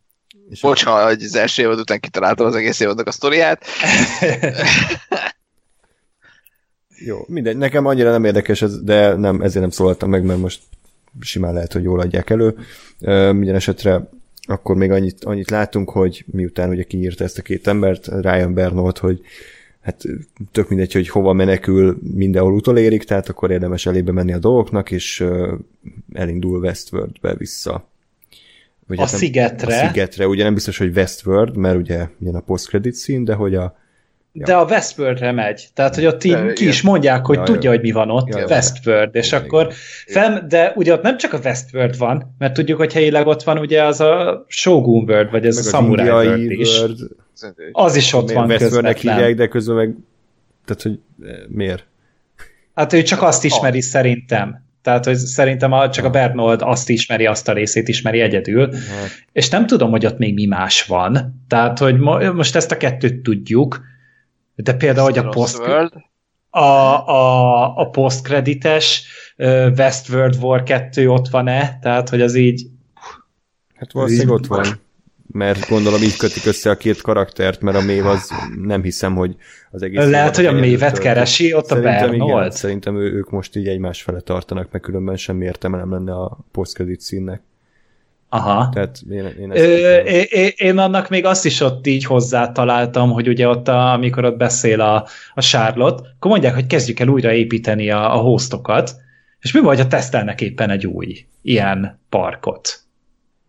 [0.50, 3.66] És Bocs, ha az első évad után kitaláltam az egész évadnak a sztoriát.
[6.98, 10.62] Jó, mindegy, nekem annyira nem érdekes, ez, de nem, ezért nem szólaltam meg, mert most
[11.20, 12.56] simán lehet, hogy jól adják elő.
[13.32, 14.10] Minden esetre
[14.46, 18.98] akkor még annyit, annyit látunk, hogy miután ugye kinyírta ezt a két embert, Ryan Bernold,
[18.98, 19.22] hogy
[19.82, 20.04] hát
[20.52, 25.26] tök mindegy, hogy hova menekül, mindenhol utolérik, tehát akkor érdemes elébe menni a dolgoknak, és
[26.14, 27.88] elindul Westworldbe vissza.
[28.88, 29.82] Vagy a hát szigetre.
[29.82, 33.56] A szigetre, ugye nem biztos, hogy Westworld, mert ugye ilyen a post-credit szín, de hogy
[33.56, 33.78] a
[34.36, 34.46] Ja.
[34.46, 35.68] De a Westworldre megy.
[35.74, 38.46] Tehát, hogy ott így ki is mondják, hogy ja, tudja, hogy mi van ott, ja,
[38.46, 39.74] Westworld, és igen, akkor
[40.06, 43.58] fel, de ugye ott nem csak a Westworld van, mert tudjuk, hogy helyileg ott van
[43.58, 46.80] ugye az a Shogun World, vagy ez meg a Samurai World is.
[46.80, 47.00] World.
[47.72, 49.96] Az is ott van Westworldnek hívják, de közben meg
[50.66, 51.86] tehát, hogy eh, miért?
[52.74, 53.84] Hát ő csak azt ismeri ah.
[53.84, 54.62] szerintem.
[54.82, 59.10] Tehát, hogy szerintem a, csak a Bernold azt ismeri, azt a részét ismeri egyedül, hát.
[59.32, 61.44] és nem tudom, hogy ott még mi más van.
[61.48, 63.82] Tehát, hogy mo- most ezt a kettőt tudjuk,
[64.56, 65.60] de például, hogy a post,
[66.50, 69.04] a, a, a posztkredites
[69.78, 72.72] Westworld War 2 ott van-e, tehát, hogy az így
[73.84, 74.66] Hát valószínűleg ott van,
[75.32, 78.30] mert gondolom így kötik össze a két karaktert, mert a mév az
[78.62, 79.36] nem hiszem, hogy
[79.72, 80.06] az egész...
[80.06, 82.38] Lehet, hogy a mévet keresi ott szerintem a Bernold?
[82.40, 86.14] Igen, szerintem ő, ők most így egymás fele tartanak, meg különben semmi értelme nem lenne
[86.14, 87.42] a posztkredit színnek.
[88.34, 88.70] Aha.
[88.70, 93.28] Tehát én, én, Ö, én, én annak még azt is ott így hozzá találtam, hogy
[93.28, 97.32] ugye ott, a, amikor ott beszél a, a Charlotte, akkor mondják, hogy kezdjük el újra
[97.32, 98.96] építeni a, a hostokat,
[99.40, 102.80] és mi vagy, ha tesztelnek éppen egy új ilyen parkot?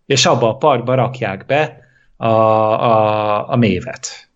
[0.06, 1.78] És abba a parkba rakják be
[2.16, 4.28] a, a, a mévet.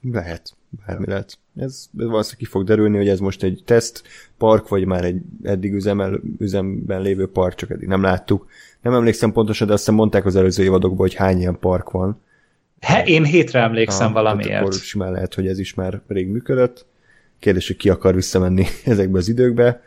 [0.00, 0.50] Lehet,
[0.86, 1.38] bármi lehet.
[1.56, 4.02] Ez, ez valószínűleg ki fog derülni, hogy ez most egy teszt
[4.38, 8.46] park, vagy már egy eddig üzemel, üzemben lévő park, csak eddig nem láttuk.
[8.82, 12.22] Nem emlékszem pontosan, de azt hiszem mondták az előző évadokban, hogy hány ilyen park van.
[12.80, 14.60] He, én hétre emlékszem ah, valamiért.
[14.60, 16.86] Akkor simán lehet, hogy ez is már rég működött.
[17.38, 19.82] Kérdés, hogy ki akar visszamenni ezekbe az időkbe.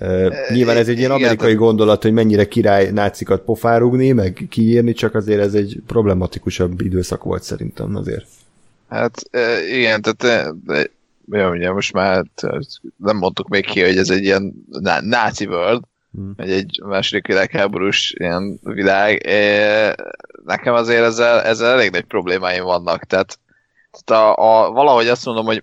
[0.00, 4.92] Uh, nyilván ez egy ilyen amerikai Igen, gondolat, hogy mennyire király nácikat pofárugni, meg kiírni,
[4.92, 8.26] csak azért ez egy problematikusabb időszak volt szerintem azért.
[8.88, 9.30] Hát
[9.68, 10.54] igen, tehát
[11.30, 12.24] ja, ugye most már
[12.96, 14.54] nem mondtuk még ki, hogy ez egy ilyen
[15.00, 15.82] náci world,
[16.12, 16.32] hmm.
[16.36, 19.26] egy, egy második világháborús ilyen világ.
[20.44, 23.38] Nekem azért ezzel, ezzel elég nagy problémáim vannak, tehát,
[23.90, 25.62] tehát a, a, valahogy azt mondom, hogy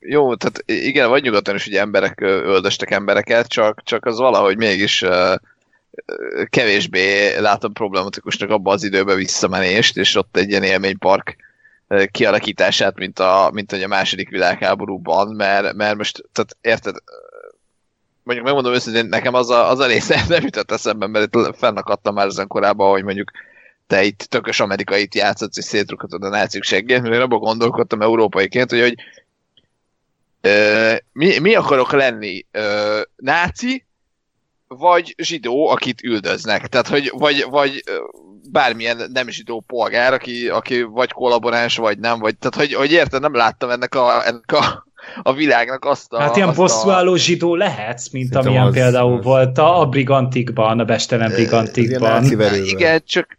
[0.00, 5.04] jó, tehát igen, vagy nyugaton is ugye emberek öldöstek embereket, csak, csak az valahogy mégis
[6.44, 11.36] kevésbé látom problematikusnak abban az időben visszamenést, és ott egy ilyen élménypark
[12.10, 16.96] kialakítását, mint a, mint a második világháborúban, mert, mert most, tehát érted,
[18.22, 22.14] mondjuk megmondom őszintén, nekem az a, az a része nem jutott eszembe, mert itt fennakadtam
[22.14, 23.30] már ezen korábban, hogy mondjuk
[23.86, 28.70] te itt tökös amerikait játszhatsz, és szétrukhatod a nácik seggét, mert én abban gondolkodtam európaiként,
[28.70, 28.94] hogy, hogy
[30.40, 32.46] ö, mi, mi akarok lenni?
[32.50, 33.84] Ö, náci,
[34.68, 36.66] vagy zsidó, akit üldöznek.
[36.66, 37.82] Tehát, hogy vagy, vagy
[38.52, 43.20] bármilyen nem zsidó polgár, aki, aki vagy kollaboráns, vagy nem, vagy, tehát, hogy, hogy érted,
[43.20, 44.86] nem láttam ennek a, ennek a,
[45.22, 46.20] a világnak azt a...
[46.20, 47.18] Hát ilyen bosszúálló a...
[47.18, 49.24] zsidó lehetsz, mint Szerintem amilyen az, például az...
[49.24, 52.24] volt a, a Brigantikban, a Bestelen Brigantikban.
[52.64, 53.36] Igen, csak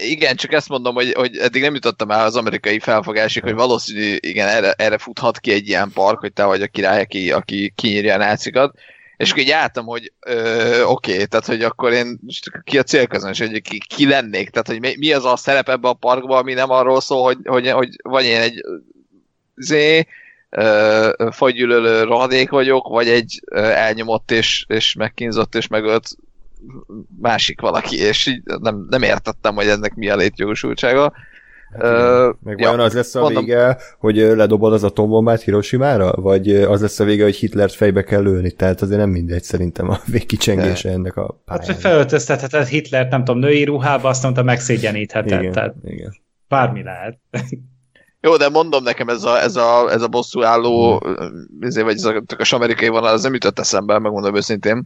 [0.00, 4.16] igen, csak ezt mondom, hogy, hogy eddig nem jutottam el az amerikai felfogásig, hogy valószínű,
[4.20, 7.72] igen, erre, erre futhat ki egy ilyen park, hogy te vagy a király, aki, aki
[7.76, 8.74] kinyírja a nácikat,
[9.22, 10.12] és akkor így álltam, hogy
[10.84, 12.20] oké, okay, tehát hogy akkor én
[12.64, 15.92] ki a célközönség, hogy ki, ki lennék, tehát hogy mi, az a szerep ebbe a
[15.92, 18.60] parkban, ami nem arról szól, hogy, hogy, hogy vagy én egy
[19.56, 20.06] zé,
[21.30, 26.08] fagygyűlölő rohadék vagyok, vagy egy elnyomott és, és megkínzott és megölt
[27.20, 31.12] másik valaki, és így nem, nem értettem, hogy ennek mi a létjogosultsága.
[31.78, 36.12] Hát uh, meg ja, vajon az lesz a mondom, vége, hogy ledobod az atombombát Hiroshima-ra?
[36.12, 38.50] Vagy az lesz a vége, hogy Hitlert fejbe kell lőni?
[38.50, 41.70] Tehát azért nem mindegy szerintem a végkicsengése ennek a pályának.
[41.70, 45.40] Hát, felöltöztetheted Hitlert, nem tudom, női ruhába, azt mondta, megszégyenítheted.
[45.40, 46.14] Igen, tehát igen.
[46.48, 47.18] Bármi lehet.
[48.20, 51.46] Jó, de mondom nekem, ez a, ez a, ez a bosszú álló, hmm.
[51.60, 54.84] ezért, vagy ez a, a amerikai vonal, az nem jutott eszembe, megmondom őszintén.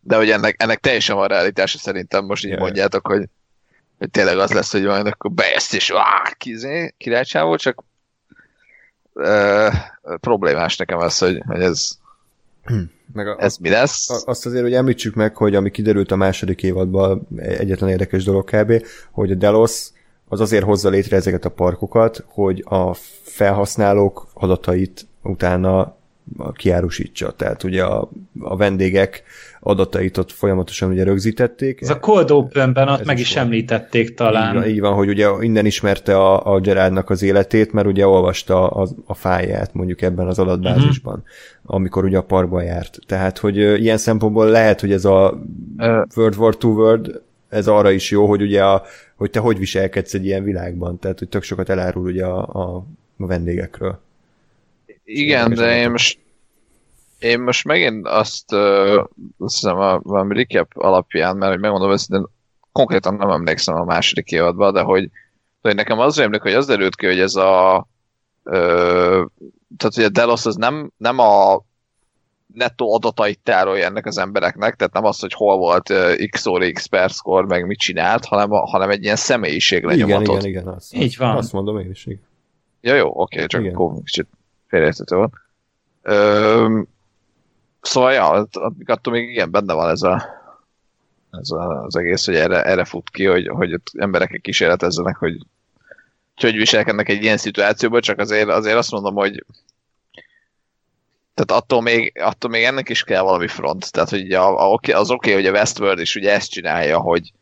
[0.00, 2.62] De hogy ennek, ennek teljesen van realitása szerintem, most így yeah.
[2.62, 3.28] mondjátok, hogy
[4.10, 5.92] tényleg az lesz, hogy majd akkor best és
[6.38, 7.84] kizé, királycsávó, csak
[9.12, 9.74] uh,
[10.20, 11.98] problémás nekem az, hogy, hogy ez
[13.12, 14.26] Meg a, Ez mi lesz?
[14.26, 18.86] Azt azért, hogy említsük meg, hogy ami kiderült a második évadban, egyetlen érdekes dolog kb.,
[19.10, 19.88] hogy a Delos
[20.28, 25.96] az azért hozza létre ezeket a parkokat, hogy a felhasználók adatait utána
[26.52, 27.32] kiárusítsa.
[27.32, 28.10] Tehát ugye a,
[28.40, 29.22] a vendégek
[29.66, 31.80] adatait ott folyamatosan ugye rögzítették.
[31.80, 33.46] Ez a Cold Open-ben ott meg is volt.
[33.46, 34.54] említették talán.
[34.54, 38.06] Így van, így van, hogy ugye innen ismerte a, a Gerardnak az életét, mert ugye
[38.06, 41.74] olvasta a, a fáját mondjuk ebben az adatbázisban, uh-huh.
[41.74, 42.98] amikor ugye a parkban járt.
[43.06, 45.40] Tehát, hogy ilyen szempontból lehet, hogy ez a
[45.78, 46.02] uh.
[46.16, 48.82] World War II World ez arra is jó, hogy ugye a,
[49.16, 52.84] hogy te hogy viselkedsz egy ilyen világban, tehát hogy tök sokat elárul ugye a, a,
[53.18, 54.00] a vendégekről.
[55.04, 56.18] Igen, de én most
[57.18, 59.04] én most megint azt, uh,
[59.38, 62.26] azt hiszem a, valami recap alapján, mert hogy megmondom őszintén,
[62.72, 66.66] konkrétan nem emlékszem a második évadban, de hogy, de hogy nekem az emlék, hogy az
[66.66, 67.86] derült ki, hogy ez a
[68.44, 69.26] uh,
[69.76, 71.64] tehát hogy a Delos az nem, nem a
[72.54, 76.70] nettó adatait tárolja ennek az embereknek, tehát nem az, hogy hol volt uh, x óra,
[76.70, 80.26] x perckor, meg mit csinált, hanem, a, hanem egy ilyen személyiség lenyomatot.
[80.26, 80.74] Igen, igen, igen.
[80.74, 81.36] Azt, Így van.
[81.36, 82.24] Azt mondom én is, igen.
[82.80, 83.74] Ja, jó, oké, okay, csak igen.
[83.74, 84.26] akkor kicsit
[84.66, 85.32] félreértető van.
[86.02, 86.82] Ö,
[87.86, 88.48] szóval, ja,
[88.86, 90.24] attól még igen, benne van ez a,
[91.30, 95.38] ez a, az egész, hogy erre, erre fut ki, hogy, hogy emberek kísérletezzenek, hogy
[96.40, 99.44] hogy viselkednek egy ilyen szituációban, csak azért, azért azt mondom, hogy
[101.34, 103.92] tehát attól még, attól még ennek is kell valami front.
[103.92, 107.32] Tehát, hogy a, a, az oké, okay, hogy a Westworld is ugye ezt csinálja, hogy,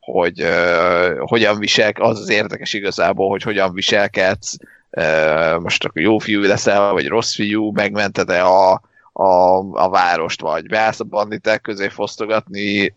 [0.00, 4.56] hogy uh, hogyan visel, az az érdekes igazából, hogy hogyan viselkedsz,
[4.90, 8.80] uh, most akkor jó fiú leszel, vagy rossz fiú, megmented-e a,
[9.18, 10.66] a, a várost, vagy.
[10.66, 12.94] Beállsz a banditek közé fosztogatni,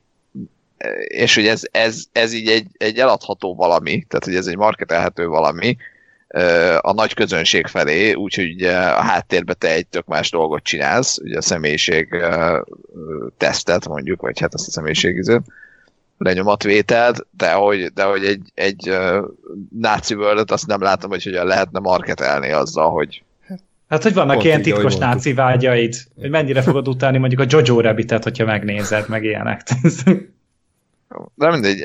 [1.07, 5.27] és hogy ez, ez, ez így egy, egy eladható valami, tehát hogy ez egy marketelhető
[5.27, 5.77] valami,
[6.77, 11.41] a nagy közönség felé, úgyhogy a háttérbe te egy tök más dolgot csinálsz, ugye a
[11.41, 12.23] személyiség
[13.37, 15.43] tesztet mondjuk, vagy hát azt a személyiségizőt,
[16.17, 18.97] lenyomatvételt, de hogy, de hogy egy, egy
[19.79, 23.23] náci world azt nem látom, hogy hogyan lehetne marketelni azzal, hogy
[23.91, 27.81] Hát, hogy vannak Pont ilyen titkos náci vágyaid, hogy mennyire fogod utálni mondjuk a Jojo
[27.81, 29.61] Rabbitet, hogyha megnézed, meg ilyenek.
[31.35, 31.79] De mindegy.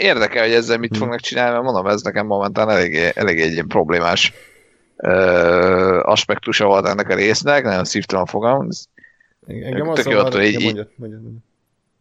[0.00, 0.98] Érdekel, hogy ezzel mit hmm.
[0.98, 4.32] fognak csinálni, mert mondom, ez nekem momentán elég, elég egy ilyen problémás
[6.02, 8.68] aspektusa volt ennek a résznek, nagyon szívtalan fogam.
[9.46, 11.42] Engem az hogy így, mondjad, mondjad, mondjad.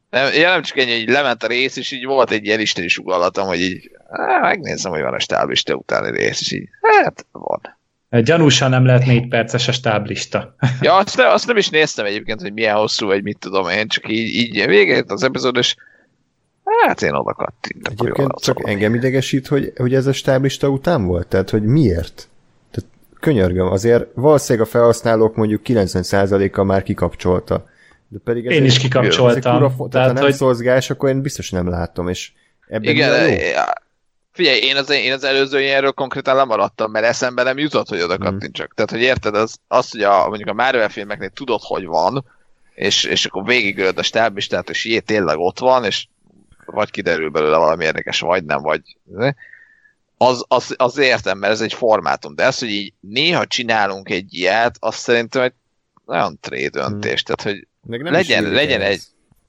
[0.10, 2.88] Nem, ja, nem csak ennyi, hogy lement a rész, és így volt egy ilyen isteni
[2.88, 7.80] sugallatom, hogy így á, megnézem, hogy van a stáblista utáni rész, és így hát van.
[8.20, 10.56] Gyanúsan nem lehet négy perces a stáblista.
[10.82, 13.88] ja, azt, nem, azt nem is néztem egyébként, hogy milyen hosszú, vagy mit tudom én,
[13.88, 15.76] csak így, így végét az epizód, és
[16.86, 17.94] Hát én oda kattintok.
[18.00, 18.72] Egyébként csak szólni.
[18.72, 22.28] engem idegesít, hogy, hogy ez a stáblista után volt, tehát hogy miért?
[22.72, 22.90] Tehát
[23.20, 27.70] könyörgöm, azért valószínűleg a felhasználók mondjuk 90%-a már kikapcsolta.
[28.08, 29.54] De pedig ez én is kikapcsoltam.
[29.56, 30.34] Kura, tehát, tehát, ha nem hogy...
[30.34, 32.32] szolzgás, akkor én biztos nem látom, és
[32.68, 33.36] ebben Igen, jó?
[34.42, 38.18] Figyelj, én az, én az előző ilyenről konkrétan lemaradtam, mert eszembe nem jutott, hogy oda
[38.18, 38.66] kattintsak.
[38.66, 38.76] Hmm.
[38.76, 42.26] Tehát, hogy érted, az, az hogy a, mondjuk a Marvel filmeknél tudod, hogy van,
[42.74, 46.08] és, és akkor végigölöd a stáblistát, és jé, tényleg ott van, és
[46.66, 48.82] vagy kiderül belőle valami érdekes, vagy nem, vagy
[50.18, 54.34] az, az, az értem, mert ez egy formátum, de ez, hogy így néha csinálunk egy
[54.34, 55.54] ilyet, azt szerintem egy
[56.06, 57.36] nagyon tré döntés, hmm.
[57.36, 57.68] tehát hogy
[58.12, 59.02] legyen, legyen egy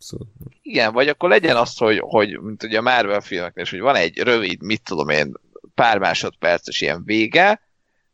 [0.02, 0.26] Szóval.
[0.62, 4.18] Igen, vagy akkor legyen az, hogy, hogy mint ugye a Marvel filmeknél, hogy van egy
[4.18, 5.32] rövid, mit tudom én,
[5.74, 7.60] pár másodperces ilyen vége,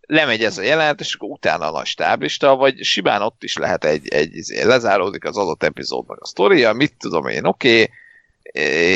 [0.01, 3.85] lemegy ez a jelenet, és akkor utána a nagy stáblista, vagy simán ott is lehet
[3.85, 7.95] egy, egy, egy izé, lezáródik az adott epizódnak a sztoria, mit tudom én, oké, okay,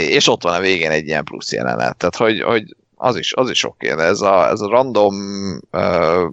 [0.08, 1.96] és ott van a végén egy ilyen plusz jelenet.
[1.96, 5.14] Tehát, hogy, hogy az is, az is oké, de ez a, ez a random
[5.72, 6.32] uh,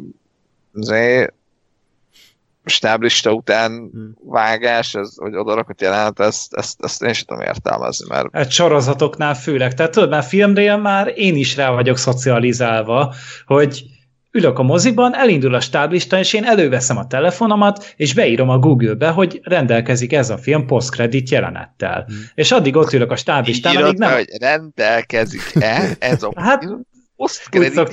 [2.69, 4.15] stáblista után hmm.
[4.25, 8.27] vágás, ez, hogy odarakott jelenet, ezt, ezt, ezt én sem tudom értelmezni, mert...
[8.31, 9.73] Egy sorozatoknál főleg.
[9.73, 13.13] Tehát tudod, már filmnél már én is rá vagyok szocializálva,
[13.45, 13.83] hogy
[14.31, 19.09] ülök a moziban, elindul a stáblista, és én előveszem a telefonomat, és beírom a Google-be,
[19.09, 22.03] hogy rendelkezik ez a film post-credit jelenettel.
[22.07, 22.17] Hmm.
[22.33, 24.11] És addig ott ülök a stáblistán, amíg nem...
[24.11, 26.67] hogy rendelkezik-e ez a hát,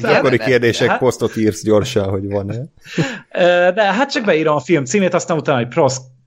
[0.01, 2.57] Gyakori kérdések, hát, posztot írsz gyorsan, hogy van-e.
[3.75, 5.75] De hát csak beírom a film címét, aztán utána egy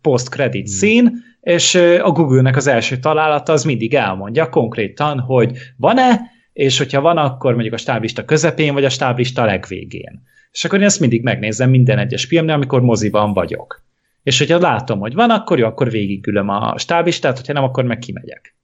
[0.01, 0.77] post-credit hmm.
[0.77, 1.11] szín,
[1.41, 7.17] és a Google-nek az első találata az mindig elmondja konkrétan, hogy van-e és hogyha van,
[7.17, 10.21] akkor mondjuk a stáblista közepén, vagy a stáblista legvégén.
[10.51, 13.83] És akkor én ezt mindig megnézem minden egyes filmnél, amikor moziban vagyok.
[14.23, 17.99] És hogyha látom, hogy van, akkor jó, akkor végigülöm a stáblistát, hogyha nem, akkor meg
[17.99, 18.55] kimegyek.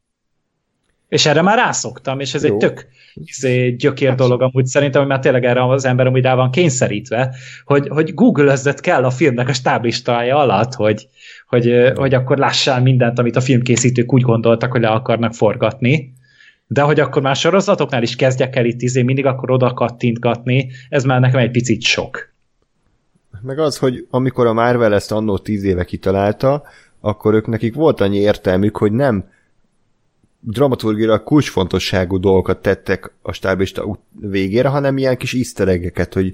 [1.16, 2.54] És erre már rászoktam, és ez Jó.
[2.54, 4.18] egy tök izé, gyökér Hát.
[4.18, 7.36] dolog amúgy szerintem, hogy már tényleg erre az ember amúgy rá van kényszerítve,
[7.66, 11.08] hogy, hogy google kell a filmnek a stáblistája alatt, hogy,
[11.48, 16.14] hogy, hogy akkor lássál mindent, amit a filmkészítők úgy gondoltak, hogy le akarnak forgatni.
[16.68, 21.04] De hogy akkor már sorozatoknál is kezdjek el itt izé, mindig akkor oda kattintgatni, ez
[21.04, 22.34] már nekem egy picit sok.
[23.42, 26.64] Meg az, hogy amikor a Marvel ezt annó tíz éve kitalálta,
[27.00, 29.34] akkor ők nekik volt annyi értelmük, hogy nem
[30.48, 36.34] dramaturgilag kulcsfontosságú dolgokat tettek a stáblista út- végére, hanem ilyen kis easter hogy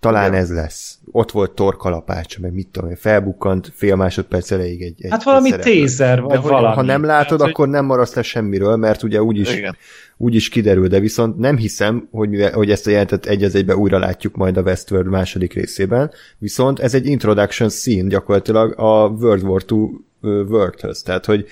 [0.00, 0.98] talán ez lesz.
[1.10, 5.50] Ott volt torkalapácsa, meg mit tudom én, felbukkant fél másodperc elejéig egy, egy Hát valami
[5.56, 6.74] tézer, De vagy hogy, valami.
[6.74, 9.60] ha nem látod, hogy- akkor nem maradsz le semmiről, mert ugye úgyis,
[10.16, 13.76] úgyis kiderül, de viszont nem hiszem, hogy, mivel, hogy ezt a jelentet egy az egybe
[13.76, 19.42] újra látjuk majd a Westworld második részében, viszont ez egy introduction scene gyakorlatilag a World
[19.42, 19.78] War II
[20.22, 21.46] ö, Worldhöz, tehát hogy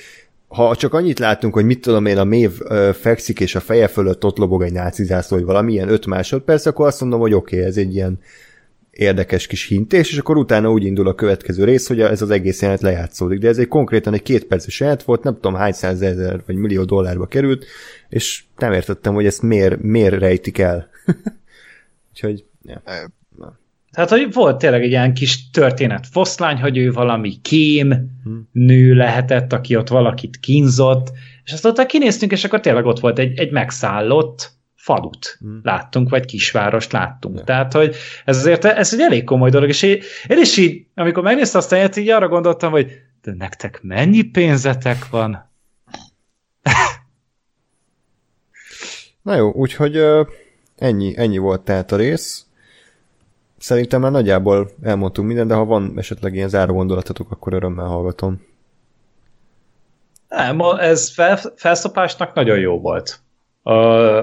[0.55, 3.87] ha csak annyit látunk, hogy mit tudom én, a mév ö, fekszik, és a feje
[3.87, 7.57] fölött ott lobog egy náci vagy valami ilyen 5 másodperc, akkor azt mondom, hogy oké,
[7.57, 8.19] okay, ez egy ilyen
[8.91, 12.61] érdekes kis hintés, és akkor utána úgy indul a következő rész, hogy ez az egész
[12.61, 13.39] jelenet lejátszódik.
[13.39, 16.85] De ez egy konkrétan egy két perces jelenet volt, nem tudom hány százezer vagy millió
[16.85, 17.67] dollárba került,
[18.09, 20.89] és nem értettem, hogy ezt miért, miért rejtik el.
[22.11, 22.83] Úgyhogy, ja.
[23.95, 28.49] Tehát, hogy volt tényleg egy ilyen kis történet foszlány, hogy ő valami kém Hmm.
[28.53, 31.13] nő lehetett, aki ott valakit kínzott,
[31.45, 35.61] és azt ott kinéztünk, és akkor tényleg ott volt egy, egy megszállott falut Hmm.
[35.63, 37.39] láttunk, vagy kisvárost láttunk.
[37.39, 37.45] Ja.
[37.45, 41.23] Tehát, hogy ez azért ez egy elég komoly dolog, és én, én is így, amikor
[41.23, 42.93] megnéztem azt a helyet, így arra gondoltam, hogy
[43.23, 45.51] de nektek mennyi pénzetek van?
[49.23, 50.03] Na jó, úgyhogy
[50.77, 52.44] ennyi, ennyi volt tehát a rész.
[53.65, 58.41] Szerintem már nagyjából elmondtunk mindent, de ha van esetleg ilyen záró gondolatotok, akkor örömmel hallgatom.
[60.29, 63.21] Nem, ez fel, felszopásnak nagyon jó volt.
[63.63, 63.73] A,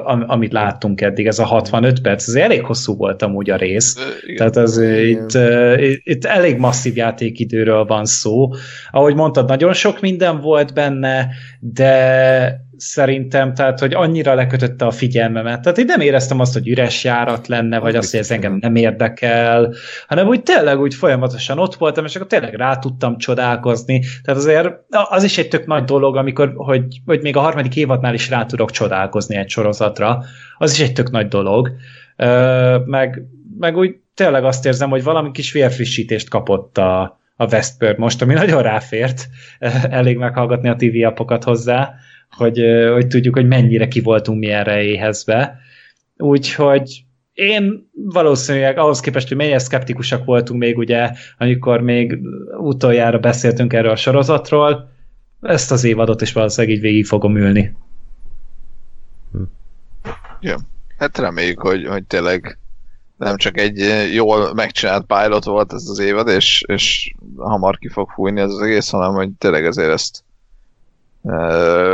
[0.10, 3.96] am- amit láttunk eddig, ez a 65 perc, ez elég hosszú volt amúgy a rész.
[4.24, 4.36] Igen.
[4.36, 5.08] Tehát az, Igen.
[5.08, 8.50] itt, uh, itt, itt elég masszív játékidőről van szó.
[8.92, 11.28] Ahogy mondtad, nagyon sok minden volt benne,
[11.60, 15.62] de szerintem, tehát, hogy annyira lekötötte a figyelmemet.
[15.62, 18.76] Tehát én nem éreztem azt, hogy üres járat lenne, vagy azt, hogy ez engem nem
[18.76, 19.74] érdekel,
[20.08, 24.04] hanem úgy tényleg úgy folyamatosan ott voltam, és akkor tényleg rá tudtam csodálkozni.
[24.24, 28.14] Tehát azért az is egy tök nagy dolog, amikor, hogy, hogy még a harmadik évadnál
[28.14, 30.24] is rá tudok csodálkozni egy sorozatra.
[30.58, 31.72] Az is egy tök nagy dolog.
[32.86, 33.24] Meg,
[33.60, 38.34] meg úgy tényleg azt érzem, hogy valami kis vérfrissítést kapott a, a Westworld most, ami
[38.34, 39.28] nagyon ráfért.
[39.90, 41.94] Elég meghallgatni a TV apokat hozzá,
[42.38, 45.60] hogy, hogy tudjuk, hogy mennyire ki voltunk mi erre éhezve.
[46.18, 47.04] Úgyhogy
[47.34, 52.20] én valószínűleg ahhoz képest, hogy mennyire szkeptikusak voltunk még ugye, amikor még
[52.58, 54.90] utoljára beszéltünk erről a sorozatról,
[55.42, 57.76] ezt az évadot is valószínűleg így végig fogom ülni.
[61.02, 62.58] Hát reméljük, hogy, hogy tényleg
[63.18, 63.78] nem csak egy
[64.14, 68.62] jól megcsinált pilot volt ez az évad, és, és hamar ki fog fújni ez az
[68.62, 70.24] egész, hanem hogy tényleg ezért ezt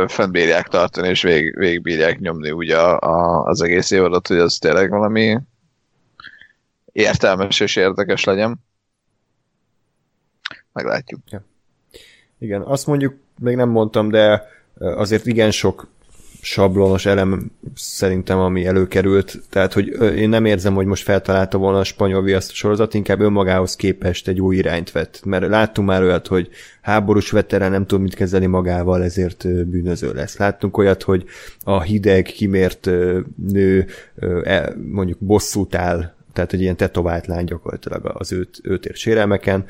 [0.06, 4.90] fennbírják tartani, és vég, végigbírják nyomni úgy a, a, az egész évadot, hogy az tényleg
[4.90, 5.38] valami
[6.92, 8.56] értelmes és érdekes legyen.
[10.72, 11.20] Meglátjuk.
[12.38, 14.48] Igen, azt mondjuk még nem mondtam, de
[14.78, 15.88] azért igen sok
[16.40, 19.42] sablonos elem szerintem, ami előkerült.
[19.50, 19.86] Tehát, hogy
[20.16, 24.40] én nem érzem, hogy most feltalálta volna a spanyol viaszt sorozat, inkább önmagához képest egy
[24.40, 25.20] új irányt vett.
[25.24, 26.48] Mert láttunk már olyat, hogy
[26.80, 30.36] háborús veterán nem tud mit kezdeni magával, ezért bűnöző lesz.
[30.36, 31.24] Láttunk olyat, hogy
[31.64, 32.90] a hideg, kimért
[33.48, 33.86] nő
[34.42, 39.64] e- mondjuk bosszút áll, tehát egy ilyen tetovált lány gyakorlatilag az őt, őt ért sérelmeken.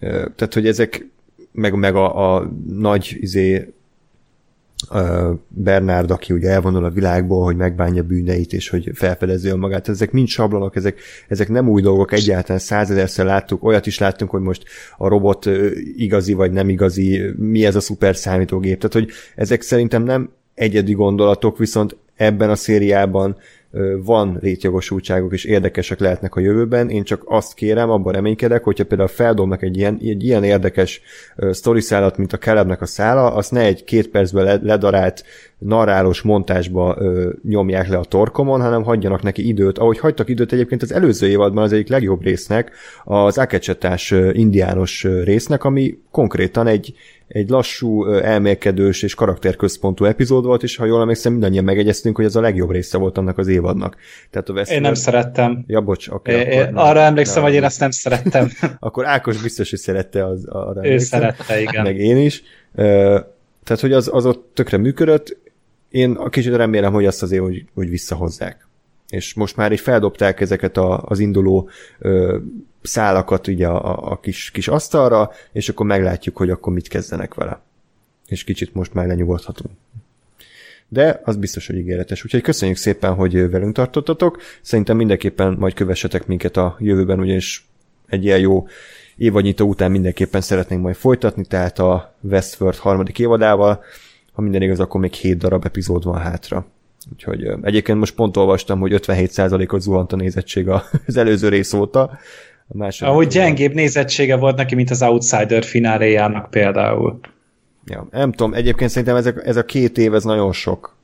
[0.00, 1.06] Tehát, hogy ezek
[1.52, 3.72] meg, meg a, a nagy izé,
[5.48, 9.88] Bernard, aki ugye elvonul a világból, hogy megbánja bűneit, és hogy felfedezi önmagát.
[9.88, 14.40] Ezek mind sablonok, ezek, ezek nem új dolgok egyáltalán, százezerszer láttuk, olyat is láttunk, hogy
[14.40, 14.64] most
[14.96, 15.46] a robot
[15.96, 18.76] igazi vagy nem igazi, mi ez a szuper számítógép.
[18.76, 23.40] Tehát, hogy ezek szerintem nem egyedi gondolatok, viszont ebben a szériában ö,
[24.02, 26.90] van létjogosultságok, és érdekesek lehetnek a jövőben.
[26.90, 31.00] Én csak azt kérem, abban reménykedek, hogyha például feldobnak egy ilyen, egy ilyen érdekes
[31.50, 35.24] sztoriszálat, mint a Kelebnek a szála, azt ne egy két percben le- ledarált
[35.58, 40.82] narrálós montásba ö, nyomják le a torkomon, hanem hagyjanak neki időt, ahogy hagytak időt egyébként
[40.82, 42.70] az előző évadban az egyik legjobb résznek,
[43.04, 46.94] az Akecsetás indiános résznek, ami konkrétan egy,
[47.32, 52.36] egy lassú, elmélkedős és karakterközpontú epizód volt, és ha jól emlékszem, mindannyian megegyeztünk, hogy ez
[52.36, 53.96] a legjobb része volt annak az évadnak.
[54.30, 54.96] Tehát a Én nem Westworld...
[54.96, 55.64] szerettem.
[55.66, 56.08] Ja, bocs.
[56.08, 56.76] Okay, akkor nem.
[56.76, 57.44] arra emlékszem, Nem.
[57.44, 58.50] hogy én ezt nem szerettem.
[58.78, 61.20] Akkor Ákos biztos, hogy szerette az, arra ő emlékszem.
[61.20, 61.82] szerette, igen.
[61.82, 62.42] meg én is.
[63.64, 65.36] Tehát, hogy az, az ott tökre működött,
[65.90, 68.66] én kicsit remélem, hogy azt azért, hogy, hogy visszahozzák.
[69.08, 71.68] És most már így feldobták ezeket a, az induló
[71.98, 72.38] ö,
[72.82, 77.60] szálakat ugye a, a, kis, kis asztalra, és akkor meglátjuk, hogy akkor mit kezdenek vele.
[78.26, 79.70] És kicsit most már lenyugodhatunk.
[80.88, 82.24] De az biztos, hogy ígéretes.
[82.24, 84.40] Úgyhogy köszönjük szépen, hogy velünk tartottatok.
[84.62, 87.66] Szerintem mindenképpen majd kövessetek minket a jövőben, ugyanis
[88.06, 88.66] egy ilyen jó
[89.16, 93.82] évadnyitó után mindenképpen szeretnénk majd folytatni, tehát a Westworld harmadik évadával.
[94.32, 96.66] Ha minden igaz, akkor még 7 darab epizód van hátra.
[97.12, 100.68] Úgyhogy egyébként most pont olvastam, hogy 57%-ot zuhant a nézettség
[101.06, 102.18] az előző rész óta.
[102.72, 107.20] A második Ahogy gyengébb nézettsége volt neki, mint az Outsider fináléjának például.
[107.84, 110.96] Ja, nem tudom, egyébként szerintem ez a, ez a két év, ez nagyon sok.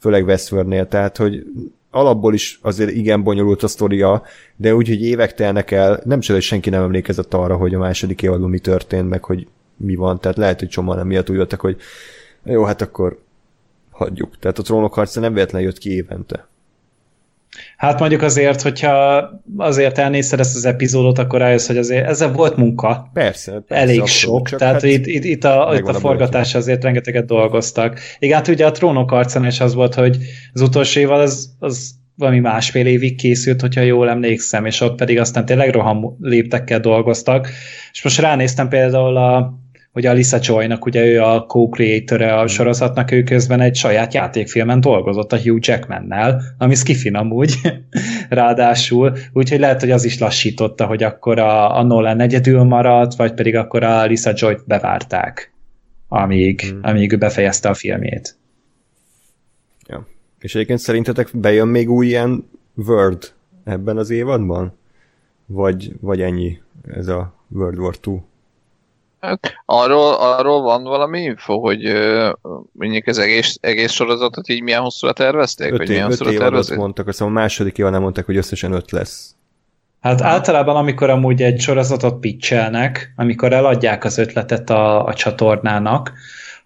[0.00, 1.44] Főleg Westworldnél, tehát, hogy
[1.90, 4.22] alapból is azért igen bonyolult a sztoria,
[4.56, 7.78] de úgy, hogy évek telnek el, nem csoda, hogy senki nem emlékezett arra, hogy a
[7.78, 11.60] második évadban mi történt, meg hogy mi van, tehát lehet, hogy csomóan miatt úgy jöttek,
[11.60, 11.76] hogy
[12.44, 13.18] jó, hát akkor
[13.90, 14.38] hagyjuk.
[14.38, 16.48] Tehát a trónok harca nem véletlenül jött ki évente.
[17.76, 22.56] Hát mondjuk azért, hogyha azért elnézted ezt az epizódot, akkor rájössz, hogy azért ezzel volt
[22.56, 23.10] munka.
[23.12, 23.62] Persze.
[23.66, 24.58] persze Elég abszolút, sok.
[24.58, 28.00] Tehát hát itt, itt, itt, a, itt a forgatás azért rengeteget dolgoztak.
[28.18, 30.16] Igen, hát ugye a trónok arcán is az volt, hogy
[30.52, 35.18] az utolsó évad az, az valami másfél évig készült, hogyha jól emlékszem, és ott pedig
[35.18, 37.48] aztán tényleg roham léptekkel dolgoztak.
[37.92, 39.58] És most ránéztem például a
[39.98, 44.80] hogy a Lisa Joy-nak, ugye ő a co-creator a sorozatnak, ő közben egy saját játékfilmen
[44.80, 47.54] dolgozott a Hugh Jackmannel, ami skifin amúgy,
[48.28, 53.34] ráadásul, úgyhogy lehet, hogy az is lassította, hogy akkor a, a Nolan egyedül maradt, vagy
[53.34, 55.52] pedig akkor a Lisa Joy-t bevárták,
[56.08, 56.80] amíg, hmm.
[56.82, 58.36] amíg ő befejezte a filmjét.
[59.88, 60.06] Ja.
[60.40, 63.32] És egyébként szerintetek bejön még új ilyen Word
[63.64, 64.76] ebben az évadban?
[65.46, 66.58] Vagy, vagy ennyi
[66.94, 68.20] ez a World War II?
[69.20, 72.32] Hát, arról, arról van valami info, hogy uh,
[72.72, 75.72] mondjuk az egész, egész sorozatot így milyen hosszúra tervezték?
[75.72, 79.32] Öt, év, milyen öt év mondtak, azt a második nem mondták, hogy összesen öt lesz.
[80.00, 86.12] Hát általában, amikor amúgy egy sorozatot pitchelnek, amikor eladják az ötletet a, a csatornának,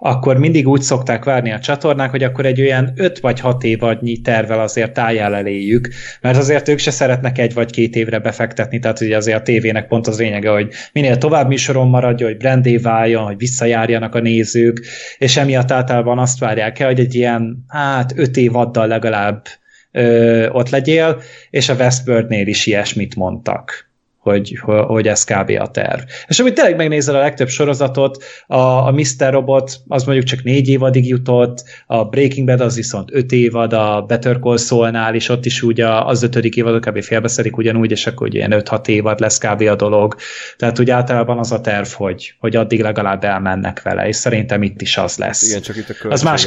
[0.05, 4.21] akkor mindig úgy szokták várni a csatornák, hogy akkor egy olyan 5 vagy 6 évadnyi
[4.21, 5.89] tervel azért álljál eléjük,
[6.21, 9.87] mert azért ők se szeretnek egy vagy két évre befektetni, tehát ugye azért a tévének
[9.87, 14.87] pont az lényege, hogy minél tovább műsoron maradjon, hogy brandé váljon, hogy visszajárjanak a nézők,
[15.19, 19.47] és emiatt általában azt várják el, hogy egy ilyen, hát 5 évaddal legalább
[19.93, 21.21] ö, ott legyél,
[21.51, 23.92] és a Westworldnél is ilyesmit mondtak
[24.23, 25.51] hogy, hogy ez kb.
[25.61, 26.01] a terv.
[26.27, 29.31] És amit tényleg megnézel a legtöbb sorozatot, a, a Mr.
[29.31, 34.05] Robot az mondjuk csak négy évadig jutott, a Breaking Bad az viszont öt évad, a
[34.07, 37.03] Better Call Saul-nál is ott is úgy az ötödik évad kb.
[37.03, 39.61] félbeszedik ugyanúgy, és akkor ugye ilyen öt-hat évad lesz kb.
[39.63, 40.17] a dolog.
[40.57, 44.81] Tehát úgy általában az a terv, hogy, hogy addig legalább elmennek vele, és szerintem itt
[44.81, 45.49] is az lesz.
[45.49, 46.47] Igen, csak itt a az más...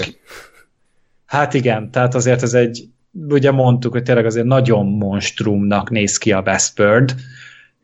[1.25, 2.83] Hát igen, tehát azért ez egy,
[3.29, 7.15] ugye mondtuk, hogy tényleg azért nagyon monstrumnak néz ki a Westbird,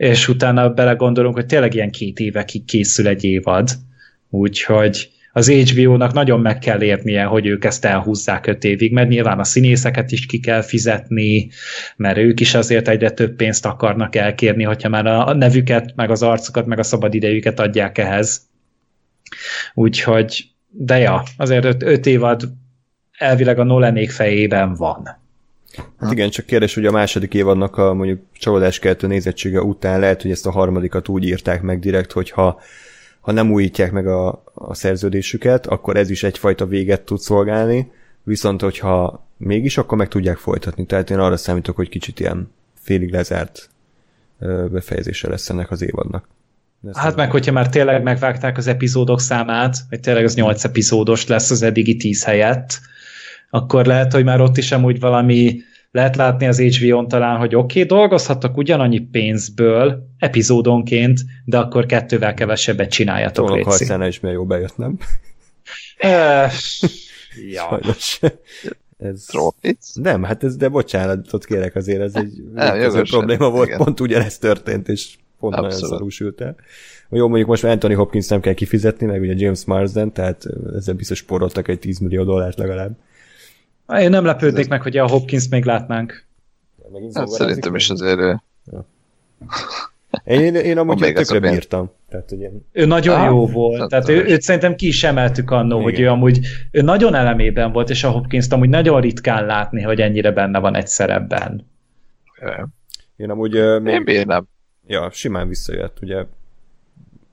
[0.02, 3.70] és utána belegondolunk, hogy tényleg ilyen két évekig készül egy évad,
[4.30, 9.40] úgyhogy az HBO-nak nagyon meg kell érnie, hogy ők ezt elhúzzák öt évig, mert nyilván
[9.40, 11.50] a színészeket is ki kell fizetni,
[11.96, 16.24] mert ők is azért egyre több pénzt akarnak elkérni, hogyha már a nevüket, meg az
[16.24, 18.42] arcukat, meg a szabadidejüket adják ehhez.
[19.74, 22.50] Úgyhogy, de ja, azért öt, öt évad
[23.18, 25.21] elvileg a Nolanék fejében van.
[26.00, 30.22] Hát igen, csak kérdés, hogy a második évadnak a mondjuk csalódás keltő nézettsége után lehet,
[30.22, 32.60] hogy ezt a harmadikat úgy írták meg direkt, hogy ha,
[33.26, 37.92] nem újítják meg a, a szerződésüket, akkor ez is egyfajta véget tud szolgálni,
[38.24, 40.86] viszont hogyha mégis, akkor meg tudják folytatni.
[40.86, 43.70] Tehát én arra számítok, hogy kicsit ilyen félig lezárt
[44.72, 46.28] befejezése lesz ennek az évadnak.
[46.88, 51.28] Ezt hát meg, hogyha már tényleg megvágták az epizódok számát, vagy tényleg az 8 epizódos
[51.28, 52.80] lesz az eddigi 10 helyett,
[53.54, 55.62] akkor lehet, hogy már ott is amúgy valami
[55.92, 62.34] lehet látni az HBO-n talán, hogy oké, okay, dolgozhattak ugyanannyi pénzből epizódonként, de akkor kettővel
[62.34, 64.98] kevesebbet csináljatok, Tolok harcánál is milyen jó bejött, nem?
[67.54, 67.68] ja.
[67.70, 68.20] Sajnos.
[68.98, 69.26] Ez...
[69.94, 73.80] Nem, hát ez, de bocsánatot kérek azért, ez egy nem, probléma volt, igen.
[73.80, 75.82] pont ugyanezt történt, és pont Abszolút.
[75.82, 76.56] nagyon szarúsült el.
[77.10, 80.46] Jó, mondjuk most már Anthony Hopkins nem kell kifizetni, meg ugye James Marsden, tehát
[80.76, 82.98] ezzel biztos sporoltak egy 10 millió dollárt legalább.
[84.00, 86.26] Én nem lepődnék meg, hogy a Hopkins még látnánk.
[87.14, 88.20] Hát szerintem is azért...
[88.72, 88.86] Ja.
[90.24, 91.92] Én, én amúgy tökre bírtam.
[92.10, 92.66] Tehát, én...
[92.72, 93.90] Ő nagyon ah, jó volt.
[93.90, 95.84] Tehát ő, őt szerintem ki is emeltük annó, Igen.
[95.84, 96.40] hogy ő amúgy
[96.72, 100.76] ő nagyon elemében volt, és a hopkins amúgy nagyon ritkán látni, hogy ennyire benne van
[100.76, 101.68] egy szerepben.
[103.16, 103.58] Én amúgy...
[103.58, 103.94] Uh, még...
[103.94, 104.48] Én bírnám.
[104.88, 106.26] Ja, simán visszajött, ugye.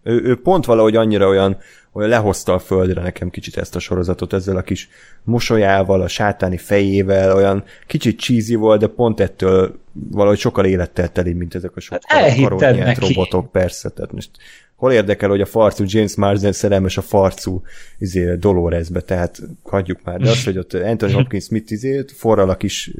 [0.03, 1.57] Ő, ő pont valahogy annyira olyan
[1.99, 4.89] olyan lehozta a földre nekem kicsit ezt a sorozatot ezzel a kis
[5.25, 9.79] mosolyával, a sátáni fejével, olyan kicsit cheesy volt, de pont ettől
[10.11, 13.89] valahogy sokkal élettel teli, mint ezek a sok hát robotok, persze.
[13.89, 14.31] Tehát most
[14.77, 17.63] hol érdekel, hogy a farcú James Marsden szerelmes a farcú
[17.99, 20.21] izé, Doloresbe, tehát hagyjuk már.
[20.21, 22.91] De az, hogy ott Anthony Hopkins Smith izé, forral a kis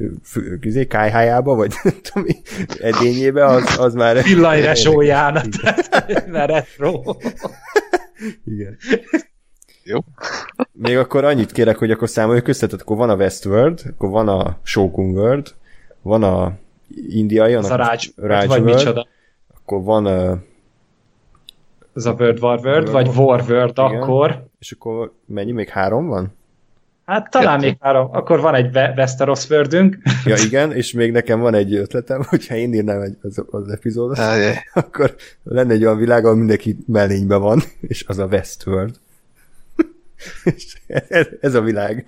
[0.61, 2.27] izé, kájhájába, vagy tudom,
[2.81, 4.23] edényébe, az, az már...
[4.75, 5.45] Sójának,
[6.27, 7.01] mert retro.
[8.45, 8.77] Igen.
[9.83, 9.99] Jó.
[10.71, 14.27] Még akkor annyit kérek, hogy akkor számoljuk össze, tehát akkor van a Westworld, akkor van
[14.27, 15.55] a Shogun World,
[16.01, 16.57] van a
[17.09, 19.07] indiai, annak a Raj, Raj vagy World, micsoda.
[19.53, 20.37] akkor van a
[21.95, 24.01] ez a World War World, vagy War World igen.
[24.01, 24.47] akkor.
[24.59, 25.51] És akkor mennyi?
[25.51, 26.37] Még három van?
[27.09, 27.65] Hát talán Kettő.
[27.65, 28.09] még három.
[28.11, 29.97] Akkor van egy Westeros Worldünk.
[30.25, 34.17] Ja igen, és még nekem van egy ötletem, hogyha én írnám egy, az, az epizódot,
[34.17, 38.95] ah, akkor lenne egy olyan világ, ahol mindenki mellényben van, és az a Westworld.
[40.55, 42.05] és ez, ez a világ.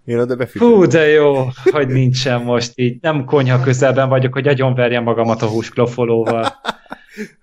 [0.05, 0.73] Én oda befigyelem.
[0.73, 2.97] Fú, de jó, hogy nincsen most így.
[3.01, 6.47] Nem konyha közelben vagyok, hogy agyonverjem magamat a húsklofolóval.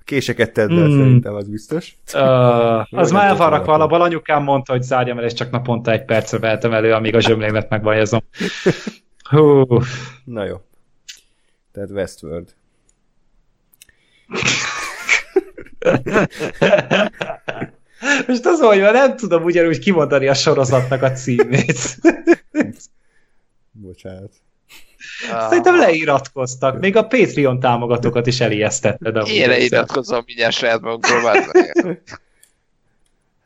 [0.05, 0.99] Késeket tedd el, mm.
[0.99, 1.97] szerintem, az biztos.
[2.15, 4.01] Uh, az már el van rakva alapban.
[4.01, 7.69] Anyukám mondta, hogy zárjam el, és csak naponta egy percre vehetem elő, amíg a zsömlémet
[7.69, 8.21] megvajazom.
[9.31, 9.67] Hú.
[10.25, 10.57] Na jó.
[11.73, 12.49] Tehát Westworld.
[18.27, 21.99] Most az, hogy nem tudom ugyanúgy kimondani a sorozatnak a címét.
[23.73, 24.33] Bocsánat.
[25.49, 26.81] Szerintem leiratkoztak.
[26.81, 29.27] Még a Patreon támogatókat is elijesztetted.
[29.27, 31.33] Én leiratkozom mindjárt saját magunkról.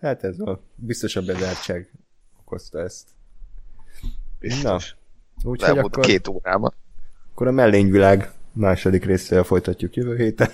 [0.00, 1.90] hát ez a biztos a bezártság
[2.40, 3.08] okozta ezt.
[4.40, 4.96] Biztos.
[5.42, 6.04] Na, úgyhogy akkor...
[6.04, 6.74] két órában.
[7.32, 10.48] Akkor a mellényvilág második részével folytatjuk jövő héten.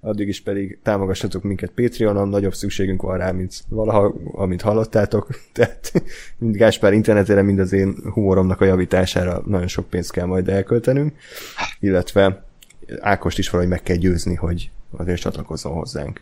[0.00, 5.28] Addig is pedig támogassatok minket Patreonon, nagyobb szükségünk van rá, mint valaha, amit hallottátok.
[5.52, 5.92] Tehát
[6.38, 11.16] mind Gáspár internetére, mind az én humoromnak a javítására nagyon sok pénzt kell majd elköltenünk,
[11.80, 12.44] illetve
[13.00, 16.20] Ákost is valahogy meg kell győzni, hogy azért csatlakozzon hozzánk.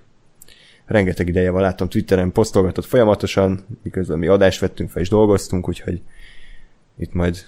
[0.85, 6.03] Rengeteg ideje van, láttam Twitteren posztolgatott folyamatosan, miközben mi adást vettünk fel és dolgoztunk, úgyhogy
[6.97, 7.39] itt majd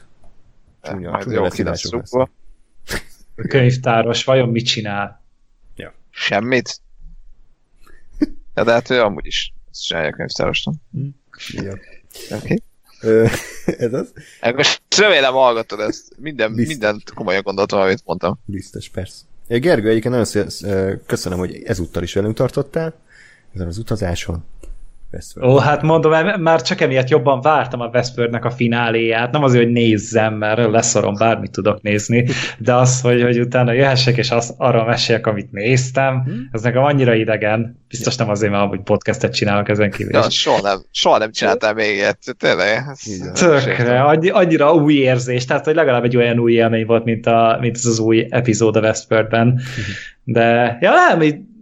[0.82, 2.10] csúnya, csúnya lesz,
[3.48, 5.22] könyvtáros vajon mit csinál?
[5.76, 5.94] Ja.
[6.10, 6.80] Semmit?
[8.54, 10.74] Ja, de hát ő amúgy is ezt csinálja könyvtárosnak.
[10.92, 11.06] Hm.
[11.52, 11.78] Ja.
[12.30, 12.62] Okay.
[13.84, 14.12] ez az?
[14.54, 16.12] Most remélem hallgatod ezt.
[16.18, 18.38] Minden, mindent komolyan gondoltam, amit mondtam.
[18.44, 19.24] Biztos, persze.
[19.48, 22.94] Gergő, egyébként nagyon szépen köszönöm, hogy ezúttal is velünk tartottál
[23.54, 24.44] ezen az utazáson.
[25.16, 25.52] Westworld.
[25.52, 29.72] Ó, hát mondom, már csak emiatt jobban vártam a Westworldnek a fináléját, nem azért, hogy
[29.72, 32.26] nézzem, mert leszorom, bármit tudok nézni,
[32.58, 36.48] de az, hogy, hogy utána jöhessek, és az, arra meséljek, amit néztem, hmm.
[36.52, 40.12] ez nekem annyira idegen, biztos nem azért, mert amúgy podcastet csinálok ezen kívül.
[40.12, 42.84] Ja, soha nem, soha nem csináltál még ilyet, tényleg.
[43.32, 47.58] Tökre, annyi, annyira új érzés, tehát hogy legalább egy olyan új élmény volt, mint, a,
[47.60, 49.62] mint az, az új epizód a Westworldben, mhm.
[50.24, 51.54] de ja, nem,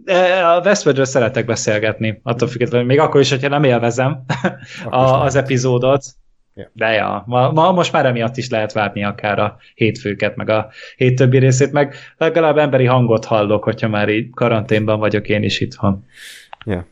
[0.43, 4.23] a Westworldről szeretek beszélgetni, attól függetlenül, még akkor is, hogyha nem élvezem
[4.89, 6.03] a, az epizódot,
[6.57, 6.69] Yeah.
[6.73, 10.69] De ja, ma, ma most már emiatt is lehet várni akár a hétfőket, meg a
[10.95, 15.59] hét többi részét, meg legalább emberi hangot hallok, hogyha már így karanténban vagyok én is
[15.59, 16.05] itthon.
[16.65, 16.83] Yeah.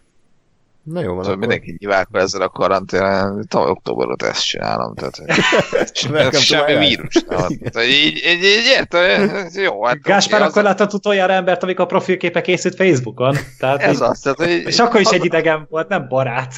[0.84, 1.24] Na jó van.
[1.24, 7.14] Szóval mindenki nyilvánul ezzel a karanténen, tavaly október óta ezt csinálom, tehát semmi vírus.
[7.14, 7.52] Tehát,
[7.88, 9.52] így, így, így érted?
[9.54, 10.68] Jó, hát Gáspár okay, akkor az...
[10.68, 13.36] látott utoljára embert, amikor a profilképe készült Facebookon.
[13.60, 14.20] Tehát ez így, az.
[14.20, 16.54] Tehát, hogy, és akkor is egy idegen volt, nem barát.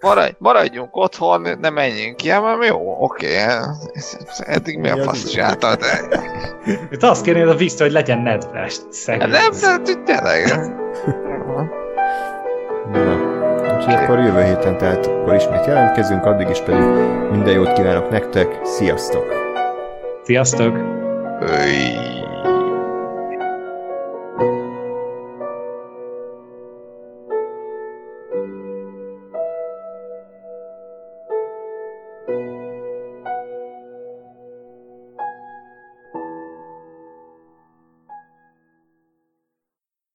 [0.00, 3.42] Maradj, maradjunk otthon, ne menjünk ki, mert jó, oké.
[3.42, 3.64] Okay.
[4.38, 5.78] Eddig mi a fasz csináltad?
[5.78, 6.08] De...
[6.90, 8.76] Itt azt kérnéd a vissza, hogy legyen nedves.
[9.06, 10.72] Nem, nem, tényleg.
[12.92, 16.84] Na, úgyhogy akkor jövő héten, tehát akkor ismét jelentkezünk, addig is pedig
[17.30, 19.24] minden jót kívánok nektek, sziasztok!
[20.22, 20.76] Sziasztok!
[21.40, 22.17] Öy.